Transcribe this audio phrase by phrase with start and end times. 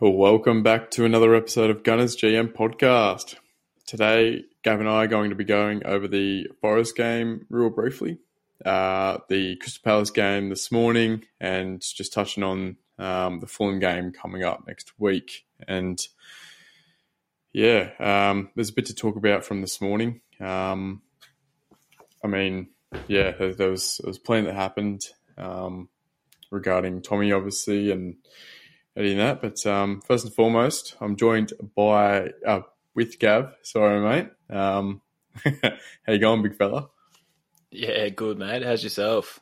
[0.00, 3.34] Well, welcome back to another episode of Gunners GM podcast.
[3.84, 8.18] Today, Gav and I are going to be going over the Forest game real briefly,
[8.64, 14.12] uh, the Crystal Palace game this morning, and just touching on um, the Fulham game
[14.12, 15.44] coming up next week.
[15.66, 16.00] And
[17.52, 20.20] yeah, um, there's a bit to talk about from this morning.
[20.38, 21.02] Um,
[22.22, 22.68] I mean,
[23.08, 25.02] yeah, there, there, was there was plenty that happened
[25.36, 25.88] um,
[26.52, 28.14] regarding Tommy, obviously, and
[28.98, 29.40] Eddie and that.
[29.40, 32.62] But um, first and foremost, I'm joined by uh,
[32.94, 33.54] with Gav.
[33.62, 34.30] Sorry, mate.
[34.50, 35.00] Um,
[35.44, 36.88] how you going, big fella?
[37.70, 38.64] Yeah, good, mate.
[38.64, 39.38] How's yourself?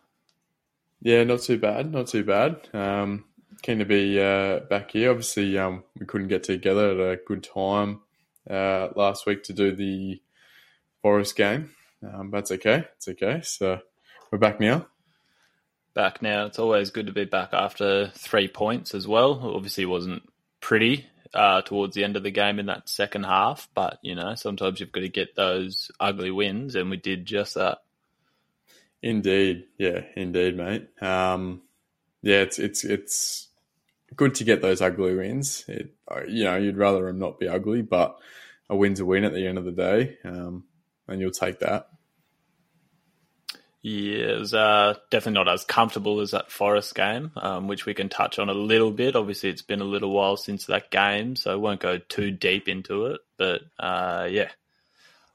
[1.00, 1.90] Yeah, not too bad.
[1.90, 2.68] Not too bad.
[2.74, 3.24] Um,
[3.62, 5.10] keen to be uh, back here.
[5.10, 8.00] Obviously, um, we couldn't get together at a good time
[8.50, 10.20] uh, last week to do the
[11.00, 11.70] Forest game.
[12.02, 12.84] Um, but it's okay.
[12.96, 13.40] It's okay.
[13.42, 13.80] So
[14.30, 14.86] we're back now
[15.96, 16.46] back now.
[16.46, 19.40] It's always good to be back after three points as well.
[19.42, 20.22] Obviously, it wasn't
[20.60, 24.36] pretty uh, towards the end of the game in that second half, but you know
[24.36, 27.78] sometimes you've got to get those ugly wins, and we did just that.
[29.02, 30.88] Indeed, yeah, indeed, mate.
[31.02, 31.62] Um,
[32.22, 33.48] yeah, it's it's it's
[34.14, 35.64] good to get those ugly wins.
[35.66, 35.94] It,
[36.28, 38.18] you know, you'd rather them not be ugly, but
[38.68, 40.64] a win's a win at the end of the day, um,
[41.08, 41.88] and you'll take that.
[43.88, 47.94] Yeah, it was uh, definitely not as comfortable as that Forest game, um, which we
[47.94, 49.14] can touch on a little bit.
[49.14, 52.66] Obviously, it's been a little while since that game, so I won't go too deep
[52.66, 53.20] into it.
[53.36, 54.48] But uh, yeah,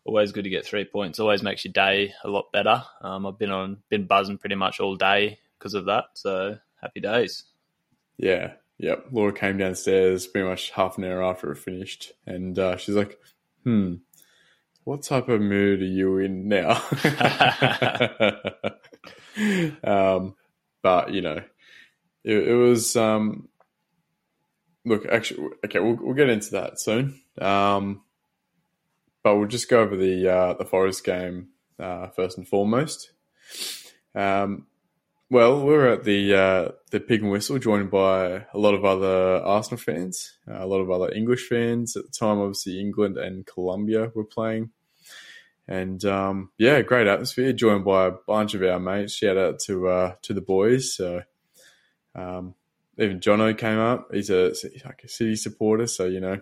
[0.03, 1.17] always good to get three points.
[1.17, 2.83] Always makes your day a lot better.
[2.99, 6.07] Um, I've been on, been buzzing pretty much all day because of that.
[6.15, 7.45] So happy days.
[8.17, 9.05] Yeah, yep.
[9.13, 13.17] Laura came downstairs pretty much half an hour after it finished, and uh, she's like,
[13.63, 13.93] "Hmm."
[14.83, 16.81] What type of mood are you in now?
[19.83, 20.35] um,
[20.81, 21.43] but you know,
[22.23, 22.95] it, it was.
[22.95, 23.47] Um,
[24.85, 27.21] look, actually, okay, we'll, we'll get into that soon.
[27.39, 28.01] Um,
[29.23, 33.11] but we'll just go over the uh, the Forest game uh, first and foremost.
[34.15, 34.67] Um,
[35.31, 38.83] well, we were at the uh, the Pig and Whistle, joined by a lot of
[38.83, 42.39] other Arsenal fans, a lot of other English fans at the time.
[42.39, 44.71] Obviously, England and Colombia were playing,
[45.69, 47.53] and um, yeah, great atmosphere.
[47.53, 49.13] Joined by a bunch of our mates.
[49.13, 50.93] Shout out to uh, to the boys.
[50.93, 51.23] So
[52.13, 52.53] um,
[52.97, 54.09] even Jono came up.
[54.11, 54.53] He's a
[54.83, 56.41] like a City supporter, so you know,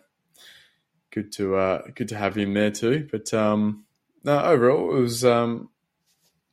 [1.11, 3.07] good to uh, good to have him there too.
[3.11, 3.85] But um,
[4.23, 5.69] no, overall it was um,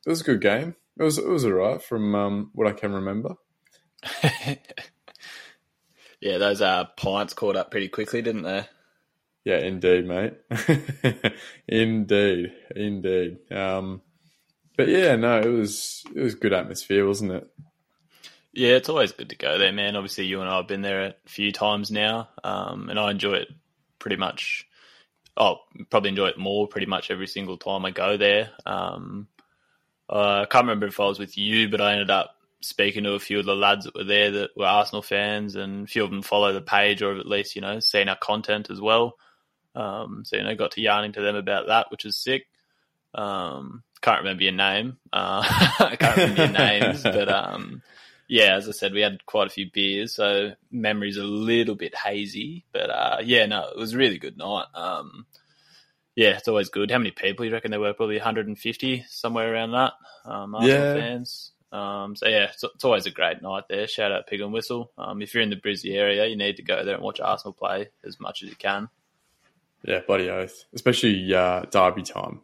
[0.05, 0.75] it was a good game.
[0.99, 3.35] It was it was alright from um, what I can remember.
[6.21, 8.65] yeah, those uh, pints caught up pretty quickly, didn't they?
[9.43, 10.33] Yeah, indeed, mate.
[11.67, 13.37] indeed, indeed.
[13.51, 14.01] Um,
[14.75, 17.47] but yeah, no, it was it was good atmosphere, wasn't it?
[18.53, 19.95] Yeah, it's always good to go there, man.
[19.95, 23.33] Obviously, you and I have been there a few times now, um, and I enjoy
[23.33, 23.49] it
[23.99, 24.67] pretty much.
[25.39, 25.59] Oh,
[25.91, 28.49] probably enjoy it more pretty much every single time I go there.
[28.65, 29.27] Um,
[30.09, 33.13] uh, I can't remember if I was with you, but I ended up speaking to
[33.13, 36.03] a few of the lads that were there that were Arsenal fans, and a few
[36.03, 39.17] of them follow the page or at least you know seen our content as well.
[39.75, 42.47] Um, so you know, got to yarning to them about that, which is sick.
[43.13, 44.97] Um, can't remember your name.
[45.11, 45.43] Uh,
[45.79, 47.81] I can't remember your names, but um,
[48.27, 51.95] yeah, as I said, we had quite a few beers, so memory's a little bit
[51.95, 52.65] hazy.
[52.71, 54.65] But uh, yeah, no, it was a really good night.
[54.73, 55.25] Um,
[56.17, 56.89] yeah, it's always good.
[56.89, 57.93] How many people you reckon there were?
[57.93, 59.93] Probably 150, somewhere around that.
[60.25, 60.93] Um, Arsenal yeah.
[60.95, 61.51] fans.
[61.71, 63.87] Um, so yeah, it's, it's, always a great night there.
[63.87, 64.91] Shout out Pig and Whistle.
[64.97, 67.53] Um, if you're in the Brizzy area, you need to go there and watch Arsenal
[67.53, 68.89] play as much as you can.
[69.83, 70.63] Yeah, bloody oath.
[70.73, 72.41] Especially uh, Derby time.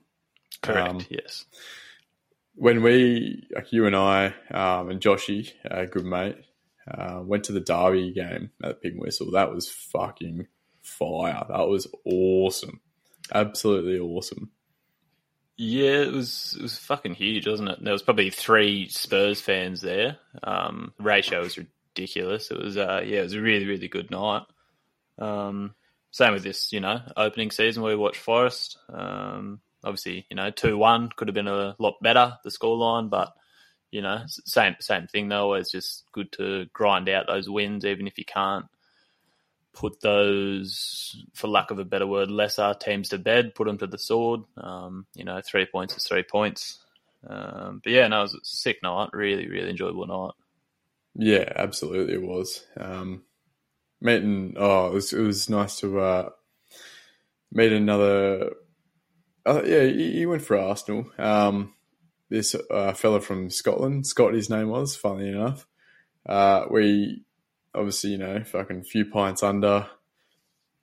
[0.61, 1.45] Correct, um, yes.
[2.53, 6.37] When we, like you and I um, and Joshy, a good mate,
[6.87, 10.45] uh, went to the Derby game at Pig and Whistle, that was fucking
[10.83, 11.43] fire.
[11.49, 12.81] That was awesome.
[13.33, 14.51] Absolutely awesome.
[15.57, 17.83] Yeah, it was it was fucking huge, wasn't it?
[17.83, 20.17] There was probably three Spurs fans there.
[20.41, 22.49] Um, ratio was ridiculous.
[22.49, 24.43] It was uh, yeah, it was a really really good night.
[25.19, 25.75] Um,
[26.11, 28.77] same with this, you know, opening season where we watched Forest.
[28.89, 33.33] Um, obviously, you know, two one could have been a lot better the scoreline, but
[33.91, 35.53] you know, same same thing though.
[35.53, 38.65] It's just good to grind out those wins, even if you can't
[39.73, 43.55] put those, for lack of a better word, lesser teams to bed.
[43.55, 44.41] Put them to the sword.
[44.57, 46.79] Um, you know, three points is three points.
[47.27, 49.09] Um, but yeah, no, it was a sick night.
[49.13, 50.33] Really, really enjoyable night.
[51.15, 52.65] Yeah, absolutely, it was.
[52.77, 53.23] Um,
[54.01, 54.55] meeting.
[54.57, 56.29] Oh, it was it was nice to uh,
[57.51, 58.51] meet another.
[59.45, 61.11] Uh, yeah, he, went for Arsenal.
[61.17, 61.73] Um,
[62.29, 64.95] this uh, fella from Scotland, Scott, his name was.
[64.95, 65.67] Funnily enough,
[66.25, 67.23] uh, we
[67.75, 69.87] obviously, you know, fucking few pints under.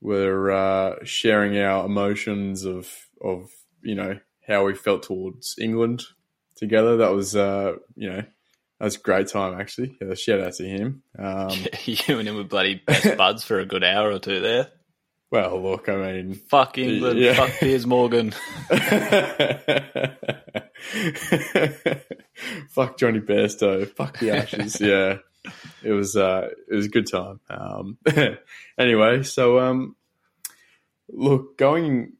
[0.00, 2.90] We're uh, sharing our emotions of
[3.22, 3.50] of
[3.82, 6.02] you know how we felt towards England
[6.56, 6.96] together.
[6.98, 8.22] That was uh, you know
[8.78, 9.96] that was a great time actually.
[10.00, 11.02] Yeah, shout out to him.
[11.18, 11.50] Um,
[11.84, 14.68] you and him were bloody best buds for a good hour or two there.
[15.30, 17.34] well, look, I mean, Fuck England, Yeah.
[17.34, 18.32] fuck Piers Morgan.
[22.70, 24.80] fuck Johnny Bairstow, fuck the Ashes.
[24.80, 25.18] yeah,
[25.82, 27.40] it was uh, it was a good time.
[27.48, 27.98] Um,
[28.78, 29.96] anyway, so um,
[31.08, 32.14] look, going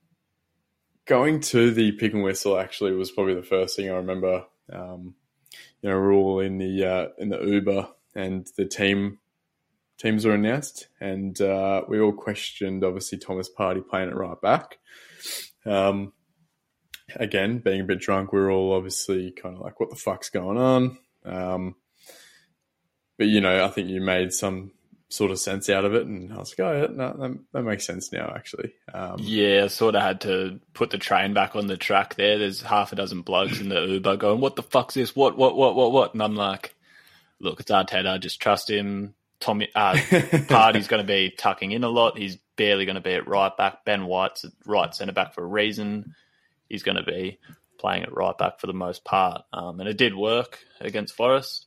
[1.07, 4.45] going to the Pig and Whistle actually was probably the first thing I remember.
[4.73, 5.15] Um,
[5.83, 9.19] you know, we're all in the uh, in the Uber, and the team
[9.99, 14.79] teams were announced, and uh, we all questioned obviously Thomas Partey playing it right back.
[15.67, 16.13] Um,
[17.17, 20.31] again, being a bit drunk, we were all obviously kind of like, "What the fuck's
[20.31, 21.75] going on?" Um,
[23.21, 24.71] but you know, I think you made some
[25.11, 27.63] sort of sense out of it, and I was like, "Oh, yeah, no, that, that
[27.65, 31.55] makes sense now." Actually, um, Yeah, I sort of had to put the train back
[31.55, 32.39] on the track there.
[32.39, 35.15] There's half a dozen blokes in the Uber going, "What the fuck's this?
[35.15, 36.75] What, what, what, what, what?" And I'm like,
[37.41, 38.19] "Look, it's Arteta.
[38.21, 39.13] Just trust him.
[39.39, 39.93] Tommy uh,
[40.49, 42.17] Partey's going to be tucking in a lot.
[42.17, 43.85] He's barely going to be at right back.
[43.85, 46.15] Ben White's at right centre back for a reason.
[46.71, 47.39] He's going to be
[47.79, 51.67] playing at right back for the most part, um, and it did work against Forest.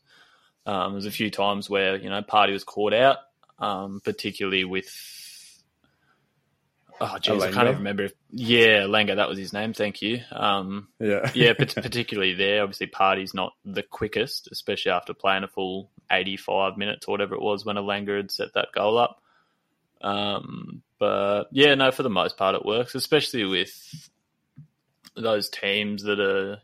[0.66, 3.18] Um, there's a few times where you know Partey was caught out,
[3.60, 4.90] um, particularly with.
[7.02, 8.04] Oh, jeez, I can't even remember.
[8.04, 9.74] If, yeah, Elanga, that was his name.
[9.74, 10.22] Thank you.
[10.32, 12.64] Um, yeah, yeah, particularly there.
[12.64, 17.42] Obviously, Partey's not the quickest, especially after playing a full 85 minutes or whatever it
[17.42, 19.22] was when Elanga had set that goal up.
[20.02, 24.10] Um, but yeah, no, for the most part, it works, especially with
[25.16, 26.60] those teams that are.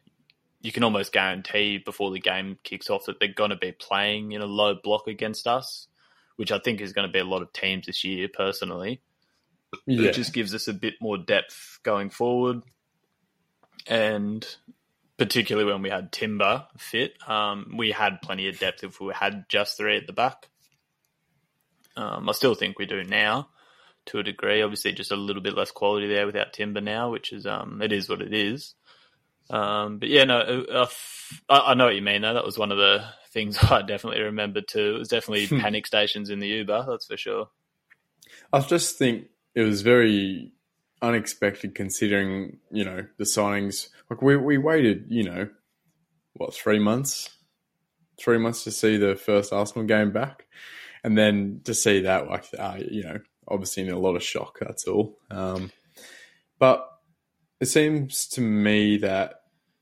[0.61, 4.33] You can almost guarantee before the game kicks off that they're going to be playing
[4.33, 5.87] in a low block against us,
[6.35, 9.01] which I think is going to be a lot of teams this year, personally
[9.85, 10.09] yeah.
[10.09, 12.61] it just gives us a bit more depth going forward.
[13.87, 14.45] And
[15.17, 19.45] particularly when we had Timber fit, um, we had plenty of depth if we had
[19.49, 20.49] just three at the back.
[21.95, 23.49] Um, I still think we do now
[24.07, 24.61] to a degree.
[24.61, 27.91] Obviously, just a little bit less quality there without Timber now, which is um, it
[27.91, 28.75] is what it is.
[29.49, 30.87] Um, but yeah, no, uh,
[31.49, 32.21] I, I know what you mean.
[32.21, 34.95] Though that was one of the things I definitely remember too.
[34.95, 37.49] It was definitely panic stations in the Uber, that's for sure.
[38.51, 40.51] I just think it was very
[41.01, 43.89] unexpected considering, you know, the signings.
[44.09, 45.49] Like we, we waited, you know,
[46.33, 47.29] what, three months?
[48.19, 50.45] Three months to see the first Arsenal game back.
[51.03, 54.59] And then to see that, like, uh, you know, obviously in a lot of shock,
[54.59, 55.17] that's all.
[55.31, 55.71] Um,
[56.59, 56.89] but
[57.61, 59.38] it seems to me that,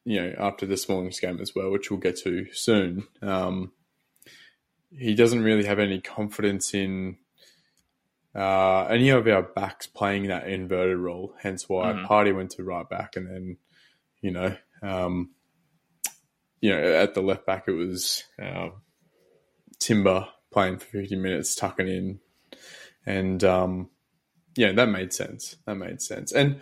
[0.08, 3.74] you know, after this morning's game as well, which we'll get to soon, um,
[4.90, 7.18] he doesn't really have any confidence in
[8.34, 11.34] uh, any of our backs playing that inverted role.
[11.42, 12.08] Hence why Mhm.
[12.08, 13.58] Partey went to right back, and then
[14.22, 15.32] you know, um,
[16.62, 18.70] you know, at the left back it was uh,
[19.78, 22.20] Timber playing for fifty minutes, tucking in,
[23.06, 23.90] and um,
[24.56, 25.58] yeah, that made sense.
[25.66, 26.32] That made sense.
[26.32, 26.62] And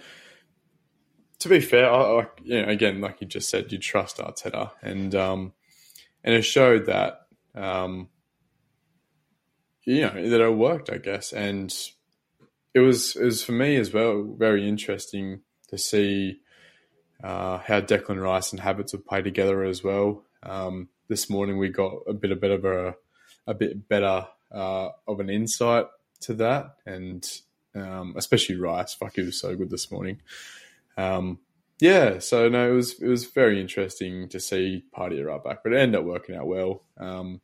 [1.45, 4.71] to be fair, I, I, you know, again, like you just said, you trust Arteta,
[4.81, 5.53] and um,
[6.23, 7.27] and it showed that.
[7.53, 8.09] Um,
[9.83, 11.71] you know that it worked, I guess, and
[12.73, 16.39] it was it was for me as well very interesting to see
[17.23, 20.23] uh, how Declan Rice and Havertz have played together as well.
[20.41, 22.95] Um, this morning we got a bit a bit of a
[23.45, 25.85] a bit better uh, of an insight
[26.21, 27.23] to that, and
[27.75, 28.95] um, especially Rice.
[28.95, 30.21] Fuck, he was so good this morning.
[30.97, 31.39] Um,
[31.79, 35.73] yeah, so no, it was it was very interesting to see Partey right back, but
[35.73, 36.83] it ended up working out well.
[36.97, 37.41] Um,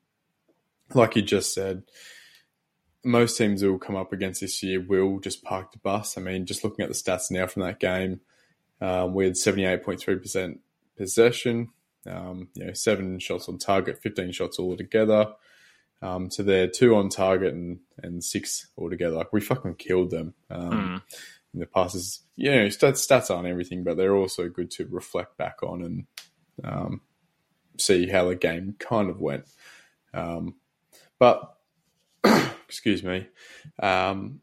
[0.93, 1.83] like you just said,
[3.03, 6.17] most teams will come up against this year will just park the bus.
[6.17, 8.21] I mean, just looking at the stats now from that game,
[8.79, 10.59] um, we had seventy eight point three percent
[10.97, 11.69] possession.
[12.07, 15.33] Um, you know, seven shots on target, fifteen shots altogether.
[16.01, 19.17] Um, so they're two on target and, and six altogether.
[19.17, 20.33] Like we fucking killed them.
[20.49, 21.01] Um, Mm.
[21.53, 25.61] The passes, you know, stats, stats aren't everything, but they're also good to reflect back
[25.63, 26.05] on and
[26.63, 27.01] um,
[27.77, 29.45] see how the game kind of went.
[30.13, 30.55] Um,
[31.19, 31.57] but,
[32.65, 33.27] excuse me.
[33.81, 34.41] Um,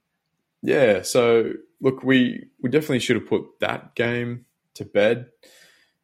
[0.63, 5.29] yeah, so look, we, we definitely should have put that game to bed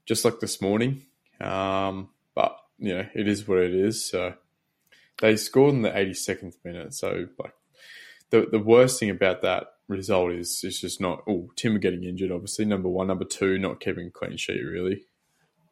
[0.06, 1.02] just like this morning.
[1.40, 4.04] Um, but, you know, it is what it is.
[4.04, 4.34] So
[5.20, 6.94] they scored in the 82nd minute.
[6.94, 7.54] So, like,
[8.30, 11.22] the, the worst thing about that result is it's just not.
[11.28, 12.64] Oh, Tim getting injured, obviously.
[12.64, 15.04] Number one, number two, not keeping clean sheet, really.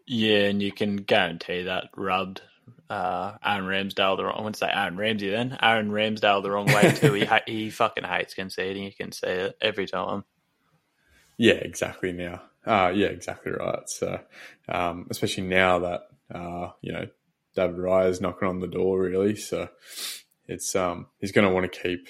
[0.07, 2.42] Yeah, and you can guarantee that rubbed
[2.90, 4.35] uh, Aaron Ramsdale the wrong.
[4.37, 5.57] I wouldn't say Aaron Ramsey then.
[5.62, 7.12] Aaron Ramsdale the wrong way too.
[7.14, 8.85] he ha- he fucking hates conceding.
[8.85, 10.25] You can see it every time.
[11.38, 12.12] Yeah, exactly.
[12.12, 13.88] Now, uh, yeah, exactly right.
[13.88, 14.21] So,
[14.69, 16.02] um, especially now that
[16.33, 17.07] uh, you know
[17.54, 19.37] David Raya is knocking on the door, really.
[19.37, 19.69] So,
[20.47, 22.09] it's um, he's going to want to keep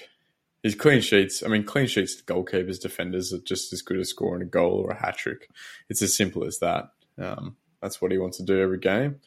[0.63, 1.43] his clean sheets.
[1.43, 4.83] I mean, clean sheets, to goalkeepers, defenders are just as good as scoring a goal
[4.85, 5.49] or a hat trick.
[5.89, 6.85] It's as simple as that.
[7.19, 9.17] Um, that's what he wants to do every game.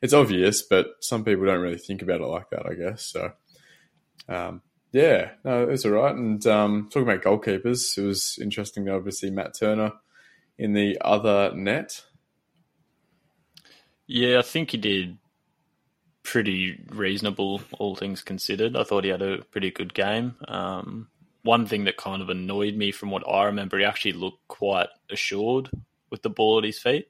[0.00, 3.04] It's obvious, but some people don't really think about it like that, I guess.
[3.06, 3.32] So,
[4.28, 6.14] um, yeah, no, it's all right.
[6.14, 9.92] And um, talking about goalkeepers, it was interesting to obviously Matt Turner
[10.56, 12.02] in the other net.
[14.06, 15.18] Yeah, I think he did
[16.24, 18.76] pretty reasonable, all things considered.
[18.76, 20.34] I thought he had a pretty good game.
[20.48, 21.08] Um,
[21.42, 24.88] one thing that kind of annoyed me from what I remember, he actually looked quite
[25.10, 25.70] assured
[26.10, 27.08] with the ball at his feet.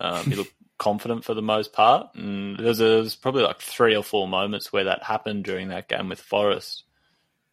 [0.00, 2.14] Um, he looked confident for the most part.
[2.14, 5.68] And there was, there was, probably like three or four moments where that happened during
[5.68, 6.84] that game with Forest,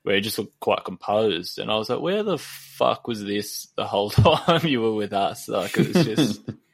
[0.03, 1.59] where he just looked quite composed.
[1.59, 5.11] And I was like, where the fuck was this the whole time you were with
[5.11, 5.49] us?
[5.49, 6.41] Like, it was just.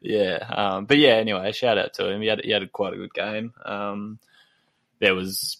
[0.00, 0.38] yeah.
[0.48, 2.20] Um, but yeah, anyway, shout out to him.
[2.20, 3.52] He had, he had quite a good game.
[3.64, 4.18] Um,
[5.00, 5.58] there was.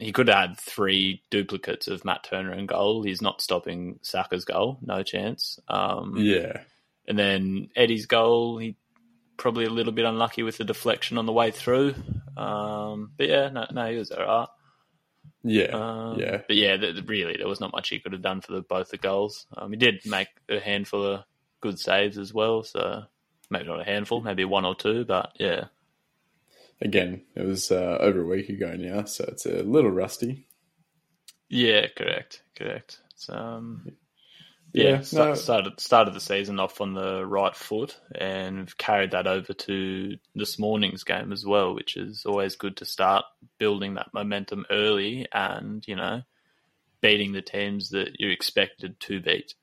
[0.00, 3.02] He could have had three duplicates of Matt Turner in goal.
[3.02, 5.58] He's not stopping Saka's goal, no chance.
[5.68, 6.60] Um, yeah.
[7.08, 8.76] And then Eddie's goal, he
[9.36, 11.96] probably a little bit unlucky with the deflection on the way through.
[12.36, 14.48] Um, but yeah, no, no, he was all right.
[15.42, 18.40] Yeah, Um, yeah, But yeah, th really, there was not much he could have done
[18.40, 19.46] for the, both the goals.
[19.56, 21.24] Um, he did make a handful of
[21.60, 23.04] good saves as well, so
[23.50, 25.66] maybe not a handful, maybe one or two, but yeah.
[26.80, 30.46] Again, it was uh, over a week ago now, so it's a little rusty.
[31.48, 33.00] Yeah, correct, correct.
[33.12, 33.90] It's, um,
[34.72, 35.34] yeah, Yeah, no.
[35.34, 40.58] started started the season off on the right foot and carried that over to this
[40.58, 43.24] morning's game as well, which is always good to start
[43.58, 46.22] building that momentum early and you know
[47.00, 49.54] beating the teams that you're expected to beat.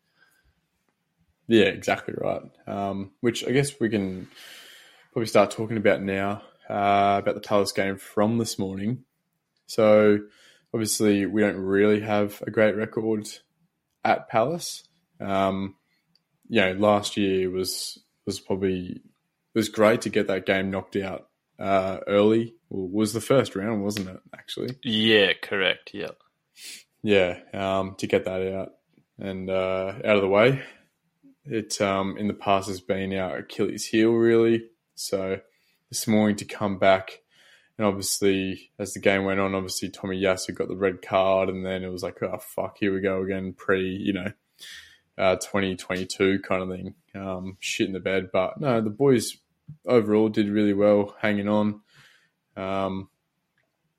[1.48, 2.42] Yeah, exactly right.
[2.68, 4.28] Um, which I guess we can
[5.14, 9.04] probably start talking about now uh, about the Palace game from this morning.
[9.68, 10.20] So
[10.74, 13.28] obviously we don't really have a great record
[14.04, 14.84] at Palace.
[15.20, 15.76] Um,
[16.50, 20.96] you know, last year was was probably it was great to get that game knocked
[20.96, 22.56] out uh, early.
[22.70, 24.20] Well, was the first round, wasn't it?
[24.34, 25.92] Actually, Yeah, correct.
[25.94, 26.12] Yeah.
[27.04, 28.74] yeah, um, to get that out
[29.18, 30.62] and uh, out of the way.
[31.46, 34.70] It um, in the past has been our Achilles heel, really.
[34.96, 35.40] So
[35.90, 37.22] this morning to come back,
[37.78, 41.84] and obviously as the game went on, obviously Tomiyasu got the red card, and then
[41.84, 44.32] it was like, oh fuck, here we go again, pre you know,
[45.18, 48.30] uh, twenty twenty two kind of thing, um, shit in the bed.
[48.34, 49.38] But no, the boys
[49.86, 51.82] overall did really well, hanging on.
[52.58, 53.10] Um,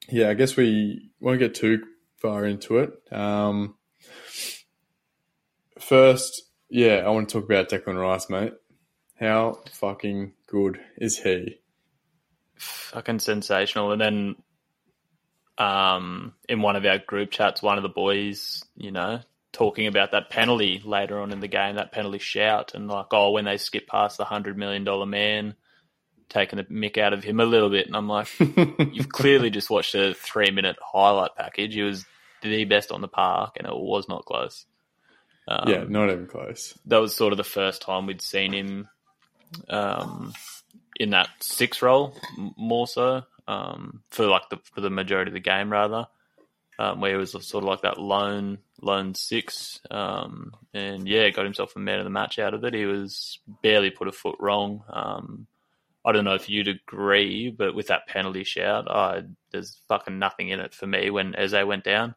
[0.08, 1.84] yeah, I guess we won't get too
[2.16, 2.92] far into it.
[3.12, 3.76] Um,
[5.78, 8.54] first, yeah, I want to talk about Declan Rice, mate.
[9.18, 11.60] How fucking good is he?
[12.58, 13.92] fucking sensational.
[13.92, 14.36] And then
[15.58, 19.20] um, in one of our group chats, one of the boys, you know,
[19.52, 23.30] talking about that penalty later on in the game, that penalty shout, and like, oh,
[23.30, 25.54] when they skip past the hundred million dollar man,
[26.28, 29.70] taking the mick out of him a little bit, and I'm like, you've clearly just
[29.70, 31.74] watched a three minute highlight package.
[31.74, 32.04] He was
[32.42, 34.66] the best on the park, and it was not close.
[35.48, 36.76] Um, yeah, not even close.
[36.86, 38.88] that was sort of the first time we'd seen him
[39.68, 40.32] um,
[40.98, 45.34] in that six role, m- more so um, for like the for the majority of
[45.34, 46.06] the game, rather,
[46.78, 51.44] um, where he was sort of like that lone lone six, um, and yeah, got
[51.44, 52.74] himself a man of the match out of it.
[52.74, 54.82] He was barely put a foot wrong.
[54.90, 55.46] Um,
[56.04, 60.50] I don't know if you'd agree, but with that penalty shout, I, there's fucking nothing
[60.50, 62.14] in it for me when Eze went down.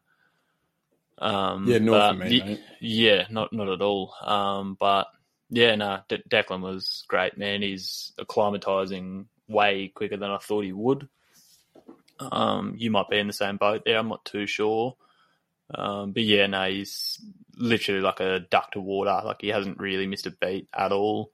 [1.20, 4.14] Um, Yeah, for me, y- yeah, not not at all.
[4.24, 5.08] Um, but
[5.50, 7.62] yeah, no, De- Declan was great, man.
[7.62, 11.08] He's acclimatizing way quicker than I thought he would.
[12.18, 13.98] Um, you might be in the same boat there.
[13.98, 14.96] I'm not too sure.
[15.74, 17.18] Um, but yeah, no, he's
[17.56, 19.20] literally like a duck to water.
[19.24, 21.32] Like he hasn't really missed a beat at all.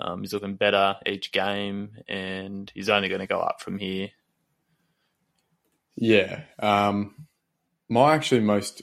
[0.00, 4.10] Um, he's looking better each game, and he's only going to go up from here.
[5.96, 6.42] Yeah.
[6.58, 7.26] Um,
[7.88, 8.82] my actually most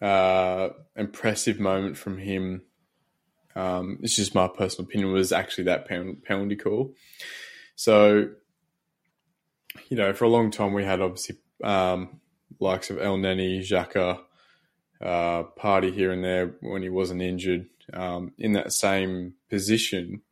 [0.00, 2.62] uh, impressive moment from him,
[3.54, 6.94] um, it's just my personal opinion, was actually that pen- penalty call.
[7.76, 8.30] So,
[9.88, 12.20] you know, for a long time we had obviously um,
[12.58, 14.20] likes of Elneny, Xhaka,
[15.00, 20.22] uh, Partey here and there when he wasn't injured um, in that same position.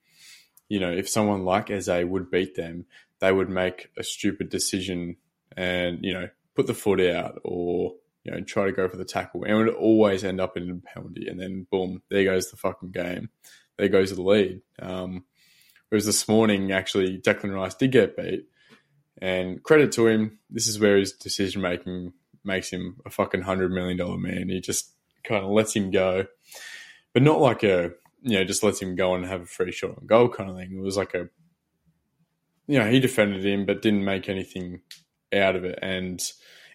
[0.68, 2.84] You know, if someone like Eze would beat them,
[3.20, 5.16] they would make a stupid decision
[5.56, 7.94] and you know put the foot out or
[8.28, 9.44] you know try to go for the tackle.
[9.44, 11.28] And would always end up in a penalty.
[11.28, 13.30] And then boom there goes the fucking game.
[13.78, 14.60] There goes the lead.
[14.80, 15.24] Um,
[15.88, 18.44] whereas this morning actually Declan Rice did get beat.
[19.20, 22.12] And credit to him this is where his decision making
[22.44, 24.50] makes him a fucking hundred million dollar man.
[24.50, 24.92] He just
[25.24, 26.26] kind of lets him go.
[27.14, 29.96] But not like a you know just lets him go and have a free shot
[29.96, 30.76] on goal kind of thing.
[30.76, 31.30] It was like a
[32.66, 34.82] you know he defended him but didn't make anything
[35.32, 35.78] out of it.
[35.80, 36.22] And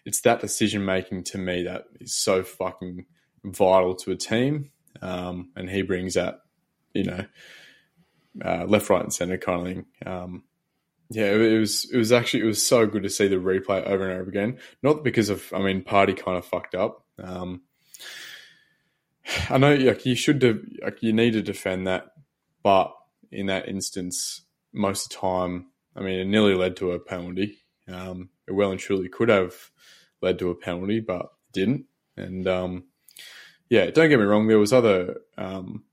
[0.04, 3.06] it's that decision making to me that is so fucking
[3.44, 4.70] vital to a team.
[5.00, 6.40] Um, and he brings that,
[6.92, 7.24] you know,
[8.44, 9.86] uh, left, right, and center kind of thing.
[10.06, 10.44] Um,
[11.10, 14.08] yeah, it, was it was actually it was so good to see the replay over
[14.08, 14.58] and over again.
[14.82, 17.04] Not because of I mean, Partey kind of fucked up.
[17.22, 17.62] Um,
[19.50, 22.06] I know like you should have like you need to defend that,
[22.62, 22.94] but
[23.30, 24.42] in that instance,
[24.72, 27.58] most of the time, I mean, it nearly led to a penalty.
[27.86, 29.54] Um, it well and truly could have
[30.24, 31.86] led to a penalty, but didn't.
[32.16, 32.84] And um,
[33.68, 35.84] yeah, don't get me wrong, there was other um,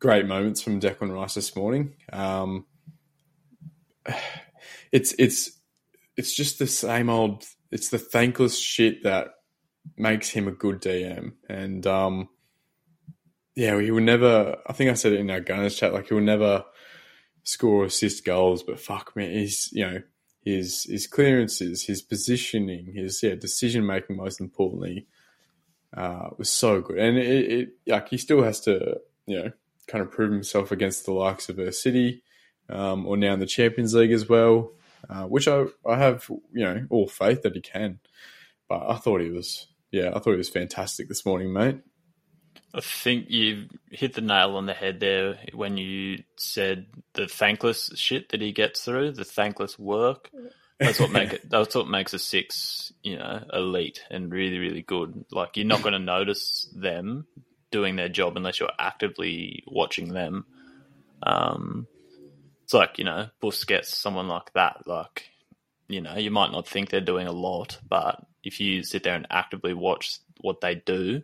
[0.00, 1.94] great moments from Declan Rice this morning.
[2.12, 2.66] Um,
[4.92, 5.52] it's it's
[6.16, 7.44] it's just the same old.
[7.70, 9.28] It's the thankless shit that
[9.96, 12.28] makes him a good DM, and um,
[13.54, 14.56] yeah, he will never.
[14.66, 15.92] I think I said it in our Gunners chat.
[15.92, 16.64] Like he will never
[17.44, 20.02] score assist goals, but fuck me, he's you know
[20.44, 24.16] his his clearances, his positioning, his yeah decision making.
[24.16, 25.06] Most importantly,
[25.96, 29.52] uh, was so good, and it, it like he still has to you know
[29.86, 32.22] kind of prove himself against the likes of a City,
[32.68, 34.72] um, or now in the Champions League as well,
[35.08, 38.00] uh, which I I have you know all faith that he can.
[38.68, 41.78] But I thought he was yeah I thought he was fantastic this morning, mate.
[42.74, 47.90] I think you hit the nail on the head there when you said the thankless
[47.96, 50.30] shit that he gets through, the thankless work.
[50.80, 51.50] That's what make it.
[51.50, 55.26] That's what makes a six, you know, elite and really, really good.
[55.30, 57.26] Like you're not going to notice them
[57.70, 60.46] doing their job unless you're actively watching them.
[61.22, 61.86] Um,
[62.64, 64.86] it's like you know, Busquets, someone like that.
[64.86, 65.28] Like
[65.88, 69.14] you know, you might not think they're doing a lot, but if you sit there
[69.14, 71.22] and actively watch what they do,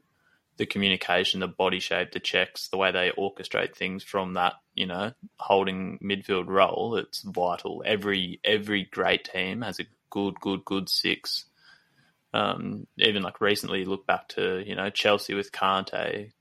[0.59, 4.87] the communication, the body shape, the checks, the way they orchestrate things from that, you
[4.87, 7.83] know, holding midfield role, it's vital.
[7.87, 11.47] Every every great team has a good, good, good six.
[12.35, 16.33] Um, even like recently, look back to you know Chelsea with Kante,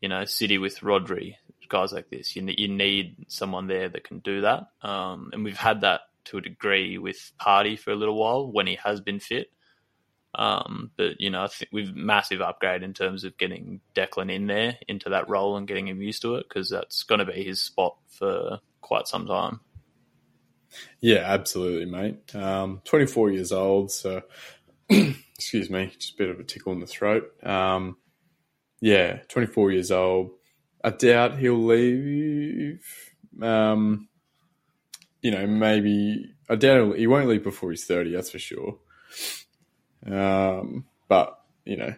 [0.00, 1.36] you know City with Rodri,
[1.68, 2.36] guys like this.
[2.36, 6.38] You you need someone there that can do that, um, and we've had that to
[6.38, 9.50] a degree with Partey for a little while when he has been fit.
[10.34, 14.46] Um, but you know, I think we've massive upgrade in terms of getting Declan in
[14.46, 17.44] there into that role and getting him used to it because that's going to be
[17.44, 19.60] his spot for quite some time.
[21.00, 22.34] Yeah, absolutely, mate.
[22.34, 24.22] Um, 24 years old, so
[24.88, 27.30] excuse me, just a bit of a tickle in the throat.
[27.44, 27.98] Um,
[28.80, 30.30] yeah, 24 years old.
[30.82, 32.84] I doubt he'll leave.
[33.40, 34.08] Um,
[35.20, 38.12] you know, maybe I doubt he won't leave before he's 30.
[38.12, 38.78] That's for sure.
[40.10, 41.94] Um, but you know,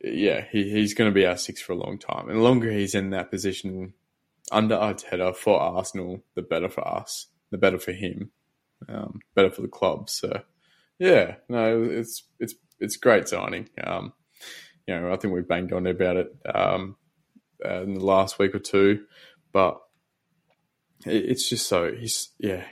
[0.00, 2.28] yeah, he, he's going to be our six for a long time.
[2.28, 3.94] And the longer he's in that position
[4.52, 8.30] under Arteta for Arsenal, the better for us, the better for him,
[8.88, 10.10] um, better for the club.
[10.10, 10.42] So,
[10.98, 13.68] yeah, no, it's it's it's great signing.
[13.82, 14.12] Um,
[14.86, 16.96] you know, I think we've banged on about it um,
[17.64, 19.04] uh, in the last week or two,
[19.52, 19.80] but
[21.06, 22.64] it, it's just so he's yeah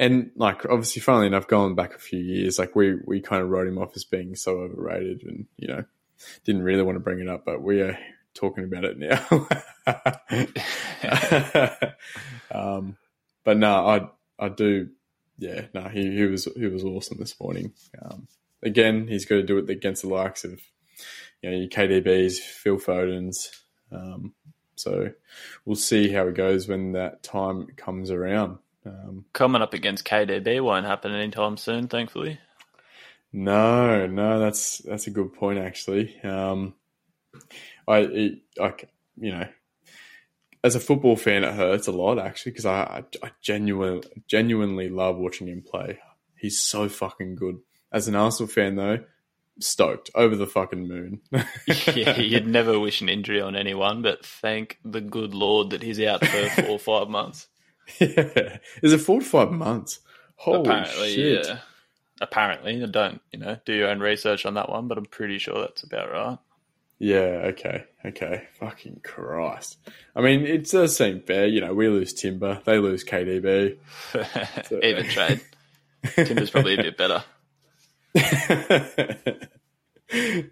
[0.00, 3.50] and like obviously, funnily enough, going back a few years, like we we kind of
[3.50, 5.84] wrote him off as being so overrated, and you know,
[6.46, 7.98] didn't really want to bring it up, but we are
[8.32, 9.20] talking about it now.
[12.50, 12.96] um,
[13.44, 14.08] but no, I
[14.38, 14.88] I do,
[15.38, 17.74] yeah, no, he he was he was awesome this morning.
[18.00, 18.26] Um,
[18.62, 20.62] again, he's got to do it against the likes of
[21.42, 23.50] you know your KDBs, Phil Foden's.
[23.92, 24.32] Um,
[24.76, 25.12] so
[25.66, 28.56] we'll see how it goes when that time comes around.
[28.86, 32.38] Um, Coming up against KDB won't happen anytime soon, thankfully.
[33.32, 36.20] No, no, that's that's a good point actually.
[36.22, 36.74] Um,
[37.86, 39.46] I, like, you know,
[40.64, 44.88] as a football fan, it hurts a lot actually because I, I, I genuinely genuinely
[44.88, 45.98] love watching him play.
[46.36, 47.58] He's so fucking good.
[47.92, 49.00] As an Arsenal fan, though,
[49.58, 51.20] stoked over the fucking moon.
[51.94, 56.00] yeah, you'd never wish an injury on anyone, but thank the good Lord that he's
[56.00, 57.48] out for four or five months.
[57.98, 58.58] Yeah.
[58.82, 60.00] Is it four to five months?
[60.36, 61.46] Holy Apparently, shit.
[61.46, 61.58] yeah.
[62.20, 65.60] Apparently, don't you know do your own research on that one, but I'm pretty sure
[65.60, 66.38] that's about right.
[66.98, 68.46] Yeah, okay, okay.
[68.58, 69.78] Fucking Christ.
[70.14, 71.46] I mean, it does seem fair.
[71.46, 73.78] You know, we lose Timber, they lose KDB.
[74.82, 75.40] Even trade.
[76.14, 77.24] Timber's probably a bit better.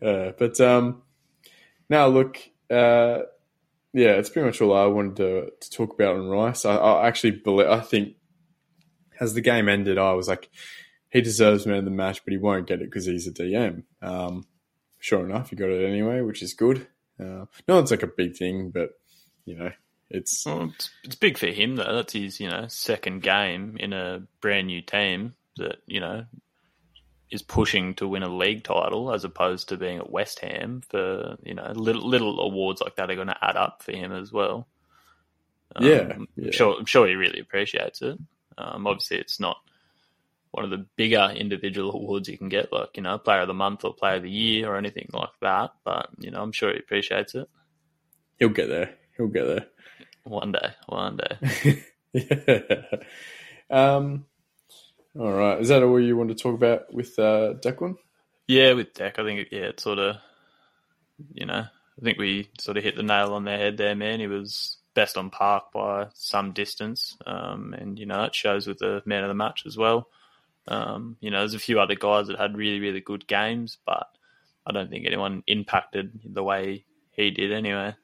[0.03, 1.03] uh, but um,
[1.91, 2.39] now look,
[2.71, 3.21] uh,
[3.93, 6.65] yeah, it's pretty much all I wanted to, to talk about on Rice.
[6.65, 8.15] I, I actually believe, I think,
[9.21, 10.51] as the game ended, I was like,
[11.11, 13.85] he deserves man of the match, but he won't get it because he's a DM.
[14.03, 14.47] Um,
[14.99, 16.87] sure enough, he got it anyway, which is good.
[17.19, 18.91] Uh, no, it's like a big thing, but
[19.45, 19.73] you know,
[20.11, 21.95] it's well, it's, it's big for him though.
[21.95, 26.25] That's his you know second game in a brand new team that you know
[27.31, 31.37] is pushing to win a league title as opposed to being at West Ham for
[31.43, 34.33] you know little little awards like that are going to add up for him as
[34.33, 34.67] well.
[35.77, 36.47] Um, yeah, yeah.
[36.47, 38.19] I'm sure I'm sure he really appreciates it.
[38.57, 39.59] Um, obviously, it's not
[40.51, 43.55] one of the bigger individual awards you can get, like you know, Player of the
[43.55, 45.71] Month or Player of the Year or anything like that.
[45.85, 47.49] But you know, I'm sure he appreciates it.
[48.39, 48.95] He'll get there.
[49.17, 49.67] He'll get there
[50.25, 50.71] one day.
[50.87, 51.85] One day.
[52.13, 52.83] yeah.
[53.71, 54.25] Um.
[55.17, 55.61] All right.
[55.61, 57.97] Is that all you want to talk about with uh, Declan?
[58.47, 60.17] Yeah, with Deck, I think yeah, it's sort of,
[61.35, 64.21] you know, I think we sort of hit the nail on the head there, man.
[64.21, 68.79] He was best on park by some distance, um, and you know it shows with
[68.79, 70.09] the man of the match as well.
[70.67, 74.07] Um, you know, there's a few other guys that had really, really good games, but
[74.67, 77.95] I don't think anyone impacted the way he did anyway.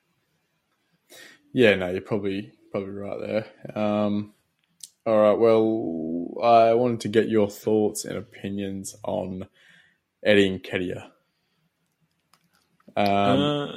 [1.53, 3.79] Yeah, no, you're probably probably right there.
[3.79, 4.33] Um,
[5.07, 5.39] all right.
[5.39, 9.47] Well, I wanted to get your thoughts and opinions on
[10.25, 11.11] Eddie Nketiah.
[12.97, 13.73] Um, uh,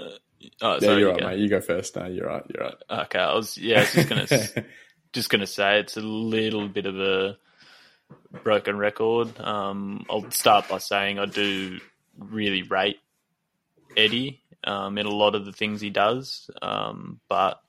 [0.62, 1.40] oh, yeah, you're right, mate.
[1.40, 1.96] You go first.
[1.96, 2.44] No, you're right.
[2.54, 3.06] You're right.
[3.06, 4.66] Okay, I was yeah, I was just gonna
[5.14, 7.38] just gonna say it's a little bit of a
[8.44, 9.40] broken record.
[9.40, 11.80] Um, I'll start by saying I do
[12.18, 13.00] really rate
[13.96, 17.62] Eddie um, in a lot of the things he does, um, but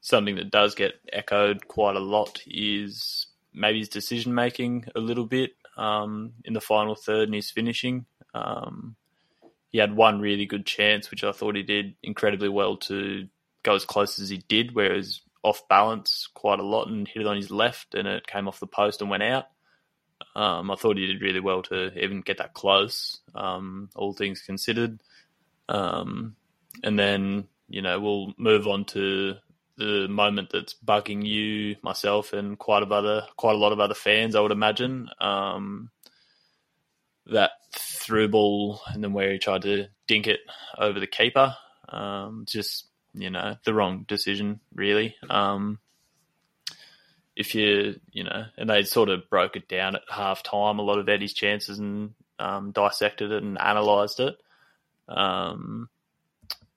[0.00, 5.26] something that does get echoed quite a lot is maybe his decision making a little
[5.26, 8.06] bit um, in the final third and his finishing.
[8.34, 8.96] Um,
[9.70, 13.28] he had one really good chance, which I thought he did incredibly well to
[13.62, 17.26] go as close as he did, whereas off balance quite a lot and hit it
[17.26, 19.46] on his left and it came off the post and went out.
[20.36, 24.42] Um, I thought he did really well to even get that close, um, all things
[24.42, 25.00] considered.
[25.68, 26.36] Um,
[26.82, 29.36] and then, you know, we'll move on to
[29.80, 33.94] the moment that's bugging you, myself, and quite a other quite a lot of other
[33.94, 35.08] fans, I would imagine.
[35.20, 35.90] Um,
[37.26, 40.40] that through ball and then where he tried to dink it
[40.78, 41.54] over the keeper,
[41.88, 45.16] um, just you know the wrong decision, really.
[45.28, 45.78] Um,
[47.34, 50.82] if you you know, and they sort of broke it down at half time, a
[50.82, 54.36] lot of Eddie's chances and um, dissected it and analysed it.
[55.08, 55.88] Um,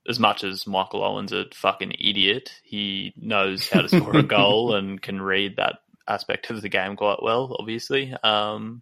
[0.08, 4.76] as much as Michael Owen's a fucking idiot, he knows how to score a goal
[4.76, 7.56] and can read that aspect of the game quite well.
[7.58, 8.82] Obviously, um,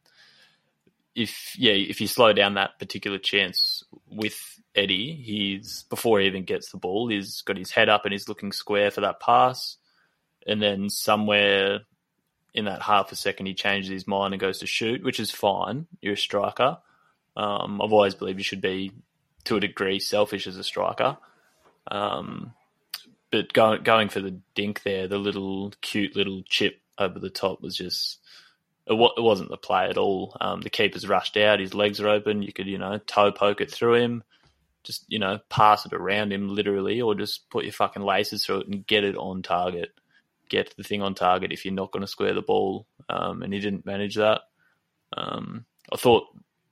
[1.16, 6.44] if yeah, if you slow down that particular chance with Eddie, he's before he even
[6.44, 9.78] gets the ball, he's got his head up and he's looking square for that pass,
[10.48, 11.82] and then somewhere
[12.54, 15.32] in that half a second he changes his mind and goes to shoot, which is
[15.32, 15.88] fine.
[16.02, 16.78] You're a striker.
[17.38, 18.92] Um, I've always believed you should be
[19.46, 21.18] to a degree selfish as a striker.
[21.90, 22.54] Um,
[23.32, 27.62] but going going for the dink there, the little cute little chip over the top
[27.62, 28.20] was just
[28.86, 30.36] it, it wasn't the play at all.
[30.42, 32.42] Um, the keeper's rushed out, his legs are open.
[32.42, 34.24] You could you know toe poke it through him,
[34.84, 38.62] just you know pass it around him literally, or just put your fucking laces through
[38.62, 39.92] it and get it on target.
[40.50, 42.86] Get the thing on target if you're not going to square the ball.
[43.08, 44.42] Um, and he didn't manage that.
[45.16, 46.26] Um, I thought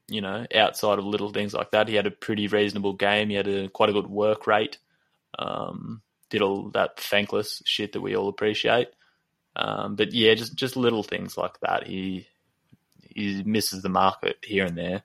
[0.10, 3.30] you know, outside of little things like that, he had a pretty reasonable game.
[3.30, 4.78] He had a quite a good work rate.
[5.38, 8.90] Um, did all that thankless shit that we all appreciate.
[9.56, 11.88] Um, but yeah, just just little things like that.
[11.88, 12.28] He
[13.10, 15.04] he misses the market here and there.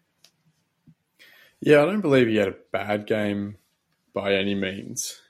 [1.61, 3.57] Yeah, I don't believe he had a bad game
[4.13, 5.21] by any means,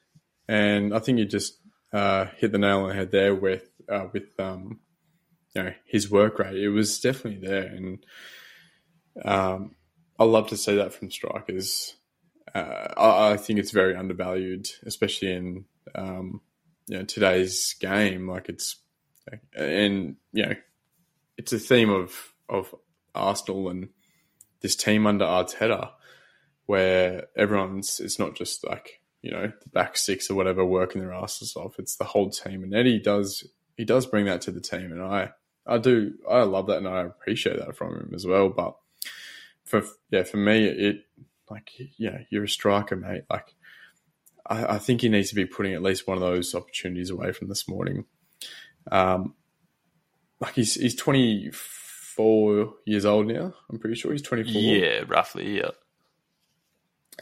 [0.49, 1.59] and I think you just
[1.93, 4.81] uh, hit the nail on the head there with uh, with um,
[5.55, 6.57] you know his work rate.
[6.57, 8.05] It was definitely there, and
[9.23, 9.75] um,
[10.19, 11.97] I love to see that from strikers.
[12.55, 16.41] Uh, I, I, think it's very undervalued, especially in um,
[16.87, 18.29] you know today's game.
[18.29, 18.77] Like it's
[19.57, 20.55] and you know
[21.37, 22.75] it's a theme of of
[23.15, 23.89] Arsenal and
[24.61, 25.91] this team under Arteta,
[26.67, 31.13] where everyone's it's not just like you know the back six or whatever working their
[31.13, 31.79] asses off.
[31.79, 33.45] It's the whole team, and Eddie does
[33.77, 35.31] he does bring that to the team, and I
[35.67, 38.49] I do I love that and I appreciate that from him as well.
[38.49, 38.77] But
[39.65, 41.05] for yeah, for me, it
[41.51, 43.25] like yeah, you're a striker, mate.
[43.31, 43.55] Like
[44.47, 47.33] I, I, think he needs to be putting at least one of those opportunities away
[47.33, 48.05] from this morning.
[48.91, 49.35] Um,
[50.41, 53.55] like he's he's 24 years old now.
[53.71, 54.61] I'm pretty sure he's 24.
[54.61, 55.59] Yeah, roughly.
[55.59, 55.71] Yeah.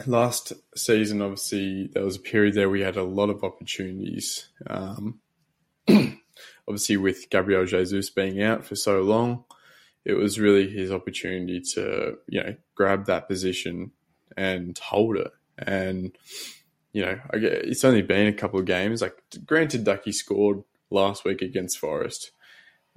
[0.07, 4.49] Last season, obviously, there was a period there we had a lot of opportunities.
[4.65, 5.19] Um,
[6.67, 9.45] obviously, with Gabriel Jesus being out for so long,
[10.05, 13.91] it was really his opportunity to you know grab that position
[14.35, 15.31] and hold it.
[15.57, 16.15] And
[16.91, 19.01] you know, I get, it's only been a couple of games.
[19.01, 22.31] Like, granted, Ducky scored last week against Forest,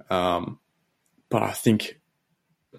[0.09, 0.59] um,
[1.29, 1.99] but I think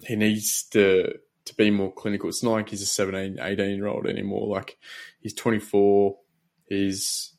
[0.03, 1.13] he needs to
[1.45, 2.29] to be more clinical.
[2.29, 4.47] It's not like he's a 17, 18 year old anymore.
[4.47, 4.77] Like,
[5.19, 6.17] he's 24.
[6.67, 7.33] He's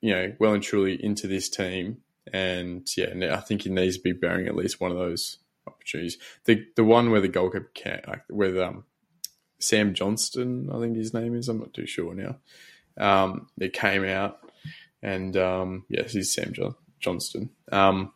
[0.00, 1.98] you know well and truly into this team,
[2.32, 6.18] and yeah, I think he needs to be bearing at least one of those opportunities.
[6.44, 8.84] The the one where the goalkeeper can't, like where um,
[9.58, 11.48] Sam Johnstone, I think his name is.
[11.48, 12.36] I'm not too sure now.
[12.98, 14.38] Um, it came out,
[15.02, 17.50] and um, yes, he's Sam John- Johnstone.
[17.70, 18.12] Um,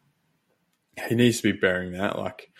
[1.08, 2.18] he needs to be bearing that.
[2.18, 2.50] Like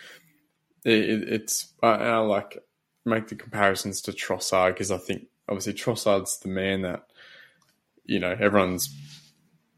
[0.85, 2.59] it, it's, I, I, like
[3.05, 7.07] make the comparisons to Trossard because I think obviously Trossard's the man that
[8.05, 8.95] you know everyone's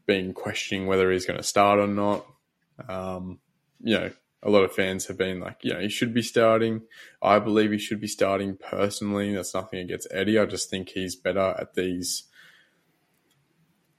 [0.05, 2.25] been questioning whether he's going to start or not.
[2.87, 3.39] Um,
[3.81, 4.11] you know,
[4.43, 6.81] a lot of fans have been like, you know, he should be starting.
[7.21, 9.33] I believe he should be starting personally.
[9.33, 10.37] That's nothing against Eddie.
[10.37, 12.23] I just think he's better at these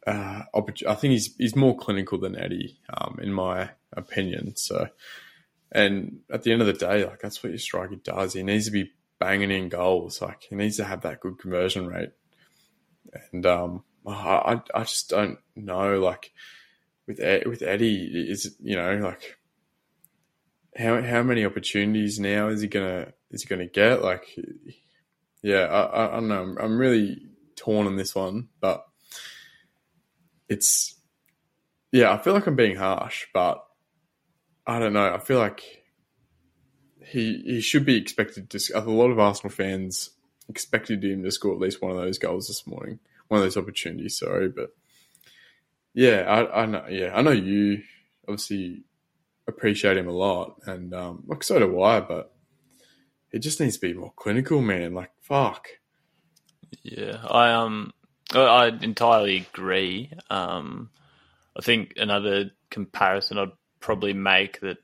[0.07, 4.57] uh, I think he's he's more clinical than Eddie, um, in my opinion.
[4.57, 4.89] So,
[5.73, 8.35] and at the end of the day, like that's what your striker does.
[8.35, 10.21] He needs to be banging in goals.
[10.21, 12.11] Like he needs to have that good conversion rate.
[13.33, 15.99] And um, I I just don't know.
[15.99, 16.33] Like
[17.07, 19.39] with with Eddie, is you know like
[20.77, 24.03] how how many opportunities now is he gonna is he gonna get?
[24.03, 24.25] Like,
[25.43, 26.57] yeah, I, I don't know.
[26.61, 27.23] I'm really
[27.57, 28.85] torn on this one, but
[30.49, 30.97] it's
[31.93, 33.65] yeah, I feel like I'm being harsh, but
[34.67, 35.15] I don't know.
[35.15, 35.85] I feel like
[37.07, 38.59] he he should be expected to.
[38.75, 40.11] A lot of Arsenal fans
[40.49, 43.57] expected him to score at least one of those goals this morning, one of those
[43.57, 44.19] opportunities.
[44.19, 44.71] Sorry, but
[45.93, 46.85] yeah, I, I know.
[46.89, 47.83] Yeah, I know you
[48.27, 48.83] obviously
[49.47, 52.01] appreciate him a lot, and um, like so do I.
[52.01, 52.35] But
[53.31, 54.95] it just needs to be more clinical, man.
[54.95, 55.69] Like fuck.
[56.83, 57.93] Yeah, I um
[58.33, 60.13] I entirely agree.
[60.31, 60.91] Um,
[61.57, 64.79] I think another comparison I'd probably make that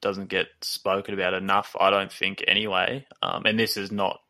[0.00, 3.06] doesn't get spoken about enough, I don't think, anyway.
[3.22, 4.20] Um, and this is not,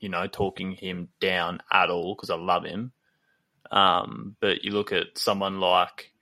[0.00, 2.92] you know, talking him down at all because I love him.
[3.70, 6.12] Um, but you look at someone like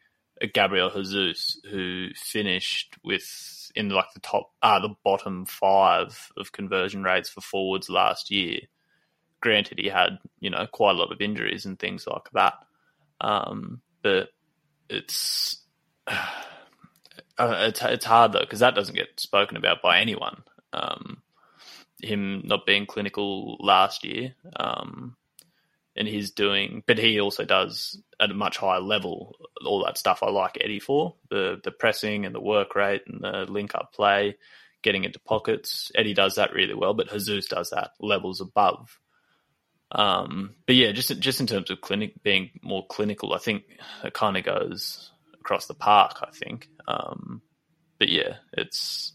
[0.53, 7.03] Gabriel Jesus, who finished with in like the top, uh, the bottom five of conversion
[7.03, 8.61] rates for forwards last year
[9.45, 12.55] granted, he had you know quite a lot of injuries and things like that.
[13.21, 14.31] Um, but
[14.89, 15.63] it's
[16.07, 16.27] uh,
[17.39, 20.43] it's it's hard though because that doesn't get spoken about by anyone.
[20.73, 21.23] Um,
[22.01, 25.15] him not being clinical last year, um,
[25.95, 30.23] and he's doing, but he also does at a much higher level all that stuff
[30.23, 33.93] I like Eddie for the the pressing and the work rate and the link up
[33.93, 34.37] play,
[34.83, 35.91] getting into pockets.
[35.95, 38.99] Eddie does that really well, but Jesus does that levels above.
[39.93, 43.65] Um, but yeah, just just in terms of clinic being more clinical, I think
[44.03, 46.19] it kind of goes across the park.
[46.23, 47.43] I think, um,
[47.99, 49.13] but yeah, it's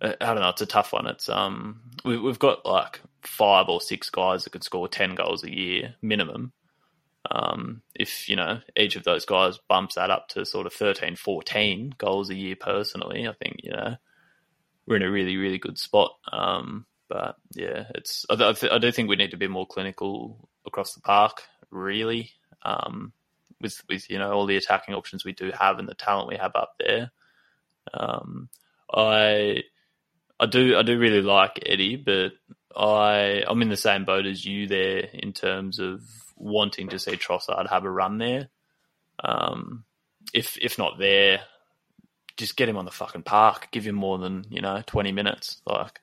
[0.00, 0.48] I don't know.
[0.48, 1.06] It's a tough one.
[1.06, 5.44] It's um we, we've got like five or six guys that could score ten goals
[5.44, 6.52] a year minimum.
[7.30, 11.16] Um, if you know each of those guys bumps that up to sort of 13,
[11.16, 13.96] 14 goals a year personally, I think you know
[14.86, 16.12] we're in a really really good spot.
[16.32, 20.94] Um, but yeah, it's I, I, do think we need to be more clinical across
[20.94, 22.30] the park, really,
[22.62, 23.12] um,
[23.60, 26.36] with with you know all the attacking options we do have and the talent we
[26.36, 27.10] have up there.
[27.92, 28.48] Um,
[28.92, 29.64] I
[30.38, 32.32] I do I do really like Eddie, but
[32.74, 36.02] I I'm in the same boat as you there in terms of
[36.40, 38.48] wanting to see Trossard have a run there.
[39.22, 39.84] Um,
[40.32, 41.40] if if not there,
[42.36, 43.68] just get him on the fucking park.
[43.70, 45.60] Give him more than you know twenty minutes.
[45.66, 46.00] Like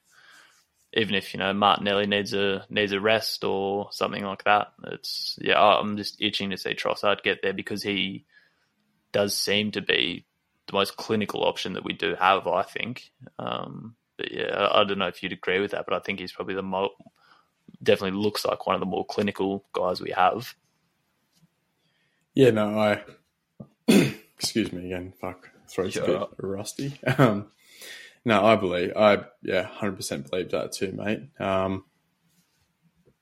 [0.94, 4.74] even if you know Martinelli needs a needs a rest or something like that.
[4.86, 8.26] It's yeah, I'm just itching to see Trossard get there because he
[9.12, 10.26] does seem to be
[10.68, 12.48] the most clinical option that we do have.
[12.48, 13.12] I think.
[13.40, 16.20] Um, but yeah, I, I, don't know if you'd agree with that, but I think
[16.20, 16.94] he's probably the most
[17.82, 20.56] definitely looks like one of the more clinical guys we have.
[22.34, 23.04] Yeah, no, I
[24.38, 25.14] excuse me again.
[25.20, 27.00] Fuck, throat's a bit rusty.
[27.18, 27.48] Um,
[28.26, 31.22] no, I believe I yeah, hundred percent believe that too, mate.
[31.40, 31.86] Um,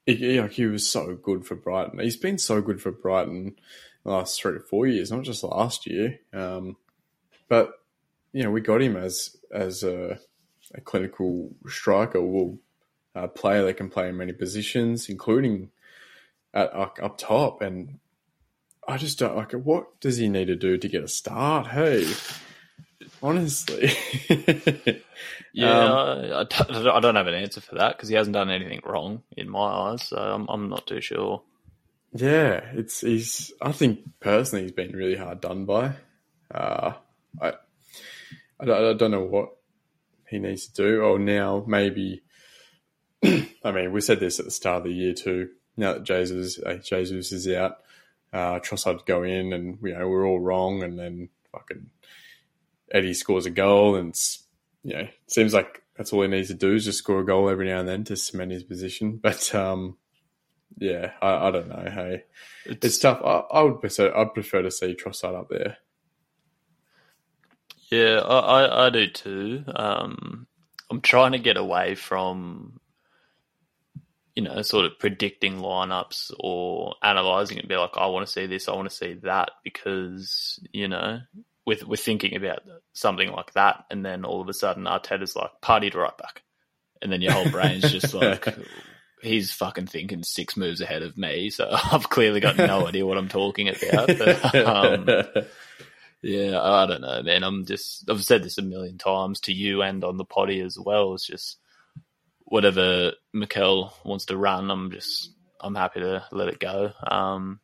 [0.05, 1.99] he, like he was so good for Brighton.
[1.99, 3.55] He's been so good for Brighton
[4.03, 6.19] the last three to four years, not just last year.
[6.33, 6.77] Um,
[7.47, 7.71] but
[8.33, 10.19] you know, we got him as as a,
[10.73, 12.57] a clinical striker, well,
[13.15, 15.71] a player that can play in many positions, including
[16.53, 17.61] at up, up top.
[17.61, 17.99] And
[18.87, 19.53] I just don't like.
[19.53, 19.63] It.
[19.63, 21.67] What does he need to do to get a start?
[21.67, 22.11] Hey,
[23.23, 23.91] honestly.
[25.55, 28.81] Yeah, um, I, I, don't have an answer for that because he hasn't done anything
[28.83, 30.03] wrong in my eyes.
[30.03, 31.43] So I'm, I'm not too sure.
[32.11, 33.53] Yeah, it's he's.
[33.61, 35.93] I think personally, he's been really hard done by.
[36.53, 36.95] Uh,
[37.41, 37.53] I,
[38.59, 39.55] I don't, I don't know what
[40.27, 41.01] he needs to do.
[41.03, 42.21] Or now maybe.
[43.63, 45.49] I mean, we said this at the start of the year too.
[45.77, 47.77] Now that Jesus uh, Jesus is out,
[48.31, 51.89] uh, Trossard go in, and you know we're all wrong, and then fucking
[52.91, 54.15] Eddie scores a goal, and
[54.83, 57.49] you know seems like that's all he needs to do is just score a goal
[57.49, 59.19] every now and then to cement his position.
[59.21, 59.97] But um,
[60.77, 61.89] yeah, I, I, don't know.
[61.89, 62.23] Hey,
[62.65, 63.21] it's, it's tough.
[63.23, 65.77] I, I, would prefer I'd prefer to see Trossard up there.
[67.89, 69.63] Yeah, I, I do too.
[69.73, 70.47] Um,
[70.89, 72.79] I'm trying to get away from
[74.35, 78.47] you know, sort of predicting lineups or analyzing it, be like, I want to see
[78.47, 81.19] this, I want to see that, because you know,
[81.65, 82.59] with with thinking about
[82.93, 86.43] something like that, and then all of a sudden Arteta's like, Partey to right back,
[87.01, 88.47] and then your whole brain's just like.
[89.21, 93.17] he's fucking thinking six moves ahead of me, so I've clearly got no idea what
[93.17, 94.07] I'm talking about.
[94.07, 95.07] But, um,
[96.21, 97.43] yeah, I don't know, man.
[97.43, 100.77] I'm just I've said this a million times to you and on the potty as
[100.77, 101.13] well.
[101.13, 101.57] It's just
[102.45, 106.91] whatever Mikel wants to run, I'm just I'm happy to let it go.
[107.05, 107.59] Um,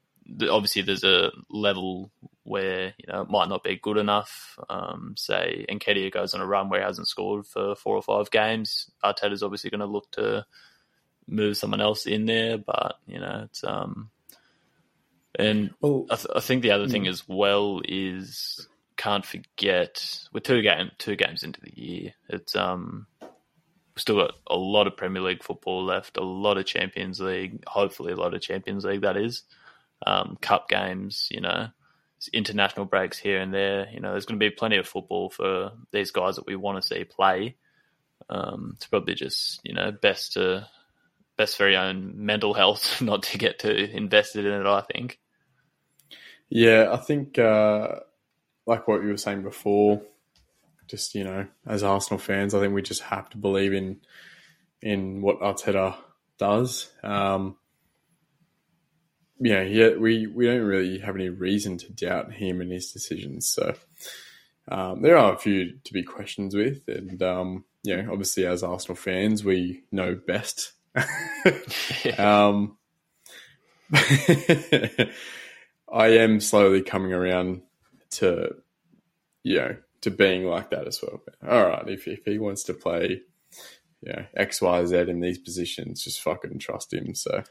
[0.50, 2.12] obviously, there's a level
[2.44, 4.58] where you know it might not be good enough.
[4.70, 8.32] Um, say Nketiah goes on a run where he hasn't scored for four or five
[8.32, 8.90] games.
[9.04, 10.46] Arteta's obviously going to look to
[11.28, 14.10] move someone else in there, but you know it's um,
[15.36, 18.68] and well, I, th- I think the other thing as well is
[18.98, 22.14] can't forget we're two game two games into the year.
[22.30, 23.08] It's um
[24.02, 28.12] still got a lot of Premier League football left, a lot of Champions League, hopefully
[28.12, 29.44] a lot of Champions League that is.
[30.06, 31.68] Um, cup games, you know,
[32.34, 33.88] international breaks here and there.
[33.92, 36.82] You know, there's going to be plenty of football for these guys that we want
[36.82, 37.56] to see play.
[38.30, 40.68] Um, it's probably just you know best to
[41.38, 44.68] best for your own mental health not to get too invested in it.
[44.68, 45.20] I think.
[46.50, 48.00] Yeah, I think uh,
[48.66, 50.02] like what you were saying before,
[50.92, 54.02] just you know, as Arsenal fans, I think we just have to believe in
[54.82, 55.96] in what Arteta
[56.38, 56.92] does.
[57.02, 57.56] Um,
[59.40, 63.50] yeah, yeah, we we don't really have any reason to doubt him and his decisions.
[63.50, 63.74] So
[64.68, 68.62] um, there are a few to be questions with, and um, you know, obviously as
[68.62, 70.74] Arsenal fans, we know best.
[72.20, 72.78] um,
[73.94, 75.08] I
[75.92, 77.62] am slowly coming around
[78.12, 78.56] to,
[79.44, 81.22] you know, to being like that as well.
[81.24, 83.22] But, all right, if if he wants to play,
[84.02, 87.16] you know, X, Y, Z in these positions, just fucking trust him.
[87.16, 87.44] So,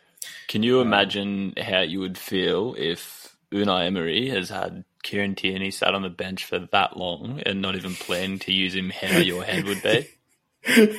[0.48, 5.70] can you um, imagine how you would feel if Unai Emery has had Kieran Tierney
[5.70, 8.90] sat on the bench for that long and not even planning to use him?
[8.90, 10.08] How your head would be?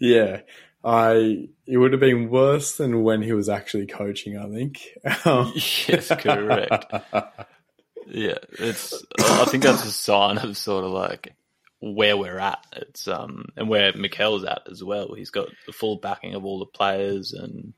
[0.00, 0.40] yeah,
[0.84, 4.36] I it would have been worse than when he was actually coaching.
[4.36, 4.80] I think.
[5.88, 6.92] yes, correct
[8.06, 9.04] yeah, it's.
[9.18, 11.34] I think that's a sign of sort of like
[11.80, 12.64] where we're at.
[12.72, 15.14] It's um and where Mikel's at as well.
[15.14, 17.74] He's got the full backing of all the players, and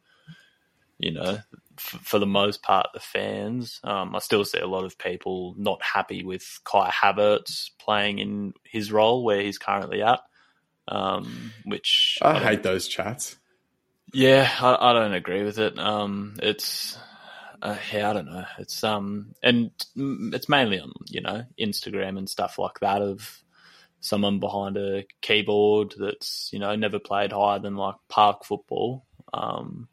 [0.99, 1.39] you know,
[1.79, 3.81] f- for the most part, the fans.
[3.83, 8.55] Um, I still see a lot of people not happy with Kai Havertz playing in
[8.65, 10.21] his role where he's currently at.
[10.87, 13.37] Um, which I, I hate those chats.
[14.13, 15.79] Yeah, I, I, don't agree with it.
[15.79, 16.99] Um, it's
[17.65, 18.45] uh, I don't know.
[18.59, 23.43] It's um, and it's mainly on you know Instagram and stuff like that of
[24.01, 29.89] someone behind a keyboard that's you know never played higher than like park football, um,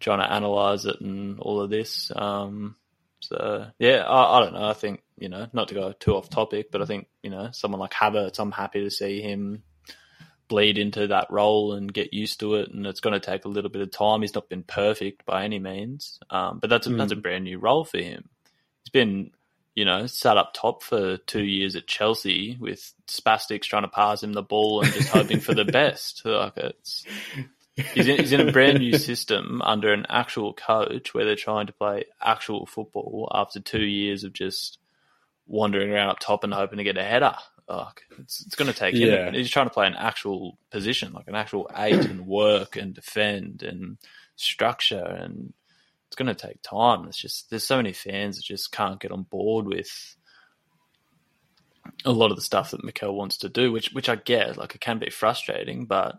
[0.00, 2.10] trying to analyze it and all of this.
[2.16, 2.74] Um,
[3.20, 4.68] so yeah, I, I don't know.
[4.68, 7.50] I think you know not to go too off topic, but I think you know
[7.52, 9.62] someone like Havertz, I'm happy to see him
[10.52, 12.70] bleed into that role and get used to it.
[12.70, 14.20] And it's going to take a little bit of time.
[14.20, 16.98] He's not been perfect by any means, um, but that's a, mm.
[16.98, 17.22] that's a mm.
[17.22, 18.28] brand new role for him.
[18.84, 19.30] He's been,
[19.74, 24.22] you know, sat up top for two years at Chelsea with spastics trying to pass
[24.22, 26.20] him the ball and just hoping for the best.
[26.26, 27.06] Like it's.
[27.94, 31.68] He's in, he's in a brand new system under an actual coach where they're trying
[31.68, 34.76] to play actual football after two years of just
[35.46, 37.34] wandering around up top and hoping to get a header.
[37.68, 39.26] Like, it's it's going to take Yeah.
[39.28, 39.34] him.
[39.34, 43.62] He's trying to play an actual position, like an actual eight, and work and defend
[43.62, 43.98] and
[44.36, 45.52] structure, and
[46.08, 47.06] it's going to take time.
[47.06, 50.16] It's just there's so many fans that just can't get on board with
[52.04, 54.56] a lot of the stuff that Mikel wants to do, which which I get.
[54.58, 56.18] Like, it can be frustrating, but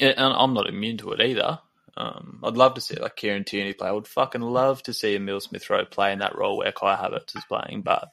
[0.00, 1.60] yeah, and I'm not immune to it either.
[1.96, 3.88] Um, I'd love to see like Kieran Tierney play.
[3.88, 6.94] I would fucking love to see Emil Smith Rowe play in that role where Kai
[6.96, 7.82] Havertz is playing.
[7.82, 8.08] But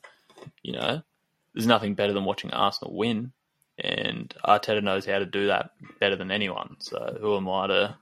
[0.63, 1.03] you know,
[1.55, 3.31] there's nothing better than watching Arsenal win,
[3.79, 6.75] and Arteta knows how to do that better than anyone.
[6.79, 7.97] So who am I to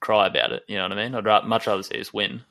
[0.00, 0.62] cry about it?
[0.68, 1.14] You know what I mean?
[1.14, 2.42] I'd ra- much rather see us win.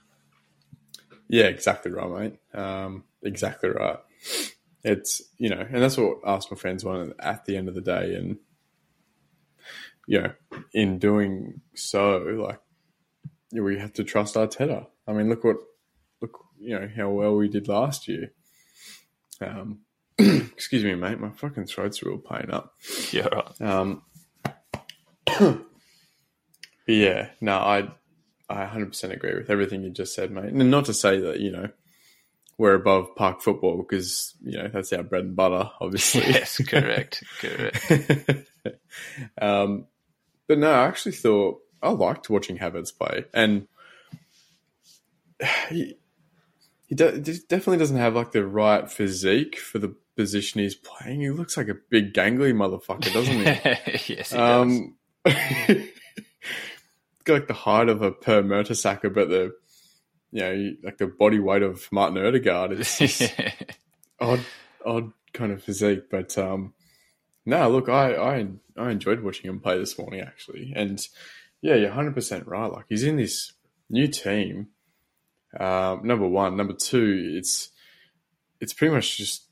[1.30, 2.09] Yeah, exactly right,
[2.53, 2.59] mate.
[2.59, 3.99] Um, exactly right.
[4.84, 8.16] It's you know, and that's what Arsenal fans want at the end of the day,
[8.16, 8.38] and
[10.07, 10.34] you know,
[10.74, 12.59] in doing so, like
[13.53, 14.88] we have to trust Arteta.
[15.07, 15.57] I mean, look what
[16.22, 18.34] look you know how well we did last year.
[19.39, 19.80] Um,
[20.54, 21.20] excuse me, mate.
[21.20, 22.74] My fucking throat's real pain up.
[23.12, 23.62] Yeah, right.
[23.62, 24.04] Um,
[26.88, 27.90] yeah, no, I
[28.50, 30.52] I 100% agree with everything you just said, mate.
[30.52, 31.70] And not to say that you know
[32.58, 36.22] we're above park football because you know that's our bread and butter, obviously.
[36.28, 37.92] Yes, correct, correct.
[39.42, 39.88] um,
[40.48, 43.68] but no, I actually thought I liked watching Havertz play, and
[45.70, 45.96] he
[46.86, 51.22] he de- definitely doesn't have like the right physique for the position he's playing.
[51.22, 53.43] He looks like a big gangly motherfucker, doesn't he?
[54.14, 54.36] yes, he does.
[54.36, 54.95] Um,
[57.24, 59.53] got like the height of a Per Mertesacker, but the
[60.32, 62.74] you know like the body weight of Martin Odegaard.
[62.74, 63.34] It's just
[64.20, 64.41] odd,
[64.86, 66.09] odd kind of physique.
[66.09, 66.74] But um,
[67.45, 68.47] no, look, I, I
[68.78, 71.05] I enjoyed watching him play this morning actually, and
[71.62, 72.72] yeah, you're 100 percent right.
[72.72, 73.53] Like he's in this
[73.89, 74.70] new team.
[75.59, 77.70] Um, number one, number two, it's
[78.59, 79.51] it's pretty much just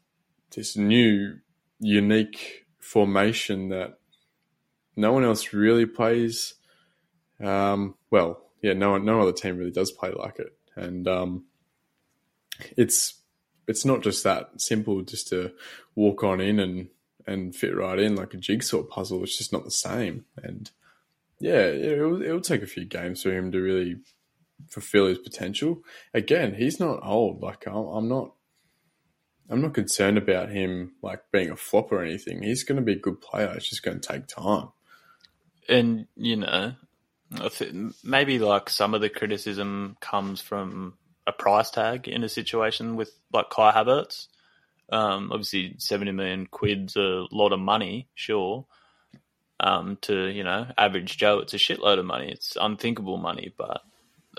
[0.56, 1.38] this new
[1.80, 4.00] unique formation that
[4.96, 6.56] no one else really plays.
[7.42, 11.46] Um, well, yeah, no no other team really does play like it, and um,
[12.76, 13.22] it's
[13.68, 15.52] it's not just that simple just to
[15.96, 16.90] walk on in and
[17.28, 19.24] and fit right in like a jigsaw puzzle.
[19.24, 20.70] It's just not the same, and
[21.40, 23.98] yeah, it will, it will take a few games for him to really
[24.70, 25.84] fulfill his potential.
[26.14, 27.42] Again, he's not old.
[27.42, 28.34] Like I'm, I'm not.
[29.50, 32.44] I'm not concerned about him like being a flop or anything.
[32.44, 33.52] He's going to be a good player.
[33.56, 34.70] It's just going to take time.
[35.68, 36.74] and you know,
[38.04, 40.96] maybe like some of the criticism comes from
[41.28, 44.28] a price tag in a situation with like Kai Havertz.
[44.92, 48.66] Um, obviously, seventy million quid's a lot of money, sure.
[49.60, 52.32] Um, to you know, average Joe, it's a shitload of money.
[52.32, 53.82] It's unthinkable money, but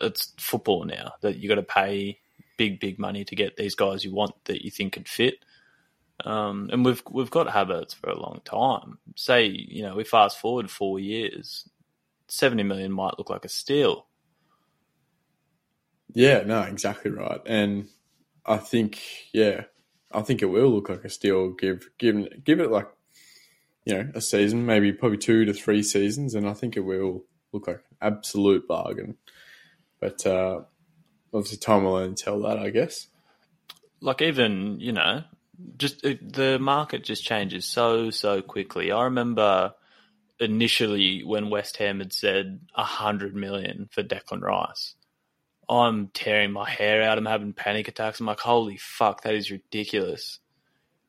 [0.01, 2.19] it's football now that you got to pay
[2.61, 5.37] big, big money to get these guys you want that you think could fit.
[6.23, 8.99] Um, and we've we've got Havertz for a long time.
[9.17, 11.67] Say you know we fast forward four years,
[12.29, 14.07] seventy million might look like a steal.
[16.13, 17.41] Yeah, no, exactly right.
[17.47, 17.89] And
[18.45, 19.01] I think,
[19.33, 19.65] yeah,
[20.13, 21.51] I think it will look like a steal.
[21.53, 22.89] Give, give, give it like,
[23.85, 27.25] you know, a season, maybe probably two to three seasons, and I think it will
[27.53, 29.17] look like an absolute bargain.
[30.01, 30.63] But uh,
[31.33, 33.07] obviously, time will only tell that, I guess.
[34.01, 35.25] Like even you know,
[35.77, 38.93] just it, the market just changes so so quickly.
[38.93, 39.75] I remember
[40.39, 44.95] initially when West Ham had said a hundred million for Declan Rice.
[45.69, 47.17] I'm tearing my hair out.
[47.17, 48.19] I'm having panic attacks.
[48.19, 50.41] I'm like, holy fuck, that is ridiculous.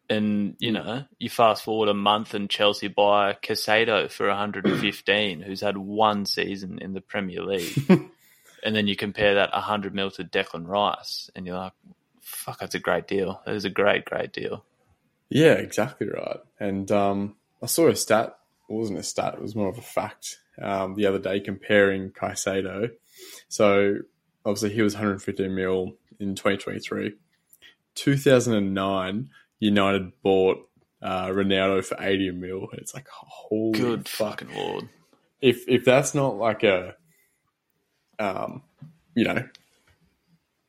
[0.08, 0.74] And you mm.
[0.74, 6.26] know, you fast forward a month and Chelsea buy Caicedo for 115, who's had one
[6.26, 7.74] season in the Premier League,
[8.64, 11.74] and then you compare that 100 mil to Declan Rice, and you're like,
[12.20, 13.42] fuck, that's a great deal.
[13.46, 14.64] That is a great, great deal.
[15.30, 16.40] Yeah, exactly right.
[16.60, 18.38] And um, I saw a stat.
[18.70, 19.36] It wasn't a stat.
[19.36, 20.38] It was more of a fact.
[20.62, 22.92] Um, the other day comparing Caicedo.
[23.48, 23.96] So
[24.46, 27.14] obviously he was 115 mil in 2023.
[27.96, 30.70] 2009, United bought
[31.02, 32.68] uh, Ronaldo for 80 mil.
[32.74, 34.42] It's like holy Good fuck.
[34.42, 34.90] fucking lord.
[35.42, 36.96] If if that's not like a,
[38.22, 38.62] um,
[39.16, 39.44] you know,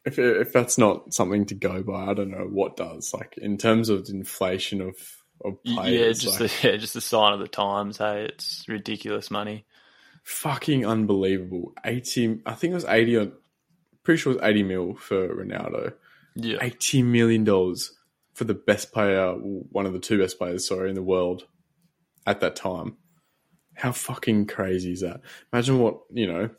[0.05, 3.13] if if that's not something to go by, I don't know what does.
[3.15, 4.97] Like in terms of inflation of
[5.45, 7.99] of players, yeah, just like, the, yeah, just the sign of the times.
[7.99, 9.65] Hey, it's ridiculous money.
[10.23, 11.73] fucking unbelievable.
[11.85, 13.33] 80, I think it was 80 or
[14.05, 15.95] pretty sure it was 80 mil for Ronaldo.
[16.35, 17.93] Yeah, 80 million dollars
[18.35, 21.45] for the best player, one of the two best players, sorry, in the world
[22.27, 22.97] at that time.
[23.75, 25.21] How fucking crazy is that?
[25.53, 26.51] Imagine what, you know,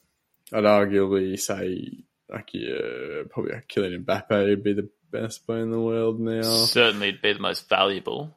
[0.53, 5.71] I'd arguably say like yeah, probably like Kylian Mbappe would be the best player in
[5.71, 6.41] the world now.
[6.41, 8.35] Certainly, it'd be the most valuable.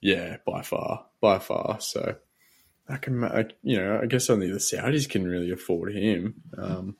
[0.00, 1.78] Yeah, by far, by far.
[1.80, 2.16] So
[2.88, 6.34] I can, I, you know, I guess only the Saudis can really afford him.
[6.56, 6.96] Um,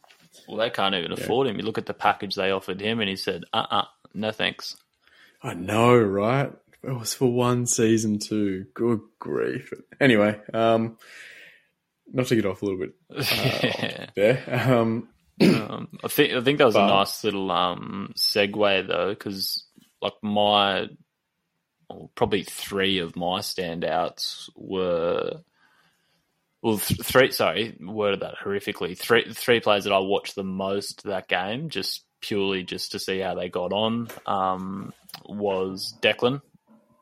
[0.49, 1.23] well, they can't even yeah.
[1.23, 1.57] afford him.
[1.57, 3.85] You look at the package they offered him, and he said, "Uh, uh
[4.15, 4.77] no thanks."
[5.43, 6.53] I know, right?
[6.83, 8.67] It was for one season too.
[8.75, 9.73] Good grief.
[10.01, 10.99] Anyway, um,
[12.13, 14.43] not to get off a little bit uh, there.
[14.49, 15.09] Um,
[15.41, 19.65] um, I think I think that was but, a nice little um, segue though, because
[20.01, 20.89] like my
[21.89, 25.41] well, probably three of my standouts were
[26.63, 27.31] well, th- three.
[27.31, 28.97] Sorry, worded that horrifically.
[28.97, 33.19] Three three players that I watched the most that game, just purely just to see
[33.19, 34.93] how they got on, um,
[35.27, 36.41] was Declan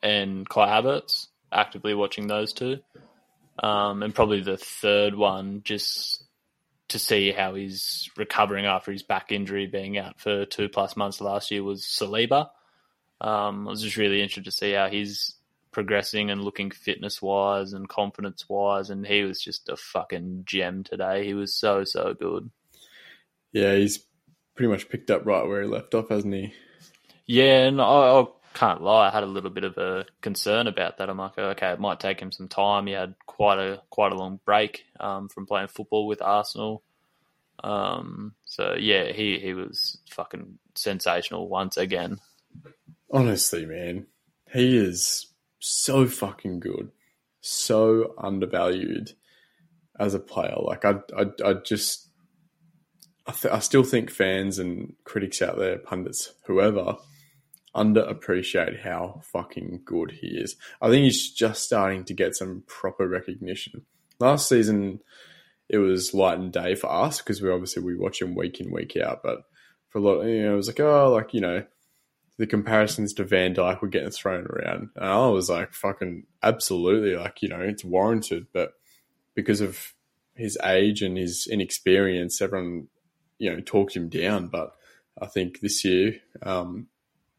[0.03, 1.29] and Kai Havertz.
[1.53, 2.79] Actively watching those two,
[3.63, 6.25] um, and probably the third one just
[6.89, 11.21] to see how he's recovering after his back injury, being out for two plus months
[11.21, 12.51] last year, was Saliba.
[13.21, 15.37] Um, I was just really interested to see how he's
[15.71, 20.85] progressing and looking fitness wise and confidence wise, and he was just a fucking gem
[20.85, 21.25] today.
[21.25, 22.51] He was so so good.
[23.53, 24.05] Yeah, he's
[24.55, 26.53] pretty much picked up right where he left off, hasn't he?
[27.27, 28.25] Yeah, and I, I
[28.55, 31.11] can't lie, I had a little bit of a concern about that.
[31.11, 32.87] I'm like, okay, it might take him some time.
[32.87, 36.83] He had quite a quite a long break um, from playing football with Arsenal.
[37.63, 42.19] Um, so yeah, he he was fucking sensational once again.
[43.11, 44.07] Honestly, man,
[44.53, 46.91] he is so fucking good,
[47.41, 49.13] so undervalued
[49.99, 50.57] as a player.
[50.59, 52.09] Like I, I, I just,
[53.27, 56.97] I, th- I still think fans and critics out there, pundits, whoever,
[57.75, 60.57] underappreciate how fucking good he is.
[60.81, 63.87] I think he's just starting to get some proper recognition.
[64.19, 65.01] Last season,
[65.69, 68.71] it was light and day for us because we obviously we watch him week in
[68.71, 69.23] week out.
[69.23, 69.45] But
[69.89, 71.65] for a lot, you know, it was like oh, like you know,
[72.39, 74.91] the comparisons to Van Dijk were getting thrown around.
[74.97, 78.47] And I was like, fucking absolutely, like, you know, it's warranted.
[78.53, 78.73] But
[79.35, 79.95] because of
[80.35, 82.89] his age and his inexperience, everyone,
[83.39, 84.49] you know, talked him down.
[84.49, 84.75] But
[85.21, 86.89] I think this year, um,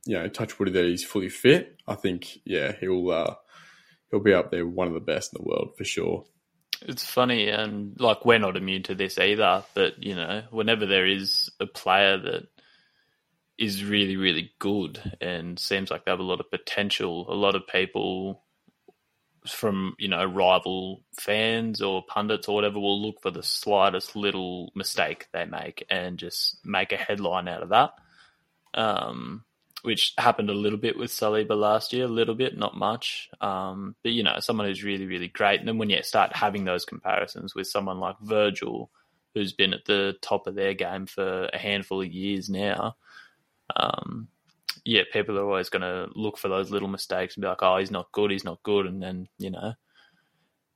[0.06, 1.80] you know, touch wood that he's fully fit.
[1.88, 3.36] I think, yeah, he'll, uh,
[4.12, 6.26] he'll be up there, one of the best in the world for sure.
[6.82, 9.64] It's funny, and like we're not immune to this either.
[9.74, 12.47] But you know, whenever there is a player that
[13.58, 17.32] is really, really good and seems like they have a lot of potential.
[17.32, 18.43] A lot of people
[19.47, 24.72] from, you know, rival fans or pundits or whatever will look for the slightest little
[24.76, 27.91] mistake they make and just make a headline out of that.
[28.74, 29.43] Um,
[29.84, 33.29] which happened a little bit with Saliba last year, a little bit, not much.
[33.41, 35.59] Um, but you know, someone who's really, really great.
[35.59, 38.89] And then when you start having those comparisons with someone like Virgil,
[39.36, 42.95] who's been at the top of their game for a handful of years now,
[43.75, 44.29] um,
[44.86, 47.77] yeah, people are always going to look for those little mistakes and be like, oh,
[47.77, 48.86] he's not good, he's not good.
[48.86, 49.73] And then, you know,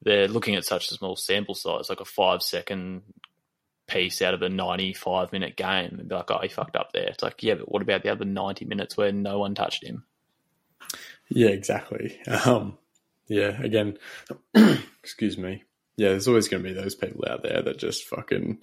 [0.01, 3.03] they're looking at such a small sample size, like a five second
[3.87, 7.07] piece out of a 95 minute game and be like, oh, he fucked up there.
[7.07, 10.03] It's like, yeah, but what about the other 90 minutes where no one touched him?
[11.29, 12.19] Yeah, exactly.
[12.27, 12.77] Um,
[13.27, 13.97] yeah, again,
[15.03, 15.63] excuse me.
[15.97, 18.61] Yeah, there's always going to be those people out there that just fucking,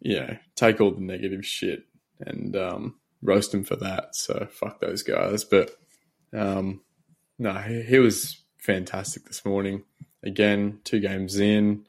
[0.00, 1.84] you know, take all the negative shit
[2.20, 4.14] and, um, roast him for that.
[4.14, 5.44] So fuck those guys.
[5.44, 5.70] But
[6.32, 6.82] um,
[7.38, 9.84] no, he, he was fantastic this morning.
[10.22, 11.86] Again, two games in.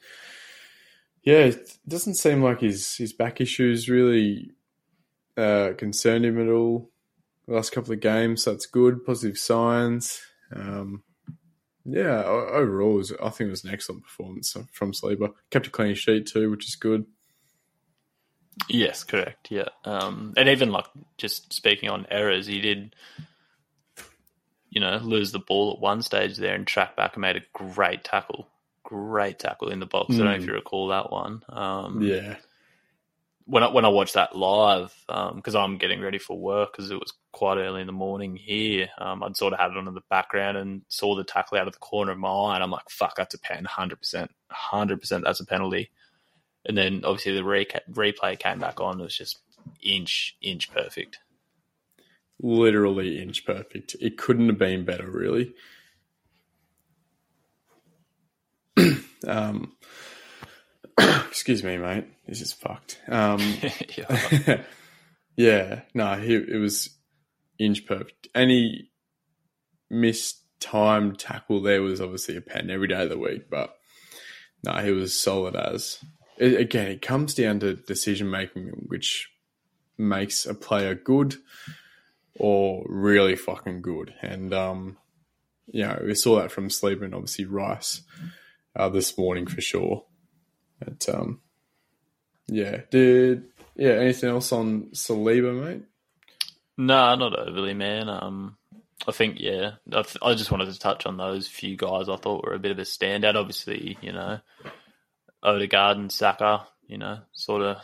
[1.26, 4.52] Yeah, it doesn't seem like his his back issues really
[5.36, 6.92] uh, concerned him at all.
[7.48, 9.04] The last couple of games, so that's good.
[9.04, 10.22] Positive signs.
[10.56, 11.04] Um,
[11.84, 15.34] yeah, overall, was, I think it was an excellent performance from Saliba.
[15.52, 17.06] Kept a clean sheet too, which is good.
[18.70, 19.52] Yes, correct.
[19.52, 20.86] Yeah, um, and even like
[21.18, 22.96] just speaking on errors, he did,
[24.70, 27.46] you know, lose the ball at one stage there and track back and made a
[27.54, 28.48] great tackle,
[28.86, 30.12] great tackle in the box.
[30.12, 30.16] Mm.
[30.16, 30.50] I don't know if hmm.
[30.50, 31.42] you recall that one.
[31.50, 32.38] Um, yeah.
[33.48, 36.90] When I, when I watched that live, because um, I'm getting ready for work, because
[36.90, 39.88] it was quite early in the morning here, um, I'd sort of had it on
[39.88, 42.64] in the background and saw the tackle out of the corner of my eye, and
[42.64, 45.92] I'm like, "Fuck, that's a pen, hundred percent, hundred percent, that's a penalty."
[46.66, 49.00] and then obviously the re- replay came back on.
[49.00, 49.40] It was just
[49.82, 51.20] inch inch perfect.
[52.42, 53.96] Literally inch perfect.
[54.02, 55.54] It couldn't have been better, really.
[59.26, 59.74] Um,
[60.98, 62.06] excuse me, mate.
[62.28, 63.00] This is fucked.
[63.08, 63.40] Um,
[63.98, 64.62] yeah.
[65.36, 66.90] yeah, no, it was
[67.60, 68.28] inch perfect.
[68.34, 68.90] Any
[69.90, 73.76] mistimed tackle there was obviously a pen every day of the week, but
[74.64, 76.00] no, he was solid as
[76.38, 79.30] it, again, it comes down to decision making, which
[79.98, 81.36] makes a player good.
[82.38, 84.14] or really fucking good.
[84.22, 84.98] And um,
[85.68, 88.02] you know, we saw that from Saliba and obviously Rice
[88.76, 90.04] uh, this morning for sure.
[90.80, 91.42] But um,
[92.48, 93.46] yeah, did
[93.76, 95.84] yeah anything else on Saliba, mate?
[96.78, 98.10] No, not overly, man.
[98.10, 98.58] Um,
[99.08, 102.18] I think yeah, I, th- I just wanted to touch on those few guys I
[102.18, 103.36] thought were a bit of a standout.
[103.36, 104.40] Obviously, you know,
[105.44, 107.78] Odegaard and Saka, you know, sort of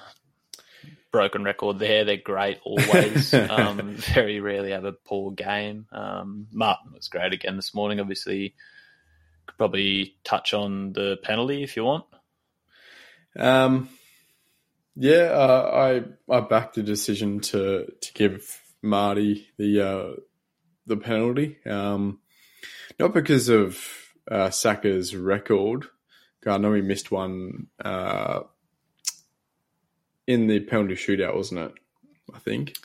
[1.11, 2.05] broken record there.
[2.05, 3.33] They're great always.
[3.33, 5.85] um, very rarely have a poor game.
[5.91, 7.99] Um, Martin was great again this morning.
[7.99, 8.55] Obviously,
[9.45, 12.05] could probably touch on the penalty if you want.
[13.37, 13.89] Um,
[14.95, 20.11] yeah, uh, I I backed the decision to to give Marty the uh,
[20.85, 21.57] the penalty.
[21.65, 22.19] Um,
[22.99, 23.79] not because of
[24.29, 25.85] uh, Saka's record.
[26.45, 28.41] I know he missed one uh,
[30.25, 31.73] in the penalty shootout, wasn't it?
[32.33, 32.75] I think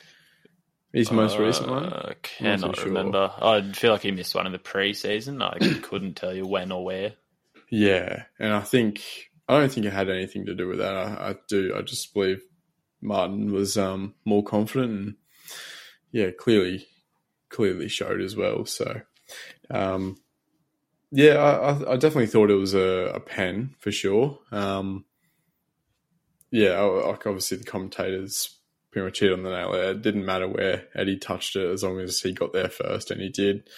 [0.97, 1.85] his most Uh, recent one.
[1.93, 2.85] I cannot sure.
[2.85, 3.31] remember.
[3.39, 5.41] I feel like he missed one in the preseason.
[5.41, 7.13] I couldn't tell you when or where.
[7.69, 9.03] Yeah, and I think
[9.47, 10.95] I don't think it had anything to do with that.
[10.95, 11.73] I, I do.
[11.77, 12.41] I just believe
[13.01, 15.15] Martin was um, more confident, and
[16.11, 16.87] yeah, clearly,
[17.49, 18.65] clearly showed as well.
[18.65, 19.01] So,
[19.69, 20.17] um,
[21.11, 24.39] yeah, I, I- I definitely thought it was a, a pen for sure.
[24.51, 25.05] Um,
[26.51, 28.56] yeah, like obviously the commentators
[29.03, 29.71] much hit on the nail.
[29.71, 29.91] there.
[29.91, 33.21] It didn't matter where Eddie touched it as long as he got there first, and
[33.21, 33.69] he did.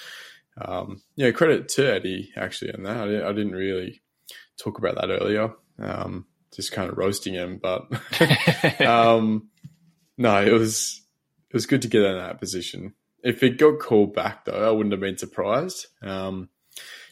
[0.57, 2.97] Um, yeah, credit to Eddie actually on that.
[2.97, 4.01] I didn't, I didn't really
[4.57, 5.53] talk about that earlier.
[5.77, 7.87] Um, just kind of roasting him, but
[8.81, 9.49] um,
[10.17, 11.01] no, it was
[11.49, 12.93] it was good to get in that position.
[13.23, 15.87] If it got called back though, I wouldn't have been surprised.
[16.01, 16.49] Um,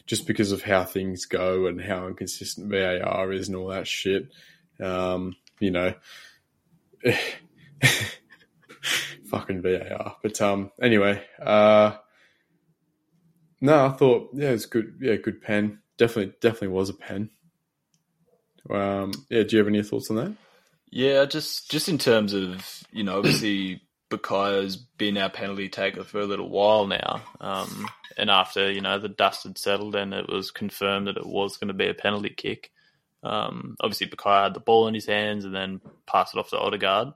[0.06, 4.30] just because of how things go and how inconsistent VAR is and all that shit.
[4.80, 5.94] Um, you know,
[9.28, 10.16] fucking VAR.
[10.22, 11.96] But um, anyway, uh,
[13.60, 14.98] no, I thought yeah, it's good.
[15.00, 15.80] Yeah, good pen.
[15.96, 17.30] Definitely, definitely was a pen.
[18.70, 20.34] Um, yeah, do you have any thoughts on that?
[20.90, 26.20] Yeah, just just in terms of you know, obviously Bukayo's been our penalty taker for
[26.20, 30.28] a little while now, um, and after you know the dust had settled and it
[30.28, 32.70] was confirmed that it was going to be a penalty kick.
[33.22, 36.58] Um, obviously, Bukayo had the ball in his hands and then passed it off to
[36.58, 37.08] Odegaard.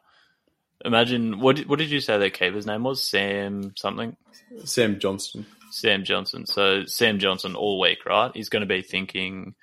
[0.84, 3.02] Imagine what did, what did you say their keeper's name was?
[3.02, 4.16] Sam something.
[4.64, 5.46] Sam Johnstone.
[5.70, 6.46] Sam Johnstone.
[6.46, 8.30] So Sam Johnstone all week, right?
[8.34, 9.54] He's going to be thinking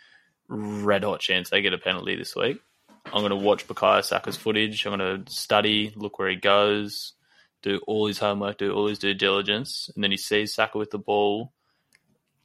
[0.47, 2.59] red hot chance they get a penalty this week.
[3.05, 4.85] I'm going to watch Bukayo Saka's footage.
[4.85, 7.13] I'm going to study, look where he goes,
[7.61, 10.91] do all his homework, do all his due diligence, and then he sees Saka with
[10.91, 11.53] the ball,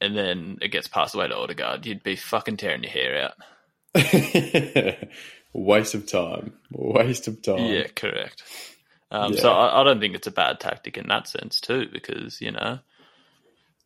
[0.01, 1.85] and then it gets passed away to Odegaard.
[1.85, 3.35] You'd be fucking tearing your hair out.
[5.55, 6.51] Waste of time.
[6.69, 7.59] Waste of time.
[7.59, 8.43] Yeah, correct.
[9.09, 9.39] Um, Yeah.
[9.39, 12.51] So I, I don't think it's a bad tactic in that sense too, because you
[12.51, 12.79] know,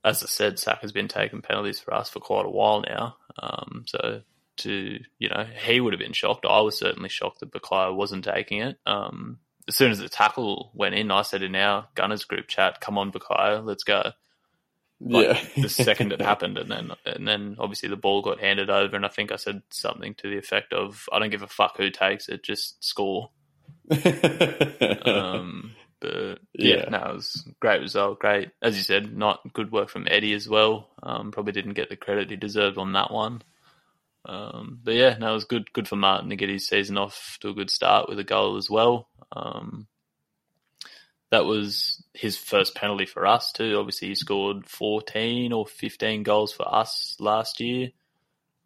[0.03, 3.17] as I said, Saka's been taking penalties for us for quite a while now.
[3.37, 4.21] Um, so
[4.57, 6.47] to you know, he would have been shocked.
[6.49, 8.79] I was certainly shocked that Bukayo wasn't taking it.
[8.87, 12.81] Um, as soon as the tackle went in, I said in our Gunners group chat,
[12.81, 14.13] "Come on, Bukayo, let's go."
[15.01, 15.61] Like, yeah.
[15.63, 19.05] the second it happened, and then and then obviously the ball got handed over, and
[19.05, 21.89] I think I said something to the effect of, "I don't give a fuck who
[21.89, 23.29] takes it, just score."
[25.05, 25.71] Um,
[26.01, 26.89] but yeah, Yeah.
[26.89, 28.19] no, it was great result.
[28.19, 30.89] Great, as you said, not good work from Eddie as well.
[31.03, 33.41] Um, probably didn't get the credit he deserved on that one.
[34.25, 35.71] Um, but yeah, no, it was good.
[35.73, 38.57] Good for Martin to get his season off to a good start with a goal
[38.57, 39.09] as well.
[39.31, 39.87] Um,
[41.31, 43.77] that was his first penalty for us too.
[43.77, 47.91] Obviously, he scored fourteen or fifteen goals for us last year.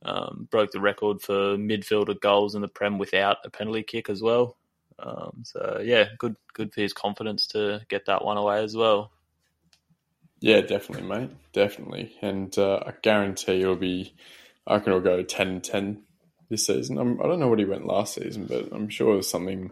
[0.06, 4.22] Um, broke the record for midfielder goals in the Prem without a penalty kick as
[4.22, 4.58] well.
[5.00, 9.12] Um, so yeah, good good for his confidence to get that one away as well.
[10.40, 11.32] yeah, definitely, mate.
[11.54, 12.16] Definitely.
[12.22, 14.14] And uh, I guarantee it'll be,
[14.68, 16.02] I can it'll go 10-10
[16.50, 16.98] this season.
[16.98, 19.72] I'm, I don't know what he went last season, but I'm sure there's something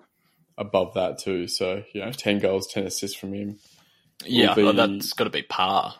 [0.62, 1.48] above that too.
[1.48, 3.58] So, you know, 10 goals, 10 assists from him.
[4.26, 5.96] Yeah, be- well, that's got to be par.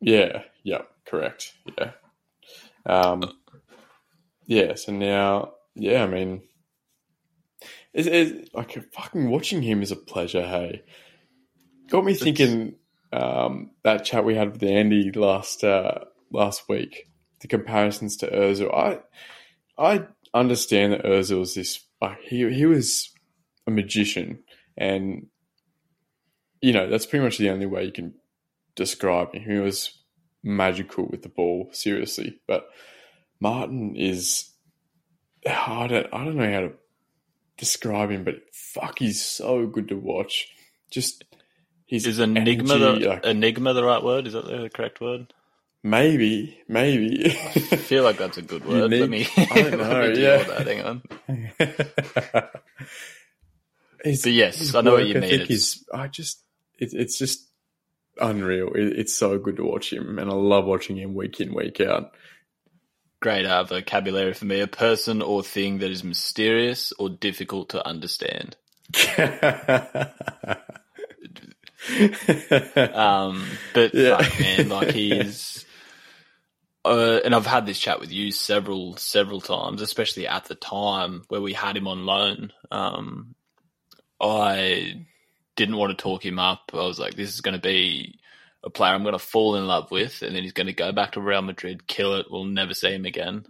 [0.00, 1.52] Yeah, yeah, correct.
[1.78, 1.90] Yeah.
[2.86, 3.32] Um,
[4.46, 6.42] yeah, so now, yeah, I mean,
[7.92, 10.82] it's, it's like fucking watching him is a pleasure, hey.
[11.88, 12.76] Got me thinking
[13.12, 16.00] um, that chat we had with Andy last uh,
[16.30, 17.08] last week,
[17.40, 18.72] the comparisons to Ozil.
[18.72, 19.00] I
[19.78, 23.10] I understand that Ozil was this, like, he, he was
[23.66, 24.42] a magician,
[24.76, 25.26] and,
[26.60, 28.14] you know, that's pretty much the only way you can
[28.74, 29.42] describe him.
[29.42, 29.98] He was
[30.42, 32.40] magical with the ball, seriously.
[32.46, 32.68] But
[33.40, 34.50] Martin is
[35.46, 36.72] I don't I don't know how to
[37.56, 40.48] describe him, but fuck, he's so good to watch.
[40.90, 41.24] Just
[41.86, 44.26] His Is enigma energy, the like, enigma the right word?
[44.26, 45.32] Is that the correct word?
[45.82, 47.26] maybe, maybe.
[47.26, 48.90] I feel like that's a good word.
[48.90, 49.26] Let me.
[49.36, 50.42] I don't know, yeah.
[50.42, 50.66] that.
[50.66, 52.50] Hang on.
[54.10, 55.24] His- But yes, I know what work you mean.
[55.24, 55.84] ethic It's-.
[55.92, 56.42] I just.
[56.78, 57.48] It, it's just
[58.20, 58.68] unreal.
[58.74, 61.80] It, it's so good to watch him, and I love watching him week in week
[61.80, 62.12] out.
[63.20, 64.60] Great uh, vocabulary for me.
[64.60, 68.56] A person or thing that is mysterious or difficult to understand.
[72.76, 74.18] Um, but Yeah.
[74.20, 75.64] fuck, man, like he's.
[76.84, 81.22] Uh, and I've had this chat with you several, several times, especially at the time
[81.28, 82.52] where we had him on loan.
[82.70, 83.35] Um,
[84.20, 85.04] I
[85.56, 86.70] didn't want to talk him up.
[86.72, 88.18] I was like, this is going to be
[88.64, 90.92] a player I'm going to fall in love with, and then he's going to go
[90.92, 92.26] back to Real Madrid, kill it.
[92.30, 93.44] We'll never see him again.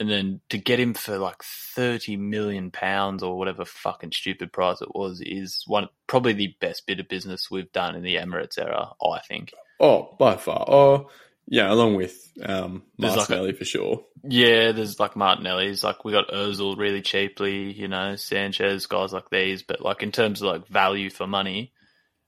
[0.00, 4.80] And then to get him for like thirty million pounds or whatever fucking stupid price
[4.80, 8.58] it was is one probably the best bit of business we've done in the Emirates
[8.58, 8.90] era.
[9.02, 9.52] I think.
[9.80, 10.64] oh, by far.
[10.68, 11.10] Oh,
[11.50, 14.04] yeah, along with um, There's like a- Martinelli for sure.
[14.22, 19.30] Yeah, there's like Martinelli's, like we got Ozil really cheaply, you know, Sanchez, guys like
[19.30, 21.72] these, but like in terms of like value for money,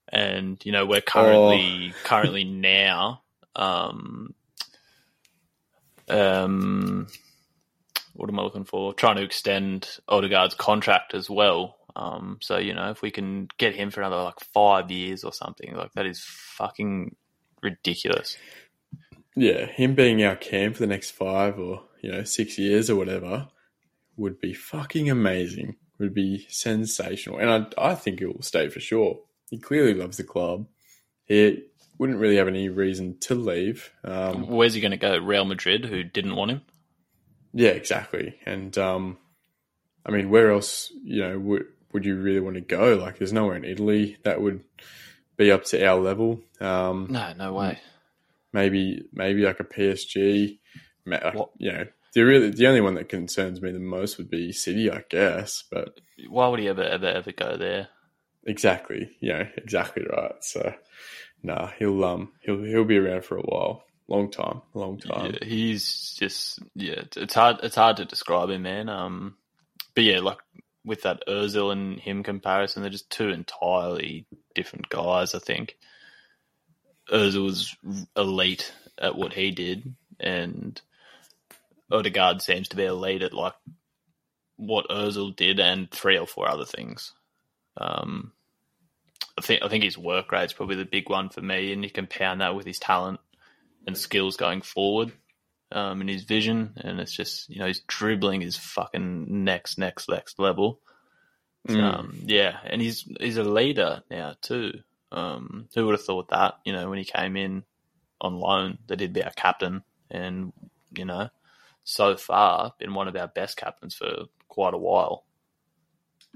[0.08, 3.22] and you know we're currently currently now,
[3.56, 4.34] um,
[6.08, 7.06] um,
[8.14, 8.94] what am I looking for?
[8.94, 11.76] Trying to extend Odegaard's contract as well.
[11.94, 15.32] Um, so you know if we can get him for another like five years or
[15.32, 17.16] something, like that is fucking
[17.62, 18.38] ridiculous.
[19.37, 22.97] Yeah, him being our cam for the next five or you know six years or
[22.97, 23.49] whatever
[24.16, 25.76] would be fucking amazing.
[25.99, 29.20] Would be sensational, and I I think he will stay for sure.
[29.51, 30.66] He clearly loves the club.
[31.26, 31.64] He
[31.99, 33.93] wouldn't really have any reason to leave.
[34.05, 35.18] Um, Where's he going to go?
[35.18, 36.62] Real Madrid, who didn't want him.
[37.53, 38.37] yeah, exactly.
[38.47, 39.18] And um,
[40.07, 42.95] I mean, where else you know would would you really want to go?
[42.97, 44.64] Like, there's nowhere in Italy that would
[45.37, 46.41] be up to our level.
[46.61, 47.78] Um, No, no way.
[48.53, 50.59] Maybe maybe like a PSG.
[51.07, 54.53] like, You know, the really the only one that concerns me the most would be
[54.53, 55.64] City, I guess.
[55.70, 57.88] But Why would he ever, ever, ever go there?
[58.46, 60.42] exactly, you know, exactly right.
[60.42, 60.74] So,
[61.42, 65.32] nah, he'll um he'll he'll be around for a while, long time, long time.
[65.34, 66.94] Yeah, he's just yeah.
[67.01, 67.59] It's, it's hard.
[67.62, 68.88] It's hard to describe him, man.
[68.88, 69.36] Um,
[69.94, 70.38] but yeah, like
[70.84, 75.34] with that Özil and him comparison, they're just two entirely different guys.
[75.34, 75.76] I think
[77.11, 77.76] Özil was
[78.16, 80.80] elite at what he did, and
[81.90, 83.54] Odegaard seems to be elite at like
[84.56, 87.12] what Özil did and three or four other things.
[87.76, 88.32] Um,
[89.38, 91.82] I think I think his work rate is probably the big one for me, and
[91.82, 93.20] you compound that with his talent
[93.86, 95.12] and skills going forward,
[95.72, 100.08] um, and his vision, and it's just you know his dribbling is fucking next, next,
[100.08, 100.80] next level.
[101.68, 101.82] Mm.
[101.82, 104.80] Um, yeah, and he's he's a leader now too.
[105.12, 106.54] Um, who would have thought that?
[106.64, 107.64] You know, when he came in
[108.20, 110.52] on loan, that he'd be our captain, and
[110.96, 111.30] you know,
[111.84, 115.24] so far been one of our best captains for quite a while.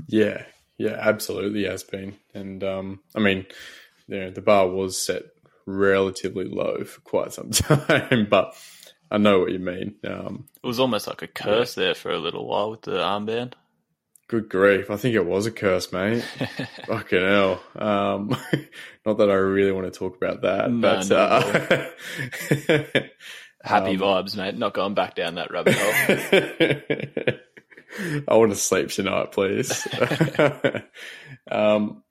[0.08, 0.44] Yeah,
[0.78, 2.16] yeah, absolutely has been.
[2.34, 3.46] And um, I mean,
[4.08, 5.22] you know, the bar was set
[5.66, 8.54] relatively low for quite some time, but
[9.10, 9.96] I know what you mean.
[10.04, 13.54] Um, It was almost like a curse there for a little while with the armband.
[14.28, 16.22] Good grief, I think it was a curse, mate.
[16.86, 17.62] Fucking hell.
[17.76, 18.28] Um,
[19.06, 21.42] not that I really want to talk about that, No, but not
[22.70, 22.98] uh,
[23.62, 24.56] Happy Um, vibes, mate.
[24.58, 27.38] Not going back down that rabbit hole.
[28.28, 29.86] I want to sleep tonight, please.
[31.50, 32.02] um,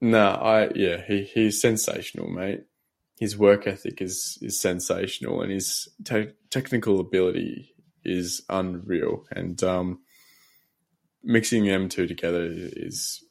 [0.00, 2.62] no, I yeah, he, he's sensational, mate.
[3.18, 7.74] His work ethic is is sensational, and his te- technical ability
[8.04, 9.26] is unreal.
[9.30, 10.00] And um,
[11.22, 13.24] mixing them two together is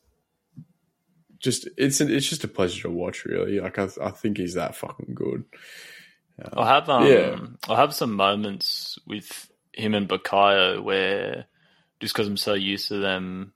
[1.40, 3.26] just it's it's just a pleasure to watch.
[3.26, 5.46] Really, like I, I think he's that fucking good.
[6.54, 7.40] I'll have um, Yeah.
[7.68, 11.46] I'll have some moments with him and Bukayo where
[12.00, 13.54] just because I'm so used to them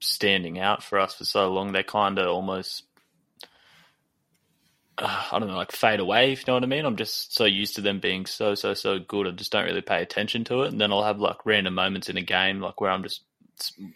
[0.00, 2.84] standing out for us for so long, they kind of almost
[4.98, 6.32] uh, I don't know, like fade away.
[6.32, 6.84] If you know what I mean.
[6.84, 9.26] I'm just so used to them being so so so good.
[9.26, 10.72] I just don't really pay attention to it.
[10.72, 13.22] And then I'll have like random moments in a game, like where I'm just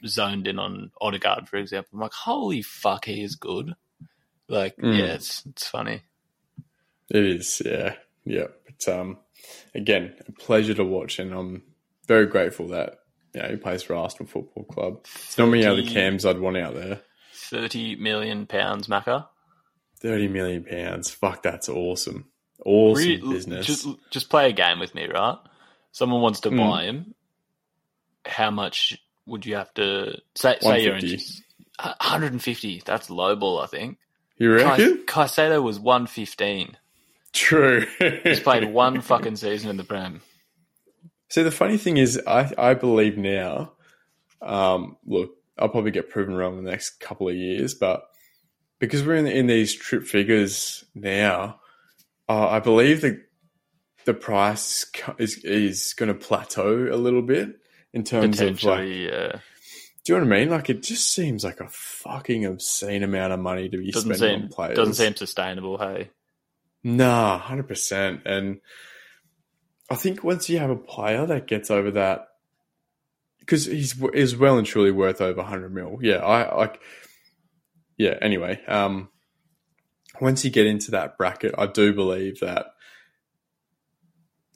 [0.07, 1.91] zoned in on Odegaard, for example.
[1.95, 3.75] I'm like, holy fuck, he is good.
[4.49, 4.99] Like, Mm.
[4.99, 6.03] yeah, it's it's funny.
[7.11, 7.95] It is, yeah,
[8.25, 8.47] yeah.
[8.67, 9.19] But um,
[9.75, 11.63] again, a pleasure to watch, and I'm
[12.07, 13.01] very grateful that
[13.35, 15.01] you know, he plays for Arsenal Football Club.
[15.17, 17.01] It's not many other cams I'd want out there.
[17.33, 19.27] Thirty million pounds, Macca.
[20.01, 22.27] Thirty million pounds, fuck, that's awesome,
[22.65, 23.67] awesome Re- business.
[23.67, 25.39] Just, just play a game with me, right?
[25.93, 26.59] Someone wants to Mm.
[26.59, 27.15] buy him.
[28.27, 30.57] How much would you have to say?
[30.61, 31.13] Say you're 150.
[31.13, 31.45] interested.
[31.81, 32.83] 150.
[32.85, 33.99] That's low ball, I think.
[34.39, 35.05] You reckon?
[35.07, 36.77] Caicedo was one fifteen.
[37.33, 37.87] True.
[38.23, 40.23] He's played one fucking season in the Prem.
[41.29, 43.73] So the funny thing is, I, I believe now,
[44.41, 48.05] um, look, I'll probably get proven wrong in the next couple of years, but
[48.79, 51.59] because we're in, in these trip figures now,
[52.29, 53.21] uh, I believe that
[54.05, 54.87] the price
[55.19, 57.57] is, is going to plateau a little bit
[57.95, 59.39] in terms of like, yeah.
[60.05, 60.51] do you know what I mean?
[60.51, 64.37] Like, it just seems like a fucking obscene amount of money to be Doesn't spending
[64.41, 64.77] seem on players.
[64.77, 65.79] doesn't seem sustainable.
[65.79, 66.11] Hey,
[66.83, 68.21] Nah, hundred percent.
[68.27, 68.61] And
[69.91, 72.29] I think once you have a player that gets over that,
[73.41, 75.99] because he's is well and truly worth over hundred mil.
[76.03, 76.81] Yeah, I like.
[77.97, 78.19] Yeah.
[78.21, 79.09] Anyway, um,
[80.21, 82.67] once you get into that bracket, I do believe that.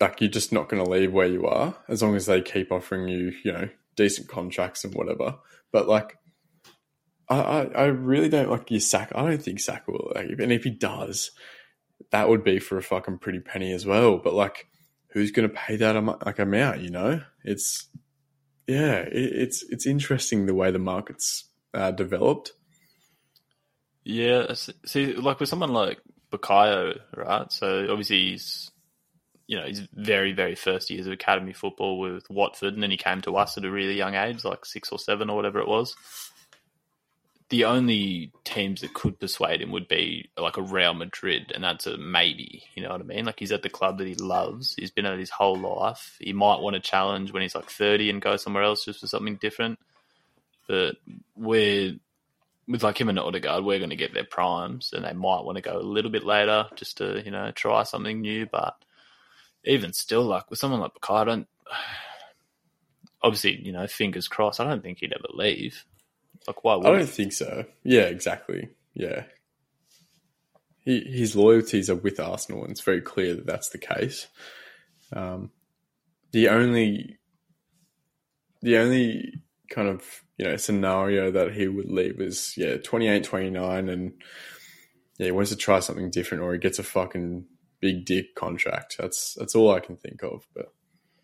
[0.01, 2.71] Like you're just not going to leave where you are as long as they keep
[2.71, 5.37] offering you, you know, decent contracts and whatever.
[5.73, 6.17] But like,
[7.29, 9.13] I, I, I really don't like your sack.
[9.15, 10.13] I don't think Saka will.
[10.15, 11.31] Like, and if he does,
[12.11, 14.19] that would be for a fucking pretty penny as well.
[14.19, 14.67] But like,
[15.11, 16.81] who's going to pay that am- like amount?
[16.81, 17.89] You know, it's
[18.69, 21.45] yeah, it, it's it's interesting the way the market's
[21.75, 22.53] uh, developed.
[24.05, 24.55] yeah.
[24.87, 25.99] See, like with someone like
[26.33, 27.51] Bukayo, right?
[27.53, 28.71] So obviously he's
[29.49, 32.97] you know his very very first years of academy football with Watford, and then he
[32.97, 35.67] came to us at a really young age, like six or seven or whatever it
[35.67, 35.97] was.
[37.49, 41.87] The only teams that could persuade him would be like a Real Madrid, and that's
[41.87, 42.65] a maybe.
[42.75, 43.25] You know what I mean?
[43.25, 44.75] Like he's at the club that he loves.
[44.75, 46.19] He's been at his whole life.
[46.21, 49.07] He might want to challenge when he's like thirty and go somewhere else just for
[49.07, 49.79] something different.
[50.69, 50.97] But
[51.35, 51.95] we're
[52.69, 55.57] with like him and Odegaard, we're going to get their primes, and they might want
[55.57, 58.45] to go a little bit later just to you know try something new.
[58.45, 58.75] But
[59.65, 61.49] even still, like with someone like Bukayo, I don't.
[63.23, 64.61] Obviously, you know, fingers crossed.
[64.61, 65.85] I don't think he'd ever leave.
[66.47, 67.65] Like, why would I don't think so.
[67.83, 68.69] Yeah, exactly.
[68.95, 69.25] Yeah,
[70.89, 74.27] he, his loyalties are with Arsenal, and it's very clear that that's the case.
[75.13, 75.51] Um,
[76.33, 77.19] the only,
[78.63, 79.35] the only
[79.71, 84.13] kind of you know scenario that he would leave is yeah 28, 29 and
[85.19, 87.45] yeah he wants to try something different, or he gets a fucking
[87.81, 88.97] big dick contract.
[88.99, 90.73] That's that's all I can think of, but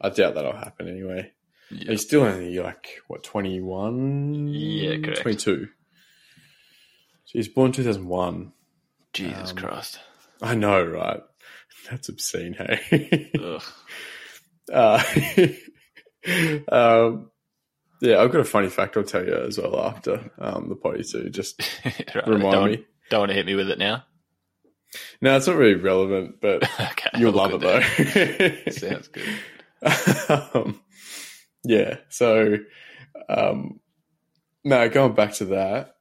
[0.01, 1.33] I doubt that'll happen anyway.
[1.71, 1.93] Yeah.
[1.93, 5.23] He's still only like what twenty one, Yeah, correct.
[5.23, 5.69] twenty two.
[7.27, 8.53] He's born two thousand one.
[9.13, 9.99] Jesus um, Christ.
[10.43, 11.21] I know, right?
[11.91, 13.31] That's obscene, hey.
[14.73, 15.03] Uh,
[16.73, 17.31] um,
[18.01, 21.05] yeah, I've got a funny fact I'll tell you as well after um, the potty
[21.05, 21.29] too.
[21.29, 22.87] Just Right, remind don't, me.
[23.11, 24.05] Don't want to hit me with it now.
[25.21, 27.11] No, it's not really relevant, but okay.
[27.19, 28.71] you'll love it though.
[28.73, 29.29] Sounds good.
[30.55, 30.81] um,
[31.65, 31.97] yeah.
[32.09, 32.57] So,
[33.29, 33.81] um,
[34.65, 35.97] no, going back to that.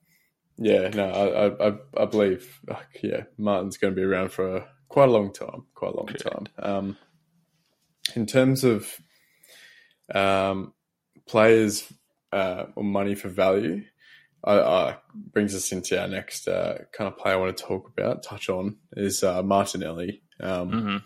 [0.58, 4.58] Yeah, no, I, I, I- I believe, like, yeah, Martin's going to be around for
[4.58, 6.24] a, quite a long time, quite a long Correct.
[6.24, 6.48] time.
[6.60, 6.98] Um,
[8.16, 8.88] in terms of
[10.14, 10.74] um,
[11.28, 11.91] players
[12.32, 13.84] uh, or money for value,
[14.46, 18.24] I brings us into our next uh, kind of play I want to talk about,
[18.24, 20.22] touch on, is uh, Martinelli.
[20.39, 20.98] Um, hmm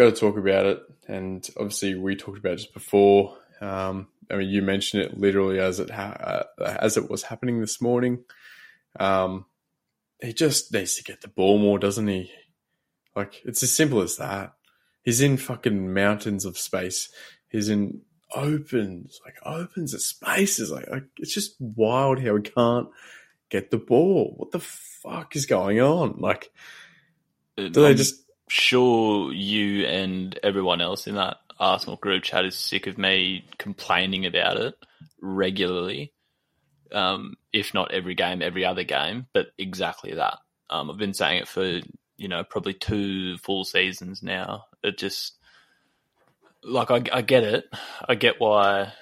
[0.00, 0.82] got to talk about it.
[1.08, 3.36] And obviously, we talked about it just before.
[3.60, 7.60] Um, I mean, you mentioned it literally as it ha- uh, as it was happening
[7.60, 8.24] this morning.
[8.98, 9.46] Um,
[10.22, 12.30] he just needs to get the ball more, doesn't he?
[13.16, 14.52] Like it's as simple as that.
[15.02, 17.10] He's in fucking mountains of space.
[17.48, 18.02] He's in
[18.34, 20.70] opens, like opens of spaces.
[20.70, 22.88] Like, like it's just wild how he can't
[23.50, 24.34] get the ball.
[24.36, 26.16] What the fuck is going on?
[26.18, 26.50] Like,
[27.56, 32.56] do they I'm just sure you and everyone else in that Arsenal group chat is
[32.56, 34.74] sick of me complaining about it
[35.20, 36.12] regularly.
[36.90, 40.38] Um, if not every game, every other game, but exactly that.
[40.70, 41.80] Um, I've been saying it for
[42.16, 44.64] you know probably two full seasons now.
[44.82, 45.38] It just
[46.64, 47.64] like I, I get it.
[48.08, 48.92] I get why,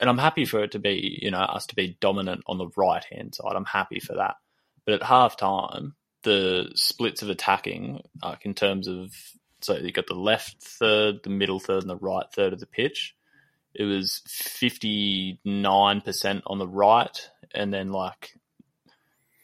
[0.00, 2.68] and I'm happy for it to be you know us to be dominant on the
[2.76, 3.54] right hand side.
[3.54, 4.36] I'm happy for that.
[4.84, 9.14] But at half time, the splits of attacking, like in terms of
[9.60, 12.66] so you got the left third, the middle third, and the right third of the
[12.66, 13.14] pitch.
[13.74, 18.30] It was fifty nine percent on the right, and then like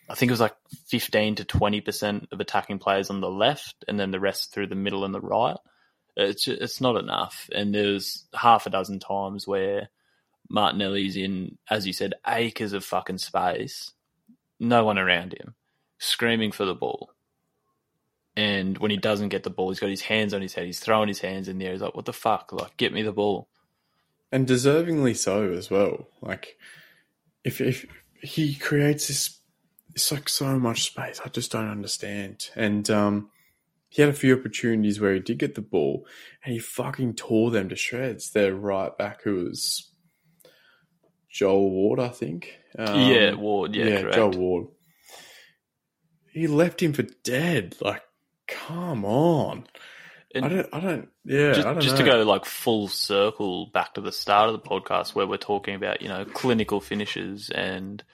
[0.09, 0.57] I think it was like
[0.89, 4.69] fifteen to twenty percent of attacking players on the left, and then the rest through
[4.69, 5.57] the middle and the right.
[6.21, 9.89] It's it's not enough, and there's half a dozen times where
[10.49, 13.93] Martinelli's in, as you said, acres of fucking space,
[14.59, 15.55] no one around him,
[15.99, 17.13] screaming for the ball.
[18.37, 20.67] And when he doesn't get the ball, he's got his hands on his head.
[20.67, 21.73] He's throwing his hands in the air.
[21.73, 22.53] He's like, "What the fuck?
[22.53, 23.49] Like, get me the ball."
[24.33, 26.07] and deservingly so as well.
[26.21, 26.57] Like
[27.45, 27.87] if if
[28.23, 29.39] he creates this
[29.95, 31.21] it's like so much space.
[31.25, 32.51] I just don't understand.
[32.55, 33.31] And um,
[33.91, 36.07] he had a few opportunities where he did get the ball,
[36.45, 38.31] and he fucking tore them to shreds.
[38.31, 39.91] Their right back, who was
[41.29, 42.57] Joel Ward, I think.
[42.79, 43.75] Um, yeah, Ward.
[43.75, 44.15] Yeah, correct.
[44.15, 44.67] Joel Ward.
[46.33, 47.75] He left him for dead.
[47.81, 48.03] Like,
[48.47, 49.67] come on.
[50.33, 50.69] And I don't.
[50.73, 51.09] I don't.
[51.25, 51.53] Yeah.
[51.53, 54.69] just, I don't just to go like full circle back to the start of the
[54.69, 58.05] podcast where we're talking about you know clinical finishes and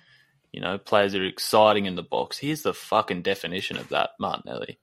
[0.53, 2.39] you know players that are exciting in the box.
[2.39, 4.79] Here's the fucking definition of that, Martinelli.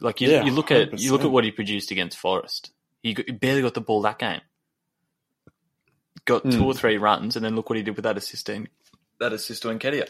[0.00, 2.70] Like you, Yeah, you look at you look at what he produced against Forest.
[3.02, 4.40] He, got, he barely got the ball that game.
[6.24, 6.64] Got two Hmm.
[6.64, 8.66] or three runs, and then look what he did with that assist to
[9.18, 10.08] that assist to Nketiah.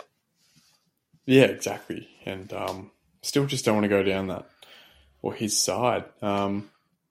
[1.27, 2.09] Yeah, exactly.
[2.27, 2.91] And um,
[3.23, 4.47] still just don't want to go down that
[5.23, 6.05] or his side.
[6.23, 6.71] Um,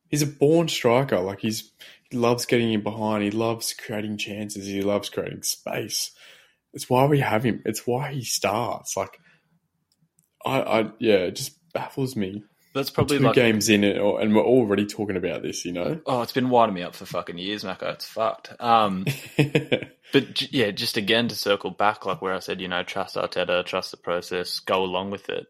[0.09, 1.19] he's a born striker.
[1.19, 1.71] Like he's
[2.09, 3.23] he loves getting in behind.
[3.23, 4.65] He loves creating chances.
[4.65, 6.11] He loves creating space.
[6.73, 7.61] It's why we have him.
[7.65, 8.95] It's why he starts.
[8.97, 9.19] Like
[10.45, 12.43] I, I yeah, it just baffles me.
[12.73, 15.65] That's probably Two like games in it, and we're already talking about this.
[15.65, 16.01] You know.
[16.05, 17.93] oh, it's been winding me up for fucking years, Macca.
[17.93, 18.53] It's fucked.
[18.59, 19.05] Um,
[20.11, 23.65] But yeah, just again to circle back, like where I said, you know, trust Arteta,
[23.65, 25.47] trust the process, go along with it.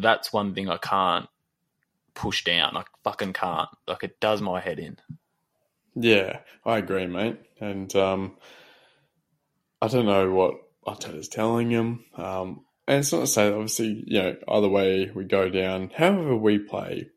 [0.00, 1.28] That's one thing I can't
[2.14, 2.76] push down.
[2.76, 3.68] I fucking can't.
[3.86, 4.96] Like it does my head in.
[5.94, 7.38] Yeah, I agree, mate.
[7.60, 8.36] And um,
[9.80, 10.54] I don't know what
[10.86, 12.04] Arteta's telling him.
[12.16, 15.90] Um, and it's not to say that obviously, you know, either way we go down,
[15.96, 17.08] however we play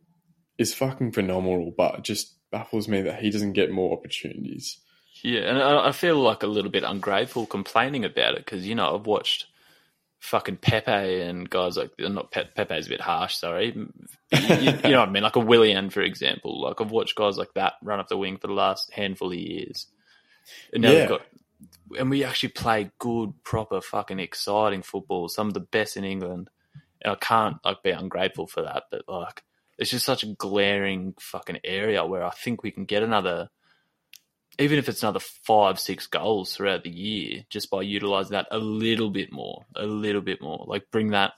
[0.57, 4.79] is fucking phenomenal, but it just baffles me that he doesn't get more opportunities.
[5.21, 8.75] Yeah, and I, I feel like a little bit ungrateful complaining about it because you
[8.75, 9.47] know I've watched
[10.19, 13.67] fucking Pepe and guys like not Pe- Pepe's a bit harsh, sorry.
[13.75, 13.89] You,
[14.31, 15.23] you- know what I mean?
[15.23, 16.61] Like a Willian, for example.
[16.61, 19.37] Like I've watched guys like that run up the wing for the last handful of
[19.37, 19.87] years,
[20.73, 20.99] and now Yeah.
[21.01, 21.21] we've got
[21.97, 25.29] and we actually play good, proper, fucking exciting football.
[25.29, 26.49] Some of the best in England,
[27.01, 28.83] and I can't like be ungrateful for that.
[28.91, 29.43] But like,
[29.77, 33.49] it's just such a glaring fucking area where I think we can get another
[34.59, 38.57] even if it's another five, six goals throughout the year, just by utilizing that a
[38.57, 41.33] little bit more, a little bit more, like bring that,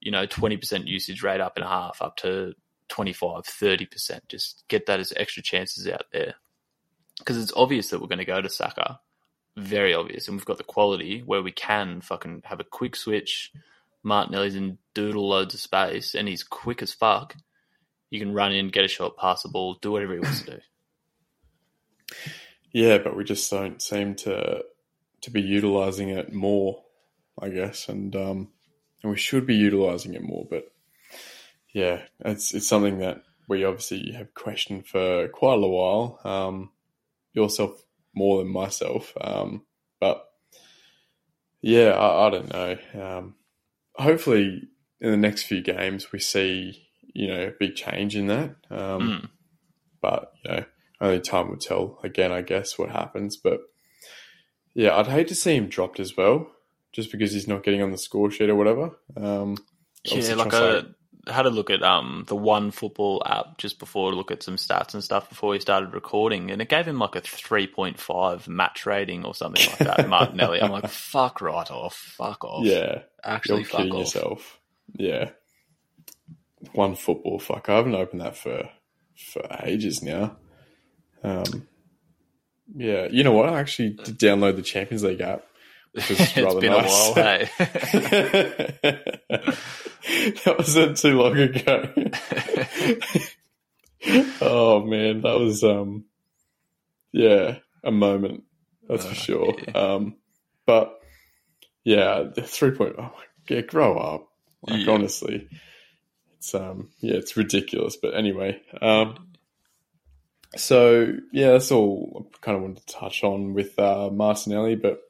[0.00, 2.54] you know, 20% usage rate up in half, up to
[2.88, 4.20] 25, 30%.
[4.28, 6.34] Just get that as extra chances out there.
[7.18, 9.00] Because it's obvious that we're going to go to Saka.
[9.58, 10.28] Very obvious.
[10.28, 13.52] And we've got the quality where we can fucking have a quick switch.
[14.04, 17.34] Martinelli's in doodle loads of space and he's quick as fuck.
[18.10, 20.50] You can run in, get a shot, pass the ball, do whatever he wants to
[20.52, 20.58] do.
[22.70, 24.62] Yeah, but we just don't seem to
[25.22, 26.82] to be utilizing it more,
[27.40, 28.48] I guess, and um,
[29.02, 30.46] and we should be utilizing it more.
[30.48, 30.70] But
[31.72, 36.20] yeah, it's it's something that we obviously have questioned for quite a while.
[36.24, 36.70] Um,
[37.32, 37.82] yourself
[38.14, 39.62] more than myself, um,
[40.00, 40.24] but
[41.60, 42.76] yeah, I, I don't know.
[42.94, 43.34] Um,
[43.94, 44.62] hopefully,
[45.00, 48.56] in the next few games, we see you know a big change in that.
[48.70, 49.28] Um, Mm.
[50.00, 50.64] but you know,
[51.00, 51.98] only time will tell.
[52.02, 53.36] Again, I guess what happens.
[53.36, 53.60] But
[54.74, 56.50] yeah, I'd hate to see him dropped as well,
[56.92, 58.90] just because he's not getting on the score sheet or whatever.
[59.16, 59.56] Um,
[60.04, 60.82] Yeah, like I
[61.26, 64.56] had a look at um the one football app just before to look at some
[64.56, 67.98] stats and stuff before we started recording, and it gave him like a three point
[67.98, 70.08] five match rating or something like that.
[70.08, 72.64] Martinelli, I'm like, fuck right off, fuck off.
[72.64, 73.98] yeah, actually, you're fuck off.
[73.98, 74.60] yourself.
[74.94, 75.30] Yeah,
[76.72, 77.38] one football.
[77.38, 78.68] Fuck, I haven't opened that for
[79.16, 80.36] for ages now.
[81.22, 81.66] Um,
[82.76, 83.48] yeah, you know what?
[83.48, 85.44] I actually did download the Champions League app.
[86.10, 87.08] It's rather been nice.
[87.08, 87.48] a while, hey.
[90.44, 91.92] that wasn't too long ago.
[94.40, 96.04] oh man, that was um,
[97.12, 98.44] yeah, a moment.
[98.88, 99.54] That's Oh, for sure.
[99.66, 99.72] yeah.
[99.74, 100.16] Um,
[100.66, 101.00] but
[101.84, 102.94] yeah, the three point.
[102.98, 103.10] Oh my,
[103.48, 104.28] yeah, grow up.
[104.62, 104.92] Like Yeah.
[104.92, 105.48] honestly,
[106.36, 107.96] it's um, yeah, it's ridiculous.
[107.96, 109.28] But anyway, um,
[110.56, 115.00] so yeah, that's all I kind of wanted to touch on with uh, Martinelli, but.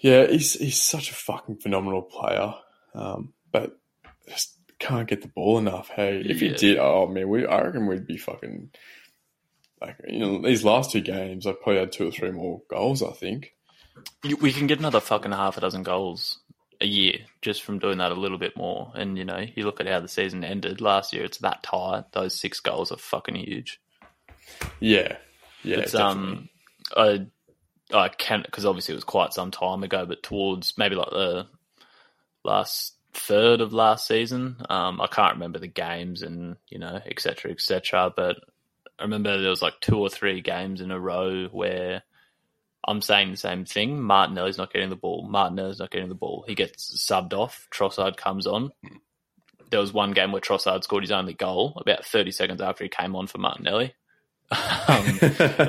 [0.00, 2.54] Yeah, he's he's such a fucking phenomenal player,
[2.94, 3.78] um, but
[4.28, 5.88] just can't get the ball enough.
[5.88, 8.70] Hey, if he did, oh man, we I reckon we'd be fucking
[9.80, 11.46] like you know these last two games.
[11.46, 13.02] I probably had two or three more goals.
[13.02, 13.54] I think.
[14.40, 16.38] We can get another fucking half a dozen goals
[16.80, 18.92] a year just from doing that a little bit more.
[18.94, 22.12] And you know, you look at how the season ended last year; it's that tight.
[22.12, 23.80] Those six goals are fucking huge.
[24.80, 25.18] Yeah,
[25.62, 26.32] yeah, it's definitely.
[26.32, 26.48] um,
[26.96, 27.26] I
[27.92, 31.46] I can because obviously it was quite some time ago, but towards maybe like the
[32.44, 37.20] last third of last season, um, I can't remember the games and you know etc
[37.20, 38.12] cetera, et cetera.
[38.14, 38.36] But
[38.98, 42.02] I remember there was like two or three games in a row where
[42.86, 44.00] I'm saying the same thing.
[44.00, 45.26] Martinelli's not getting the ball.
[45.28, 46.44] Martinelli's not getting the ball.
[46.46, 47.68] He gets subbed off.
[47.70, 48.72] Trossard comes on.
[49.70, 52.90] There was one game where Trossard scored his only goal about 30 seconds after he
[52.90, 53.94] came on for Martinelli.
[54.50, 55.18] Um,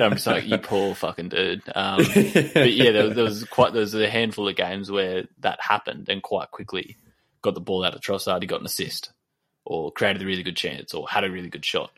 [0.00, 1.62] I'm just like, you poor fucking dude.
[1.74, 5.60] Um, but yeah, there, there was quite there was a handful of games where that
[5.60, 6.96] happened, and quite quickly
[7.42, 8.42] got the ball out of Trossard.
[8.42, 9.12] He got an assist,
[9.64, 11.90] or created a really good chance, or had a really good shot.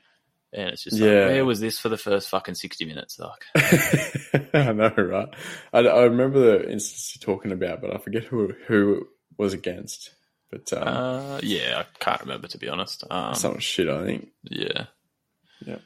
[0.53, 1.26] And it's just like, Yeah.
[1.26, 3.18] where was this for the first fucking 60 minutes?
[3.18, 3.43] Like,
[4.55, 5.28] I know, right?
[5.72, 10.11] I, I remember the instance you're talking about, but I forget who who was against.
[10.51, 13.03] But um, uh, yeah, I can't remember to be honest.
[13.11, 14.28] Um, some shit, I think.
[14.45, 14.85] yeah.
[15.67, 15.79] Yeah.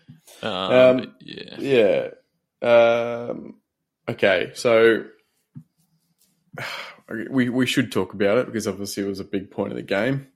[0.43, 1.57] Um, Um, yeah.
[1.59, 2.09] Yeah.
[2.61, 3.55] Um,
[4.09, 5.05] okay, so
[7.31, 9.83] we we should talk about it because obviously it was a big point of the
[9.83, 10.29] game.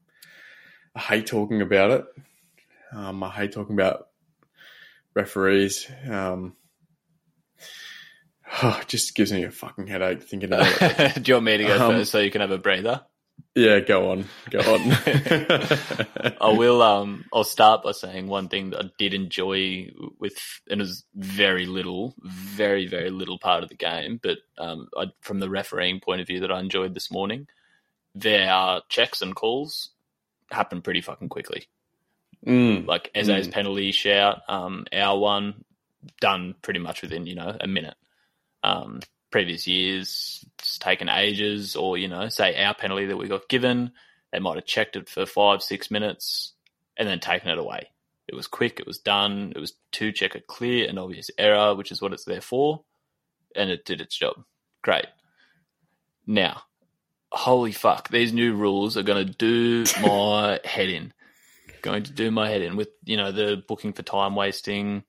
[0.95, 2.05] I hate talking about it.
[2.93, 4.09] Um, I hate talking about
[5.15, 5.91] referees.
[6.09, 6.55] Um,
[8.63, 11.15] it just gives me a fucking headache thinking about it.
[11.23, 13.03] Do you want me to go Um, first so you can have a breather?
[13.55, 14.81] Yeah, go on, go on.
[16.41, 16.81] I will.
[16.81, 20.35] Um, I'll start by saying one thing that I did enjoy with,
[20.71, 25.07] and it was very little, very very little part of the game, but um, I,
[25.21, 27.47] from the refereeing point of view that I enjoyed this morning,
[28.15, 29.91] their checks and calls
[30.51, 31.67] happen pretty fucking quickly.
[32.47, 35.65] Mm, Like Eze's penalty shout, um, our one
[36.21, 37.97] done pretty much within you know a minute.
[38.65, 39.01] Um,
[39.33, 43.93] previous years it's taken ages, or you know, say our penalty that we got given,
[44.33, 46.53] they might have checked it for five six minutes
[46.97, 47.89] and then taken it away.
[48.29, 51.75] It was quick, it was done, it was to check a clear and obvious error,
[51.75, 52.85] which is what it's there for,
[53.57, 54.45] and it did its job.
[54.83, 55.07] Great.
[56.27, 56.63] Now,
[57.33, 61.13] holy fuck, these new rules are going to do my head in
[61.83, 65.03] going to do my head in with you know the booking for time wasting.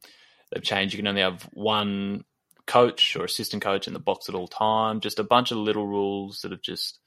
[0.52, 0.94] They've changed.
[0.94, 2.26] You can only have one
[2.66, 5.00] coach or assistant coach in the box at all time.
[5.00, 7.00] Just a bunch of little rules that have just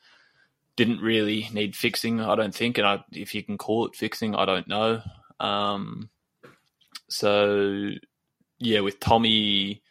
[0.76, 2.20] didn't really need fixing.
[2.20, 5.00] I don't think, and I, if you can call it fixing, I don't know.
[5.40, 6.10] Um,
[7.08, 7.90] so
[8.58, 9.82] yeah, with Tommy,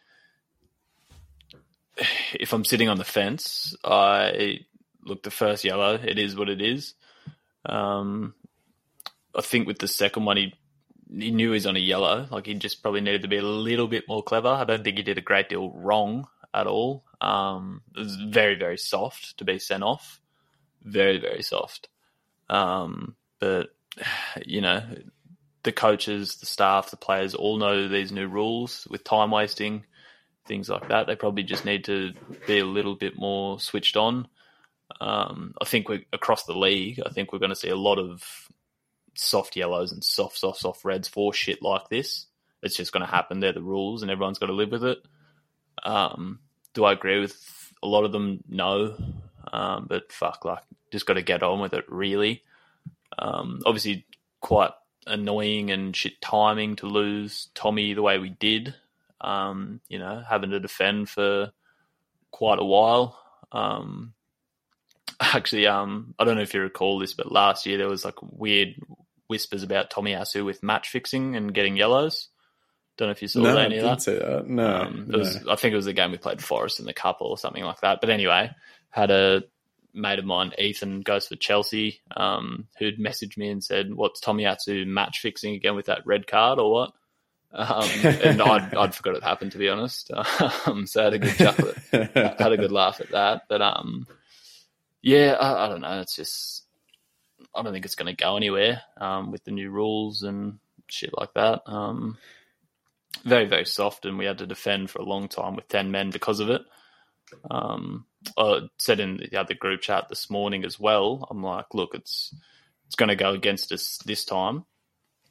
[2.34, 4.60] if I'm sitting on the fence, I
[5.04, 5.96] look the first yellow.
[5.96, 6.94] It is what it is.
[7.66, 8.34] Um,
[9.36, 10.54] I think with the second one, he
[11.18, 12.28] he knew he was on a yellow.
[12.30, 14.50] Like he just probably needed to be a little bit more clever.
[14.50, 17.04] I don't think he did a great deal wrong at all.
[17.22, 20.22] Um, it was very very soft to be sent off,
[20.84, 21.90] very very soft.
[22.50, 23.70] Um, but
[24.46, 24.84] you know,
[25.64, 29.86] the coaches, the staff, the players all know these new rules with time wasting,
[30.48, 31.08] things like that.
[31.08, 32.14] They probably just need to
[32.48, 34.28] be a little bit more switched on.
[35.02, 37.02] Um, I think we across the league.
[37.06, 38.45] I think we're going to see a lot of
[39.16, 42.28] soft yellows and soft, soft, soft reds for shit like this.
[42.62, 43.40] It's just going to happen.
[43.40, 45.00] They're the rules, and everyone's got to live with it.
[45.84, 46.40] Um,
[46.74, 47.36] do I agree with
[47.84, 48.44] a lot of them?
[48.48, 48.96] No,
[49.52, 51.86] um, but fuck, like, just got to get on with it.
[51.88, 52.44] Really,
[53.18, 54.06] um, obviously,
[54.42, 54.72] quite
[55.08, 58.74] annoying and shit timing to lose Tommy the way we did.
[59.22, 61.52] Um, you know, having to defend for
[62.32, 63.18] quite a while.
[63.52, 64.14] Um,
[65.20, 68.16] actually, um, I don't know if you recall this, but last year there was like
[68.22, 68.76] weird
[69.28, 72.30] whispers about Tomiyasu with match fixing and getting yellows.
[72.98, 74.02] Don't know if you saw no, any of didn't that.
[74.02, 74.48] say that.
[74.48, 75.18] No, Um, it no.
[75.20, 77.64] was, I think it was the game we played Forest in the Cup or something
[77.64, 78.00] like that.
[78.00, 78.52] But anyway,
[78.90, 79.44] had a
[79.94, 84.86] mate of mine, Ethan, goes for Chelsea, um, who'd messaged me and said, "What's Tomiyasu
[84.88, 86.92] match fixing again with that red card or what?"
[87.52, 90.12] Um, and I'd, I'd forgot it happened to be honest.
[90.66, 93.44] Um, so I had a good chuckle, had a good laugh at that.
[93.50, 94.06] But um,
[95.02, 96.00] yeah, I, I don't know.
[96.02, 96.65] It's just
[97.56, 101.12] I don't think it's going to go anywhere um, with the new rules and shit
[101.18, 101.62] like that.
[101.66, 102.18] Um,
[103.24, 106.10] very very soft, and we had to defend for a long time with ten men
[106.10, 106.62] because of it.
[107.50, 108.06] Um,
[108.38, 111.28] I said in the other group chat this morning as well.
[111.30, 112.34] I'm like, look, it's
[112.88, 114.66] it's going to go against us this time.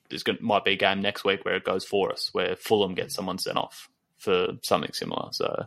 [0.09, 2.95] There's going might be a game next week where it goes for us, where Fulham
[2.95, 3.89] gets someone sent off
[4.19, 5.29] for something similar.
[5.33, 5.67] So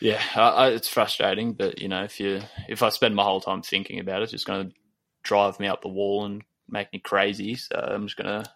[0.00, 3.40] yeah, I, I, it's frustrating, but you know, if you if I spend my whole
[3.40, 4.74] time thinking about it, it's just going to
[5.22, 7.54] drive me up the wall and make me crazy.
[7.54, 8.50] So I'm just going to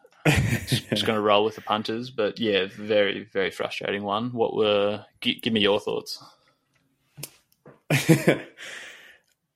[0.66, 2.10] just to roll with the punters.
[2.10, 4.32] But yeah, very very frustrating one.
[4.32, 6.22] What were gi- give me your thoughts?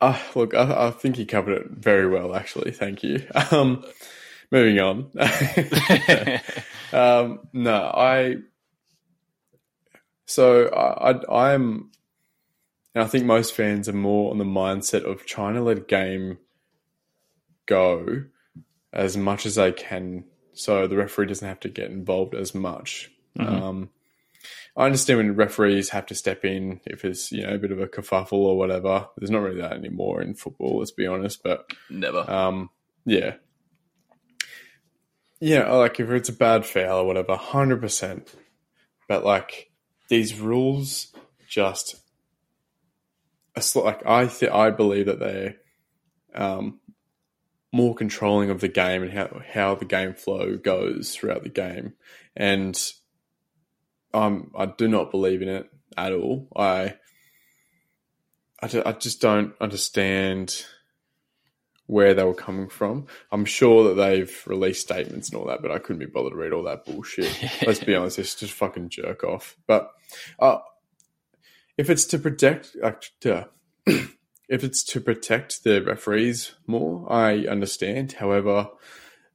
[0.00, 2.72] Uh, look, I, I think he covered it very well, actually.
[2.72, 3.26] Thank you.
[3.52, 3.84] Um,
[4.50, 5.10] moving on.
[6.92, 8.36] um, no, I.
[10.28, 11.90] So I, I, I'm,
[12.94, 15.82] and I think most fans are more on the mindset of trying to let a
[15.82, 16.38] game
[17.66, 18.24] go
[18.93, 20.24] as much as they can,
[20.55, 23.10] so the referee doesn't have to get involved as much.
[23.38, 23.47] Mhm.
[23.47, 23.90] Um,
[24.76, 27.80] I understand when referees have to step in if it's you know a bit of
[27.80, 29.09] a kerfuffle or whatever.
[29.16, 31.43] There's not really that anymore in football, let's be honest.
[31.43, 32.30] But Never.
[32.30, 32.70] um,
[33.05, 33.34] yeah,
[35.40, 38.34] yeah, like if it's a bad foul or whatever, hundred percent.
[39.09, 39.70] But like
[40.09, 41.14] these rules,
[41.48, 41.97] just
[43.55, 45.56] it's like I th- I believe that they're
[46.34, 46.80] um,
[47.77, 51.93] more controlling of the game and how how the game flow goes throughout the game,
[52.35, 52.81] and
[54.15, 56.48] um, I do not believe in it at all.
[56.57, 56.94] I
[58.62, 60.65] I, ju- I just don't understand
[61.86, 63.07] where they were coming from.
[63.31, 66.36] I'm sure that they've released statements and all that, but I couldn't be bothered to
[66.36, 67.31] read all that bullshit.
[67.66, 69.57] Let's be honest, it's just fucking jerk off.
[69.66, 69.93] But
[70.39, 70.59] uh,
[71.77, 73.48] if it's to protect, like, to,
[74.48, 78.12] if it's to protect the referees more, I understand.
[78.12, 78.68] However,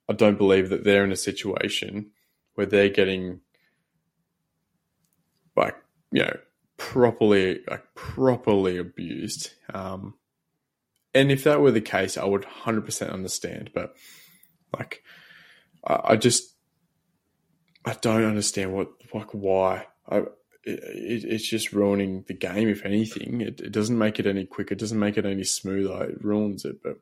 [0.09, 2.11] I don't believe that they're in a situation
[2.55, 3.41] where they're getting
[5.55, 5.75] like
[6.11, 6.37] you know
[6.77, 9.51] properly like properly abused.
[9.73, 10.15] Um,
[11.13, 13.71] and if that were the case, I would hundred percent understand.
[13.73, 13.95] But
[14.77, 15.03] like,
[15.85, 16.55] I, I just
[17.85, 20.23] I don't understand what like why I.
[20.63, 22.69] It, it, it's just ruining the game.
[22.69, 24.73] If anything, it, it doesn't make it any quicker.
[24.73, 26.03] It doesn't make it any smoother.
[26.03, 26.83] It ruins it.
[26.83, 26.99] But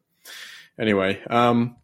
[0.80, 1.76] anyway, um,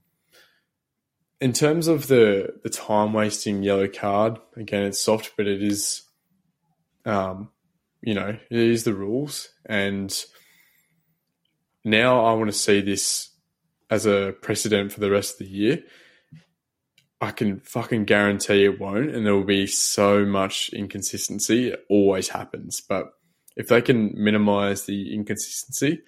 [1.41, 6.03] in terms of the the time wasting yellow card, again, it's soft, but it is,
[7.05, 7.49] um,
[8.01, 10.25] you know, it is the rules, and
[11.83, 13.29] now I want to see this
[13.89, 15.83] as a precedent for the rest of the year.
[17.21, 21.69] I can fucking guarantee it won't, and there will be so much inconsistency.
[21.69, 23.13] It always happens, but
[23.55, 26.01] if they can minimize the inconsistency,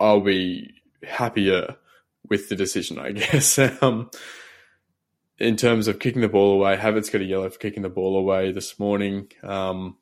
[0.00, 1.76] I'll be happier
[2.28, 3.58] with the decision, I guess.
[3.80, 4.10] um,
[5.38, 8.16] in terms of kicking the ball away, Havertz got a yellow for kicking the ball
[8.16, 9.30] away this morning.
[9.44, 9.96] Um,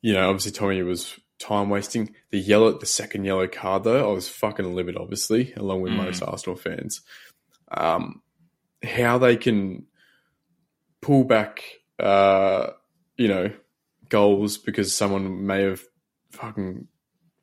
[0.00, 2.14] you know, obviously Tommy was time wasting.
[2.30, 5.96] The yellow, the second yellow card though, I was fucking livid, obviously, along with Mm.
[6.04, 7.00] most Arsenal fans.
[7.70, 8.22] Um,
[8.82, 9.86] how they can
[11.00, 11.62] pull back,
[11.98, 12.68] uh,
[13.16, 13.52] you know,
[14.08, 15.82] goals because someone may have
[16.32, 16.88] fucking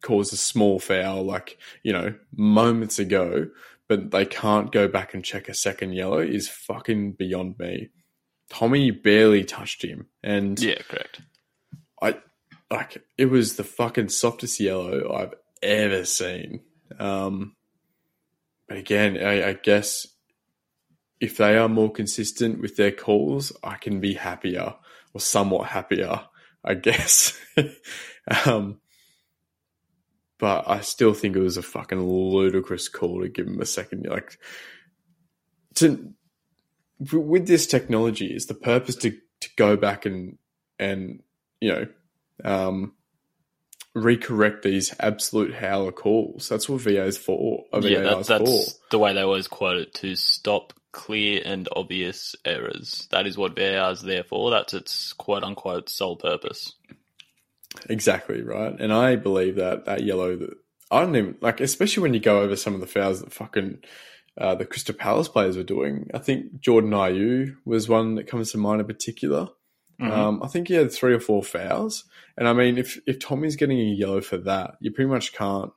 [0.02, 3.48] caused a small foul, like you know, moments ago,
[3.88, 7.90] but they can't go back and check a second yellow is fucking beyond me.
[8.49, 11.22] Tommy barely touched him, and yeah, correct.
[12.02, 12.18] I
[12.70, 15.34] like it was the fucking softest yellow I've
[15.64, 16.62] ever seen.
[16.99, 17.56] Um,
[18.68, 20.07] but again, I, I guess
[21.19, 24.75] if they are more consistent with their calls, I can be happier
[25.13, 26.21] or somewhat happier,
[26.63, 27.39] I guess.
[28.45, 28.79] um,
[30.37, 34.07] but I still think it was a fucking ludicrous call to give him a second.
[34.07, 34.37] Like
[35.75, 36.13] to
[36.99, 39.11] with this technology, is the purpose to
[39.41, 40.37] to go back and
[40.79, 41.21] and
[41.61, 41.87] you know
[42.43, 42.93] um,
[43.95, 46.49] recorrect these absolute howler calls.
[46.49, 47.63] That's what VA is for.
[47.81, 48.79] Yeah, that, that's for.
[48.91, 53.07] the way they always quote it to stop clear and obvious errors.
[53.11, 54.49] That is what VAR is there for.
[54.49, 56.73] That's its quote unquote sole purpose.
[57.89, 60.38] Exactly right, and I believe that that yellow.
[60.38, 60.57] That
[60.89, 63.80] I don't even like, especially when you go over some of the fouls that fucking
[64.38, 66.09] uh, the Crystal Palace players were doing.
[66.13, 69.49] I think Jordan Ayew was one that comes to mind in particular.
[69.99, 70.11] Mhm.
[70.11, 72.05] Um, I think he had three or four fouls,
[72.38, 75.72] and I mean, if if Tommy's getting a yellow for that, you pretty much can't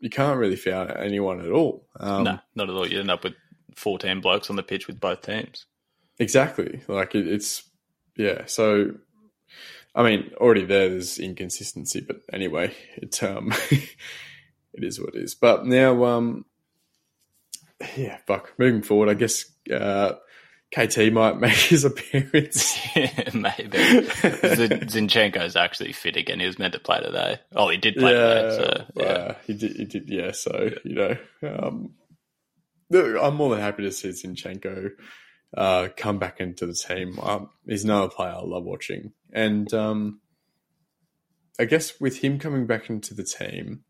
[0.00, 1.86] you can't really foul anyone at all.
[2.00, 2.86] Um, no, not at all.
[2.88, 3.34] You end up with
[3.78, 5.66] 14 blokes on the pitch with both teams.
[6.18, 6.82] Exactly.
[6.88, 7.62] Like it, it's
[8.16, 8.42] yeah.
[8.46, 8.92] So
[9.94, 15.34] I mean, already there, there's inconsistency, but anyway, it um it is what it is.
[15.34, 16.44] But now um
[17.96, 18.52] yeah, fuck.
[18.58, 20.14] Moving forward, I guess uh
[20.74, 22.78] KT might make his appearance.
[22.96, 23.78] Maybe.
[23.78, 26.40] Z- Zinchenko's actually fit again.
[26.40, 27.38] He was meant to play today.
[27.54, 28.56] Oh, he did play today.
[28.56, 29.04] So, yeah.
[29.04, 29.76] uh, he did.
[29.76, 30.10] He did.
[30.10, 30.32] Yeah.
[30.32, 31.94] So you know, um,
[32.92, 34.90] I'm more than happy to see Zinchenko
[35.56, 37.18] uh, come back into the team.
[37.22, 40.20] Um, he's another player I love watching, and um,
[41.58, 43.84] I guess with him coming back into the team,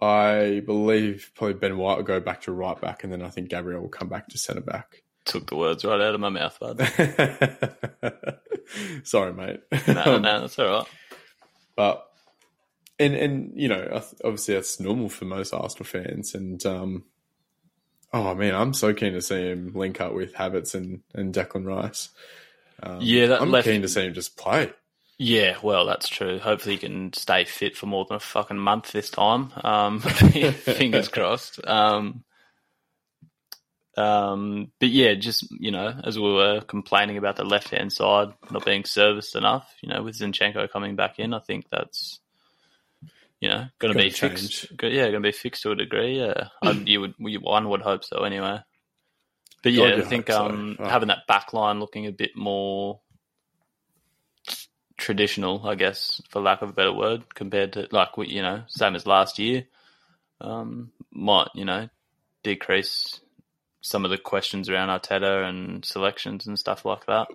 [0.00, 3.48] I believe probably Ben White will go back to right back, and then I think
[3.48, 5.02] Gabriel will come back to centre back.
[5.24, 6.78] Took the words right out of my mouth, bud.
[9.02, 9.60] Sorry, mate.
[9.88, 10.86] No, no, that's all right.
[11.74, 12.06] but
[12.98, 17.04] and and you know obviously that's normal for most Arsenal fans and um
[18.12, 21.66] oh man I'm so keen to see him link up with Havertz and and Declan
[21.66, 22.10] Rice
[22.82, 24.72] um, Yeah, that I'm left- keen to see him just play
[25.18, 26.38] Yeah, well, that's true.
[26.38, 29.50] Hopefully, he can stay fit for more than a fucking month this time.
[29.64, 31.58] Um, fingers crossed.
[31.66, 32.22] Um,
[33.96, 38.28] Um, but yeah, just you know, as we were complaining about the left hand side
[38.50, 42.20] not being serviced enough, you know, with Zinchenko coming back in, I think that's
[43.40, 44.76] you know going to be fixed.
[44.76, 46.18] Go- Yeah, going to be fixed to a degree.
[46.18, 48.60] Yeah, I, you would, you, one would hope so anyway.
[49.62, 50.46] But yeah, God, I think so.
[50.46, 50.88] um, Oh.
[50.88, 53.00] having that back line looking a bit more
[54.96, 58.62] traditional, I guess, for lack of a better word, compared to like we, you know,
[58.68, 59.64] same as last year,
[60.40, 61.88] um, might you know
[62.42, 63.20] decrease
[63.80, 67.28] some of the questions around Arteta and selections and stuff like that.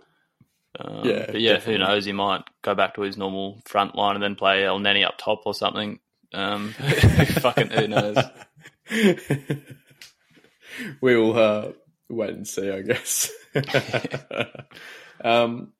[0.79, 1.73] Um, Yeah, but yeah, definitely.
[1.85, 2.05] who knows?
[2.05, 5.41] He might go back to his normal front line and then play Elneny up top
[5.45, 5.99] or something.
[6.33, 6.69] Um,
[7.41, 8.17] fucking who knows?
[11.01, 11.71] we will uh,
[12.09, 13.29] wait and see, I guess.
[15.23, 15.73] um,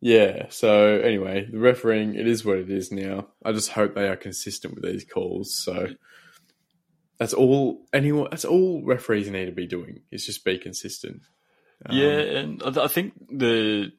[0.00, 0.46] yeah.
[0.50, 3.28] So anyway, the refereeing it is what it is now.
[3.44, 5.54] I just hope they are consistent with these calls.
[5.54, 5.88] So
[7.18, 7.86] that's all.
[7.92, 8.28] Anyone.
[8.30, 11.22] That's all referees need to be doing is just be consistent.
[11.86, 13.92] Um, Yeah, and I I think the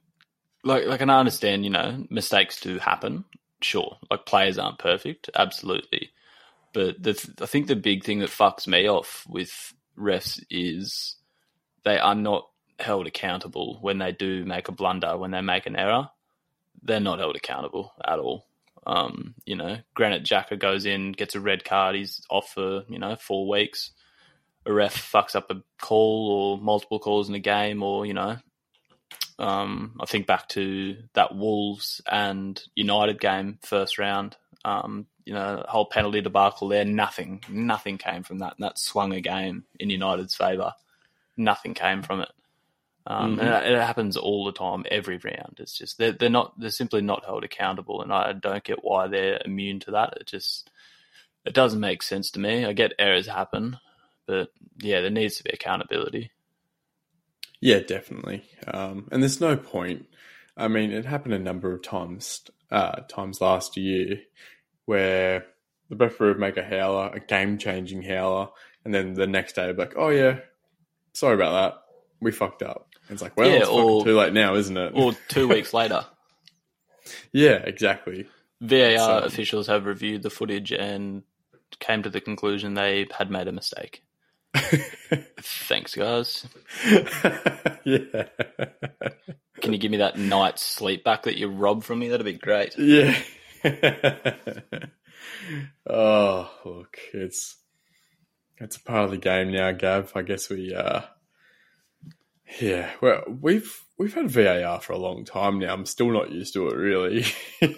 [0.64, 3.26] like like and I understand, you know, mistakes do happen.
[3.62, 6.12] Sure, like players aren't perfect, absolutely.
[6.74, 11.16] But the I think the big thing that fucks me off with refs is
[11.84, 12.48] they are not
[12.80, 16.10] held accountable when they do make a blunder, when they make an error.
[16.84, 18.48] They're not held accountable at all.
[18.88, 22.98] Um, you know, Granit Xhaka goes in, gets a red card, he's off for, you
[22.98, 23.92] know, four weeks
[24.66, 28.38] a ref fucks up a call or multiple calls in a game, or you know,
[29.40, 34.38] um, I think back to that Wolves and United game first round.
[34.64, 36.86] Um, you know, whole penalty debacle there.
[36.86, 40.74] Nothing, nothing came from that, and that swung a game in United's favour.
[41.38, 42.32] Nothing came from it.
[43.08, 45.58] Um, And it, it happens all the time, every round.
[45.60, 49.08] It's just they're they're not they're simply not held accountable, and I don't get why
[49.08, 50.18] they're immune to that.
[50.22, 50.70] It just
[51.46, 52.66] it doesn't make sense to me.
[52.66, 53.80] I get errors happen,
[54.28, 56.32] but yeah, there needs to be accountability.
[57.60, 58.44] Yeah, definitely.
[58.68, 60.08] Um, and there's no point.
[60.58, 62.42] I mean, it happened a number of times,
[62.72, 64.22] uh, times last year,
[64.86, 65.46] where
[65.90, 68.50] the referee would make a howler, a game-changing howler,
[68.84, 70.40] and then the next day, like, "Oh yeah,
[71.14, 71.84] sorry about that,
[72.20, 74.94] we fucked up." And it's like, well, Yeah, it's or- too late now, isn't it?
[74.96, 76.06] Or two weeks later,
[77.32, 78.28] yeah, exactly.
[78.60, 81.24] VAR So- officials have reviewed the footage and
[81.80, 84.04] came to the conclusion they had made a mistake.
[85.42, 86.46] Thanks, guys.
[87.84, 88.26] yeah,
[89.62, 92.10] Can you give me that night's sleep back that you robbed from me?
[92.10, 92.78] That'd be great.
[92.78, 93.18] yeah.
[95.90, 97.58] oh, look, it's
[98.58, 100.12] it's a part of the game now, Gav.
[100.16, 101.02] I guess we, uh,
[102.60, 105.74] yeah, well, we've we've had VAR for a long time now.
[105.74, 107.26] I'm still not used to it, really.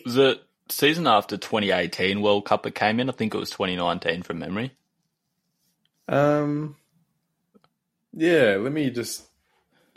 [0.05, 3.09] Was it season after 2018 World Cup it came in?
[3.09, 4.71] I think it was 2019 from memory.
[6.07, 6.75] Um,
[8.13, 9.27] yeah, let me just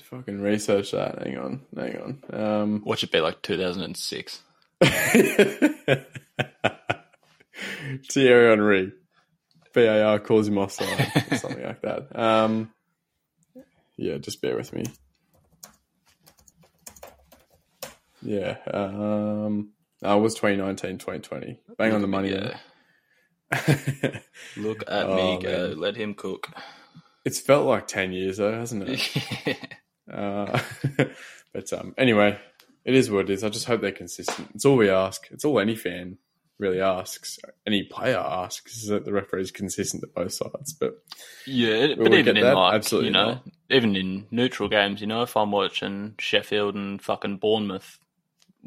[0.02, 1.22] fucking research that.
[1.22, 2.22] Hang on, hang on.
[2.32, 4.42] Um, Watch it be like 2006.
[8.10, 8.92] Thierry Henry.
[9.74, 12.18] VAR calls him offside or something like that.
[12.18, 12.72] Um,
[13.98, 14.84] yeah, just bear with me.
[18.22, 21.60] Yeah, um, it was 2019, 2020.
[21.76, 22.30] Bang on the money.
[22.30, 22.40] Yeah.
[22.40, 22.60] there.
[24.56, 25.68] Look at Oh, me go.
[25.68, 25.78] man.
[25.78, 26.51] Let him cook.
[27.24, 29.59] it's felt like 10 years though, hasn't it?
[30.09, 30.60] Uh,
[31.52, 32.39] but um, anyway,
[32.85, 33.43] it is what it is.
[33.43, 34.48] I just hope they're consistent.
[34.55, 35.27] It's all we ask.
[35.32, 36.18] It's all any fan
[36.60, 37.40] really asks.
[37.66, 40.74] Any player asks is that the referee is consistent at both sides.
[40.74, 40.93] But
[41.44, 42.55] Yeah, but we even in that?
[42.55, 43.48] like Absolutely you know, not.
[43.68, 47.98] even in neutral games, you know, if I'm watching Sheffield and fucking Bournemouth,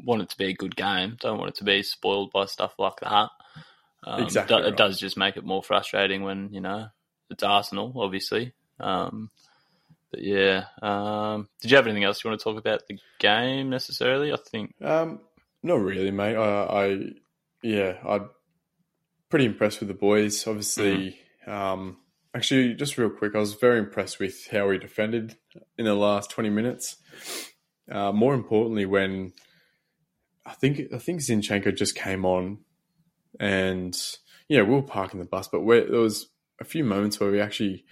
[0.04, 1.16] want it to be a good game.
[1.20, 3.30] Don't want it to be spoiled by stuff like that.
[4.04, 6.88] Um, Exactly do- It does just make it more frustrating when you know
[7.30, 8.52] it's Arsenal, obviously.
[8.78, 9.30] Um,
[10.10, 13.70] but yeah, um, did you have anything else you want to talk about the game
[13.70, 14.32] necessarily?
[14.32, 15.20] I think um,
[15.62, 16.36] not really, mate.
[16.36, 16.98] I, I
[17.62, 18.30] yeah, I'm
[19.28, 20.46] pretty impressed with the boys.
[20.46, 21.98] Obviously, um,
[22.34, 25.36] actually, just real quick, I was very impressed with how we defended
[25.78, 26.96] in the last 20 minutes.
[27.90, 29.32] Uh, more importantly, when
[30.46, 32.58] I think I think Zinchenko just came on,
[33.38, 33.96] and
[34.48, 36.28] yeah, we were parking the bus, but where, there was
[36.60, 37.84] a few moments where we actually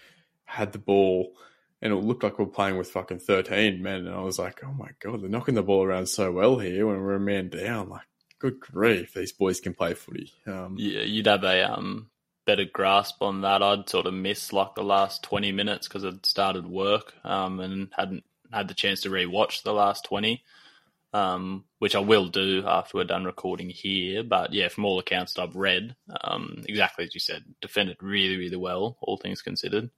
[0.45, 1.35] had the ball,
[1.81, 4.63] and it looked like we were playing with fucking thirteen men, and I was like,
[4.65, 7.49] oh my god, they're knocking the ball around so well here when we're a man
[7.49, 7.89] down.
[7.89, 8.07] Like,
[8.39, 10.33] good grief, these boys can play footy.
[10.47, 12.11] Um, yeah, you'd have a um,
[12.47, 13.63] better grasp on that.
[13.63, 17.89] I'd sort of missed like the last twenty minutes because I'd started work um, and
[17.97, 20.43] hadn't had the chance to rewatch the last twenty,
[21.13, 24.23] um, which I will do after we're done recording here.
[24.23, 28.37] But yeah, from all accounts that I've read, um, exactly as you said, defended really,
[28.37, 29.91] really well, all things considered.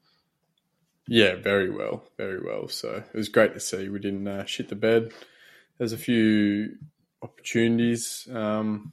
[1.06, 2.68] Yeah, very well, very well.
[2.68, 3.88] So it was great to see.
[3.88, 5.12] We didn't uh, shit the bed.
[5.78, 6.76] There's a few
[7.22, 8.28] opportunities.
[8.32, 8.92] Um,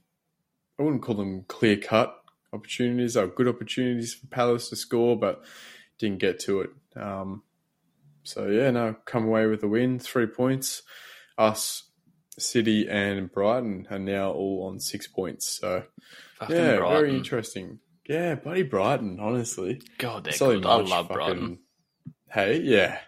[0.79, 2.15] I wouldn't call them clear cut
[2.53, 3.13] opportunities.
[3.13, 5.43] They were good opportunities for Palace to score, but
[5.99, 6.69] didn't get to it.
[6.95, 7.43] Um,
[8.23, 10.83] so yeah, no, come away with a win, three points.
[11.37, 11.83] Us,
[12.37, 15.47] City, and Brighton are now all on six points.
[15.59, 15.83] So
[16.39, 17.79] Fucking yeah, very interesting.
[18.07, 19.81] Yeah, bloody Brighton, honestly.
[19.97, 20.65] God, they're Solly good.
[20.65, 21.59] I love fucking- Brighton.
[22.29, 22.99] Hey, yeah,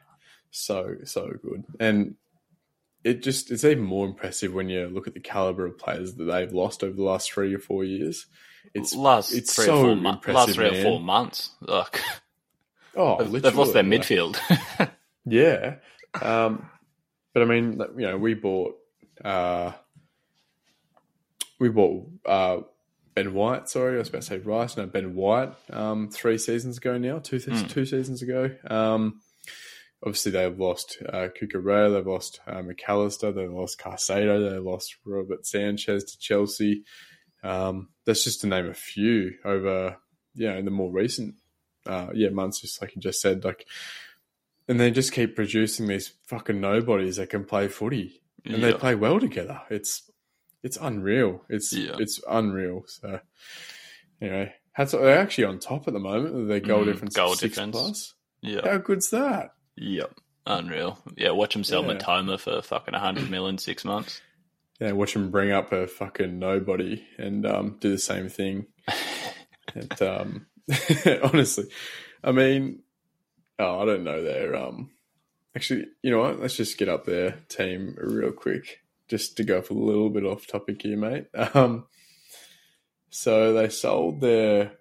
[0.50, 2.16] so so good, and
[3.04, 6.24] it just it's even more impressive when you look at the caliber of players that
[6.24, 8.26] they've lost over the last three or four years.
[8.74, 10.80] It's last it's three so or four last three man.
[10.80, 11.52] or four months.
[11.62, 12.02] Look,
[12.96, 14.40] oh, they've, they've lost their like- midfield.
[15.26, 15.76] Yeah,
[16.22, 16.68] um,
[17.34, 18.76] but I mean, you know, we bought
[19.24, 19.72] uh,
[21.60, 22.58] we bought uh,
[23.16, 23.70] Ben White.
[23.70, 24.78] Sorry, I was about to say Rice.
[24.78, 25.54] No, Ben White.
[25.70, 27.66] Um, three seasons ago now, two Hmm.
[27.68, 28.52] two seasons ago.
[28.70, 29.22] Um,
[30.04, 34.96] obviously, they've lost uh, Cucurella, they've lost uh, Mac Allister, they've lost Caicedo, they've lost
[35.06, 36.84] Robert Sanchez to Chelsea.
[37.44, 39.98] Um, that's just to name a few over,
[40.36, 41.36] you know, in the more recent,
[41.86, 42.62] uh, yeah, months.
[42.62, 43.66] Just like you just said, like,
[44.68, 48.96] and they just keep producing these fucking nobodies that can play footy, and they play
[48.96, 49.62] well together.
[49.70, 50.10] It's
[50.64, 51.44] it's unreal.
[51.50, 51.96] It's Yeah.
[52.00, 52.84] it's unreal.
[52.88, 53.20] So
[54.22, 55.02] anyway, hats off.
[55.02, 56.48] They're actually on top at the moment.
[56.48, 57.76] Their goal Mm, difference, goal six difference.
[57.76, 58.14] plus.
[58.42, 59.52] yeah, How good's that?
[59.76, 60.14] yep,
[60.46, 61.00] unreal.
[61.16, 61.94] Yeah, watch him sell Yeah.
[61.98, 64.22] Mitoma for fucking a hundred mil in six months.
[64.80, 68.68] Yeah, watch them bring up a fucking nobody and um, do the same thing.
[69.76, 70.46] and, um,
[71.24, 71.66] honestly,
[72.24, 72.84] I mean,
[73.60, 74.92] oh, I don't know their um.
[75.56, 76.40] Actually, you know what?
[76.40, 80.24] Let's just get up their team real quick, just to go off a little bit
[80.26, 81.28] off topic here, mate.
[81.56, 81.86] Um,
[83.12, 84.74] so they sold their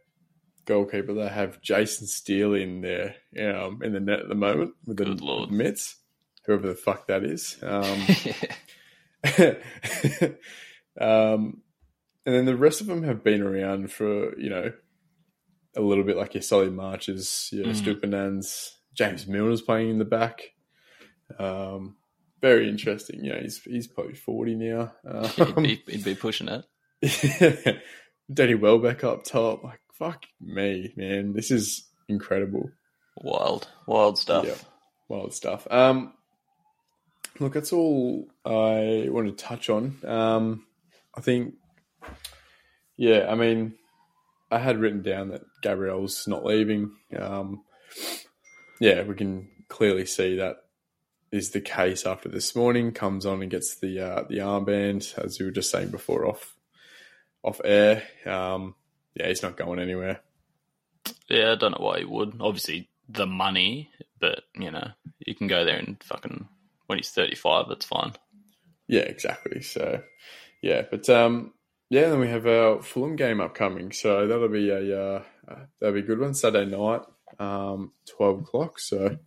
[0.66, 1.14] goalkeeper.
[1.14, 5.06] They have Jason Steele in there, um, in the net at the moment with the
[5.06, 5.50] lord.
[5.50, 5.96] Mets,
[6.44, 7.56] whoever the fuck that is.
[7.62, 8.06] Um,
[11.00, 11.62] um,
[12.26, 14.72] and then the rest of them have been around for you know
[15.76, 17.74] a little bit, like your Solly Marches, your Mm.
[17.74, 20.52] Stupinan, James Milner's playing in the back.
[21.38, 21.96] Um,
[22.40, 23.24] very interesting.
[23.24, 24.92] Yeah, he's he's probably forty now.
[25.02, 27.78] he'd, Um, be, he'd be pushing it.
[28.32, 31.32] Danny Welbeck up top, like fuck me, man.
[31.32, 32.70] This is incredible.
[33.16, 34.46] Wild, wild stuff.
[34.46, 34.54] Yeah.
[35.08, 35.66] Wild stuff.
[35.70, 36.12] Um,
[37.40, 39.96] look, that's all I want to touch on.
[40.04, 40.66] Um,
[41.16, 41.54] I think,
[42.96, 43.74] yeah, I mean,
[44.50, 46.92] I had written down that Gabriel's not leaving.
[47.18, 47.64] Um,
[48.80, 50.56] yeah, we can clearly see that
[51.30, 52.92] is the case after this morning.
[52.92, 56.56] Comes on and gets the uh, the armband, as you were just saying before, off
[57.42, 58.02] off air.
[58.26, 58.74] Um,
[59.14, 60.20] yeah, he's not going anywhere.
[61.28, 62.36] Yeah, I don't know why he would.
[62.40, 64.90] Obviously, the money, but you know,
[65.26, 66.48] you can go there and fucking
[66.86, 68.12] when he's thirty-five, that's fine.
[68.86, 69.60] Yeah, exactly.
[69.60, 70.02] So,
[70.62, 71.52] yeah, but um,
[71.90, 75.94] yeah, then we have our Fulham game upcoming, so that'll be a uh, uh, that'll
[75.94, 76.34] be a good one.
[76.34, 77.02] Saturday night,
[77.38, 78.78] um, twelve o'clock.
[78.78, 79.18] So,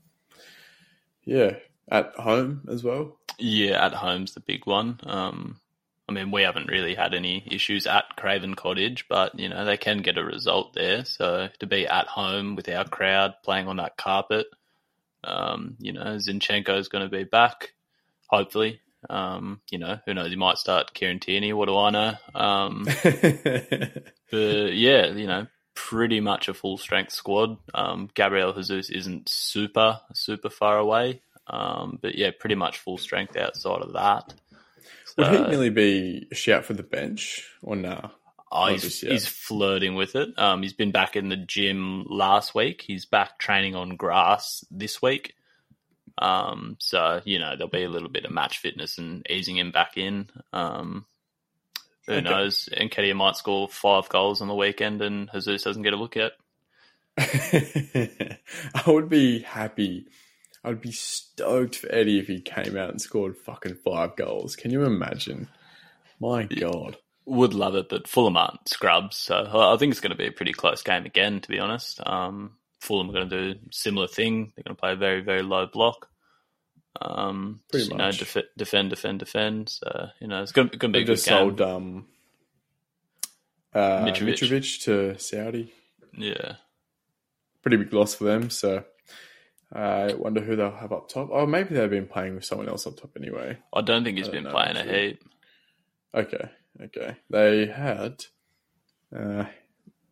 [1.23, 1.57] yeah,
[1.91, 3.17] at home as well.
[3.37, 4.99] Yeah, at home's the big one.
[5.03, 5.59] Um,
[6.07, 9.77] I mean, we haven't really had any issues at Craven Cottage, but you know they
[9.77, 11.05] can get a result there.
[11.05, 14.47] So to be at home with our crowd playing on that carpet,
[15.23, 17.73] um, you know, Zinchenko is going to be back,
[18.27, 18.81] hopefully.
[19.09, 20.29] Um, you know, who knows?
[20.29, 21.53] He might start Kieran Tierney.
[21.53, 22.13] What do I know?
[22.35, 27.57] Um, but yeah, you know, pretty much a full strength squad.
[27.73, 31.21] Um, Gabriel Jesus isn't super super far away,
[31.51, 34.33] um, but yeah, pretty much full strength outside of that.
[35.17, 38.09] Would he So, nearly be a shout for the bench or nah?
[38.51, 40.37] oh, he's, he's flirting with it.
[40.37, 42.81] Um, he's been back in the gym last week.
[42.81, 45.35] He's back training on grass this week.
[46.17, 49.71] Um, so you know there'll be a little bit of match fitness and easing him
[49.71, 50.29] back in.
[50.53, 51.05] Um,
[52.07, 52.21] who Okay.
[52.21, 52.69] knows?
[52.71, 56.33] Nketiah might score five goals on the weekend, and Jesus doesn't get a look at.
[57.17, 60.07] I would be happy.
[60.63, 64.55] I'd be stoked for Eddie if he came out and scored fucking five goals.
[64.55, 65.47] Can you imagine?
[66.19, 66.97] My God.
[67.25, 70.31] Would love it, but Fulham aren't scrubs, so I think it's going to be a
[70.31, 71.39] pretty close game again.
[71.39, 74.51] To be honest, um, Fulham are going to do a similar thing.
[74.55, 76.09] They're going to play a very, very low block.
[76.99, 79.69] Um, Pretty just, you know, def- defend, defend, defend.
[79.69, 81.37] So you know, it's going to, going to be They a good just game.
[81.37, 82.07] sold um,
[83.73, 84.33] uh, Mitrovic.
[84.39, 84.83] Mitrovic.
[84.83, 85.71] to Saudi.
[86.17, 86.55] Yeah,
[87.61, 88.49] Pretty big loss for them.
[88.49, 88.83] So
[89.73, 91.29] I wonder who they'll have up top.
[91.31, 93.57] Oh, maybe they've been playing with someone else up top anyway.
[93.73, 95.23] I don't think he's don't been know, playing a heap.
[96.13, 96.49] Okay,
[96.83, 97.15] okay.
[97.29, 98.25] They had
[99.15, 99.45] uh,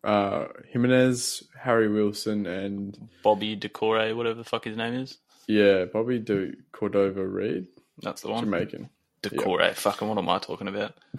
[0.02, 5.18] uh, Jimenez, Harry Wilson, and Bobby Doucouré, whatever the fuck his name is.
[5.46, 7.66] yeah, Bobby de Cordova Reed,
[8.00, 8.44] That's the one.
[8.44, 8.88] Jamaican.
[9.22, 9.74] Doucouré.
[9.74, 10.94] Fucking what am I talking about?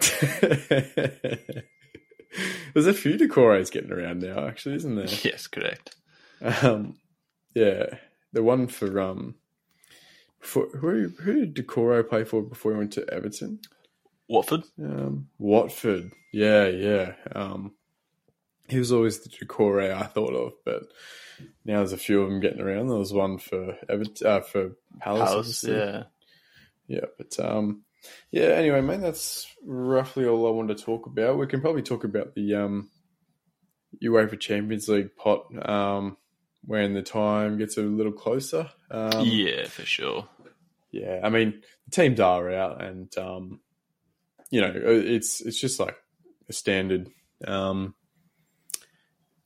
[2.74, 5.06] There's a few Doucourés getting around now, actually, isn't there?
[5.22, 5.94] Yes, correct.
[6.40, 6.96] Um,
[7.54, 7.86] yeah,
[8.32, 9.36] the one for um,
[10.40, 13.60] for who who did Doucouré play for before he went to Everton?
[14.28, 14.64] Watford.
[14.82, 16.12] Um, Watford.
[16.32, 17.12] Yeah, yeah.
[17.34, 17.72] Um,
[18.68, 20.82] he was always the Doucouré I thought of, but
[21.64, 22.88] now there's a few of them getting around.
[22.88, 25.30] There was one for Everton, uh, for Palace.
[25.30, 25.64] Palace.
[25.64, 26.02] Yeah.
[26.88, 27.82] Yeah, but um,
[28.30, 28.48] yeah.
[28.48, 31.38] Anyway, man, that's roughly all I wanted to talk about.
[31.38, 32.90] We can probably talk about the um,
[34.02, 36.16] UEFA Champions League pot um,
[36.64, 38.70] when the time gets a little closer.
[38.90, 40.28] Um, yeah, for sure.
[40.90, 43.60] yeah, I mean, the teams are out, and um,
[44.50, 45.96] you know, it's it's just like
[46.48, 47.08] a standard
[47.46, 47.94] um,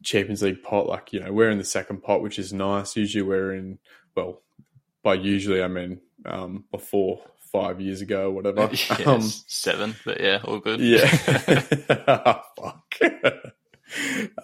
[0.02, 0.86] Champions League pot.
[0.86, 2.97] Like you know, we're in the second pot, which is nice.
[2.97, 3.78] Usually, we're in
[4.14, 4.43] well,
[5.02, 7.22] by usually I mean um, before
[7.52, 8.68] five years ago, or whatever.
[8.72, 10.80] yes, Um, seven, but yeah, all good.
[10.80, 11.06] yeah.
[12.59, 12.94] Fuck.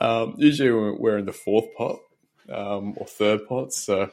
[0.00, 1.98] um, usually we're in the fourth pot
[2.48, 3.78] um, or third pots.
[3.84, 4.10] so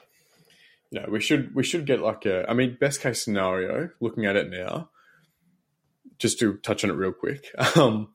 [0.92, 2.50] you know we should we should get like a.
[2.50, 4.90] I mean, best case scenario, looking at it now,
[6.18, 8.10] just to touch on it real quick, um,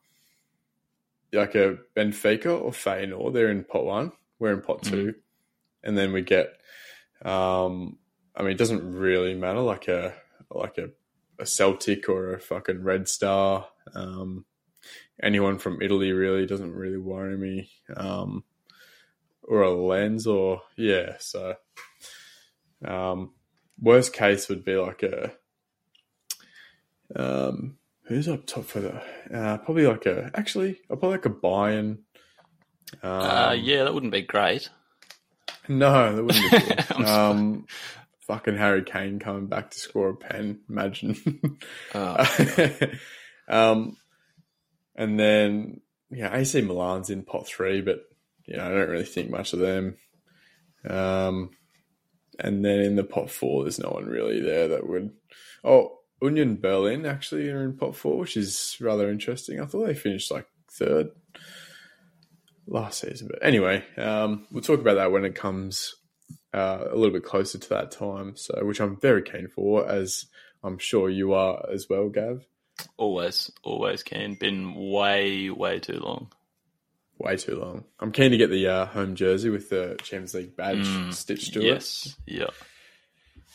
[1.31, 5.13] like a Benfica or Feyenoord, they're in pot one, we're in pot 2
[5.85, 6.57] and then we get.
[7.23, 7.97] Um,
[8.35, 10.13] I mean, it doesn't really matter, like a
[10.51, 10.89] like a
[11.39, 13.67] a Celtic or a fucking Red Star.
[13.93, 14.45] Um,
[15.21, 17.69] anyone from Italy really doesn't really worry me.
[17.95, 18.43] Um,
[19.47, 21.15] or a Lens or yeah.
[21.19, 21.55] So
[22.83, 23.31] um,
[23.81, 25.31] worst case would be like a
[27.15, 28.95] um, who's up top for the
[29.35, 31.97] uh, probably like a actually I'll probably like a Bayern.
[33.01, 34.69] Um, Uh, yeah, that wouldn't be great.
[35.67, 36.85] no, that wouldn't be good.
[37.07, 37.65] Um,
[38.21, 40.59] fucking Harry Kane coming back to score a pen.
[40.69, 41.57] Imagine.
[41.93, 42.89] Oh,
[43.49, 43.97] um,
[44.95, 47.99] and then yeah, AC Milan's in pot three, but
[48.47, 49.97] know I don't really think much of them.
[50.87, 51.51] Um,
[52.39, 55.11] and then in the pot four, there's no one really there that would.
[55.63, 59.59] Oh, Union Berlin actually are in pot four, which is rather interesting.
[59.59, 61.09] I thought they finished like third
[62.67, 65.95] last season, but anyway, um, we'll talk about that when it comes
[66.53, 68.35] uh, a little bit closer to that time.
[68.35, 70.25] So, which I'm very keen for, as
[70.63, 72.45] I'm sure you are as well, Gav.
[72.97, 74.35] always, always keen.
[74.35, 76.31] Been way, way too long.
[77.17, 77.85] Way too long.
[77.99, 81.61] I'm keen to get the uh, home jersey with the Champions League badge stitched to
[81.61, 81.65] it.
[81.65, 82.47] Yes, yeah,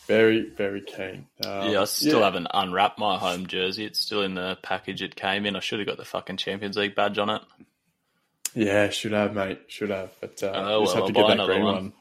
[0.07, 1.27] Very, very keen.
[1.45, 1.81] Um, yeah.
[1.81, 2.25] I still yeah.
[2.25, 3.85] haven't unwrapped my home jersey.
[3.85, 5.55] It's still in the package it came in.
[5.55, 7.41] I should have got the fucking Champions League badge on it.
[8.55, 9.61] Yeah, should have, mate.
[9.67, 10.11] Should have.
[10.19, 11.73] But uh, Oh, just well, have to I'll get that another green one.
[11.75, 11.93] one.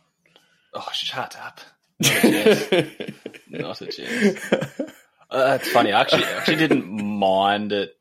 [0.74, 1.60] Oh, shut up!
[2.00, 3.20] Not a chance.
[3.50, 4.50] Not a chance.
[5.32, 5.92] Uh, it's funny.
[5.92, 7.94] I actually, I actually didn't mind it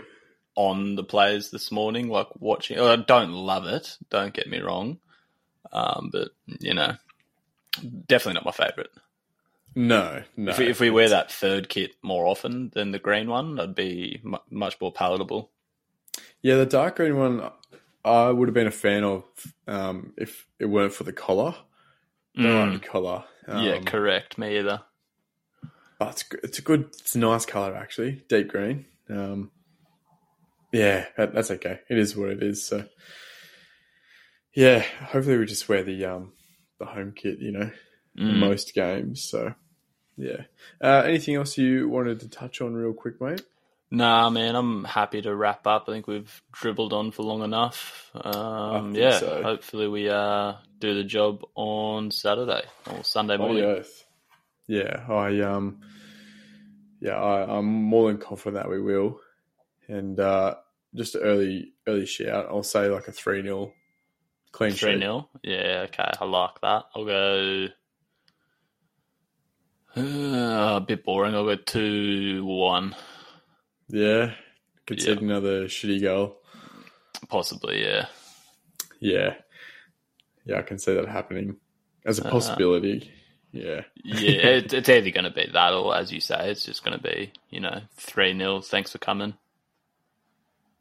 [0.59, 2.09] on the players this morning.
[2.09, 3.95] Like watching, I don't love it.
[4.09, 4.99] Don't get me wrong,
[5.71, 6.95] um, but you know,
[8.07, 8.89] definitely not my favourite.
[9.73, 10.51] no, no.
[10.51, 13.73] If, we, if we wear that third kit more often than the green one, that'd
[13.73, 15.49] be mu much more palatable.
[16.41, 17.49] Yeah, the dark green one,
[18.03, 19.23] I would have been a fan of
[19.65, 21.55] um, if it weren't for the collar.
[22.35, 23.23] Like the collar.
[23.47, 24.37] Um, yeah, correct.
[24.37, 24.81] Me either.
[25.97, 26.25] but it's.
[26.43, 26.89] It's a good.
[26.99, 28.85] It's a nice color actually, deep green.
[29.09, 29.51] Um,
[30.71, 31.79] yeah, that, that's okay.
[31.89, 32.65] It is what it is.
[32.65, 32.85] So,
[34.55, 36.33] yeah, hopefully we just wear the um
[36.79, 37.39] the home kit.
[37.39, 37.71] You know,
[38.17, 38.39] Mm.
[38.39, 39.23] most games.
[39.23, 39.53] So,
[40.17, 40.43] yeah.
[40.81, 43.41] Uh, anything else you wanted to touch on real quick, mate?
[43.91, 45.85] Nah, man, I'm happy to wrap up.
[45.87, 48.11] I think we've dribbled on for long enough.
[48.13, 49.41] Um, yeah, so.
[49.41, 53.83] hopefully we uh, do the job on Saturday or Sunday morning.
[54.67, 55.81] Yeah, I um,
[56.99, 59.19] yeah, I, I'm more than confident that we will.
[59.89, 60.55] And uh,
[60.95, 62.45] just an early early shout.
[62.49, 63.73] I'll say like a three 0
[64.51, 64.99] clean Three sheet.
[64.99, 66.85] 0 Yeah, okay, I like that.
[66.95, 67.67] I'll go.
[69.97, 71.33] Uh, a bit boring.
[71.35, 72.95] I'll go two one,
[73.89, 74.33] Yeah,
[74.85, 76.37] concede another shitty goal.
[77.27, 77.83] possibly.
[77.83, 78.05] Yeah,
[78.99, 79.33] Yeah,
[80.45, 81.57] yeah, I can see that happening
[82.05, 83.11] as a Uh, possibility.
[83.51, 84.19] yeah, yeah.
[84.59, 87.03] it, it's either going to be that, or as you say, it's just going to
[87.03, 89.33] be you know three 0 Thanks for coming.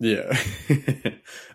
[0.00, 0.30] Yeah.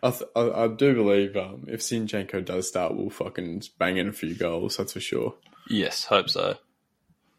[0.04, 4.10] I, th- I I do believe um, if Zinchenko does start, we'll fucking bang in
[4.10, 4.78] a few goals.
[4.78, 5.36] That's for sure.
[5.70, 6.58] Yes, hope so.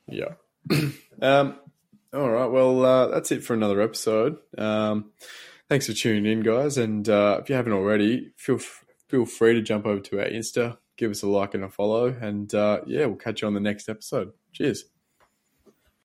[0.08, 0.34] Yeah.
[1.22, 1.58] um,
[2.12, 2.46] all right.
[2.46, 4.38] Well, uh, that's it for another episode.
[4.56, 5.10] Um,
[5.68, 6.78] thanks for tuning in, guys.
[6.78, 10.26] And uh, if you haven't already, feel f- feel free to jump over to our
[10.26, 13.54] Insta, give us a like and a follow, and uh, yeah, we'll catch you on
[13.54, 14.32] the next episode.
[14.52, 14.84] Cheers.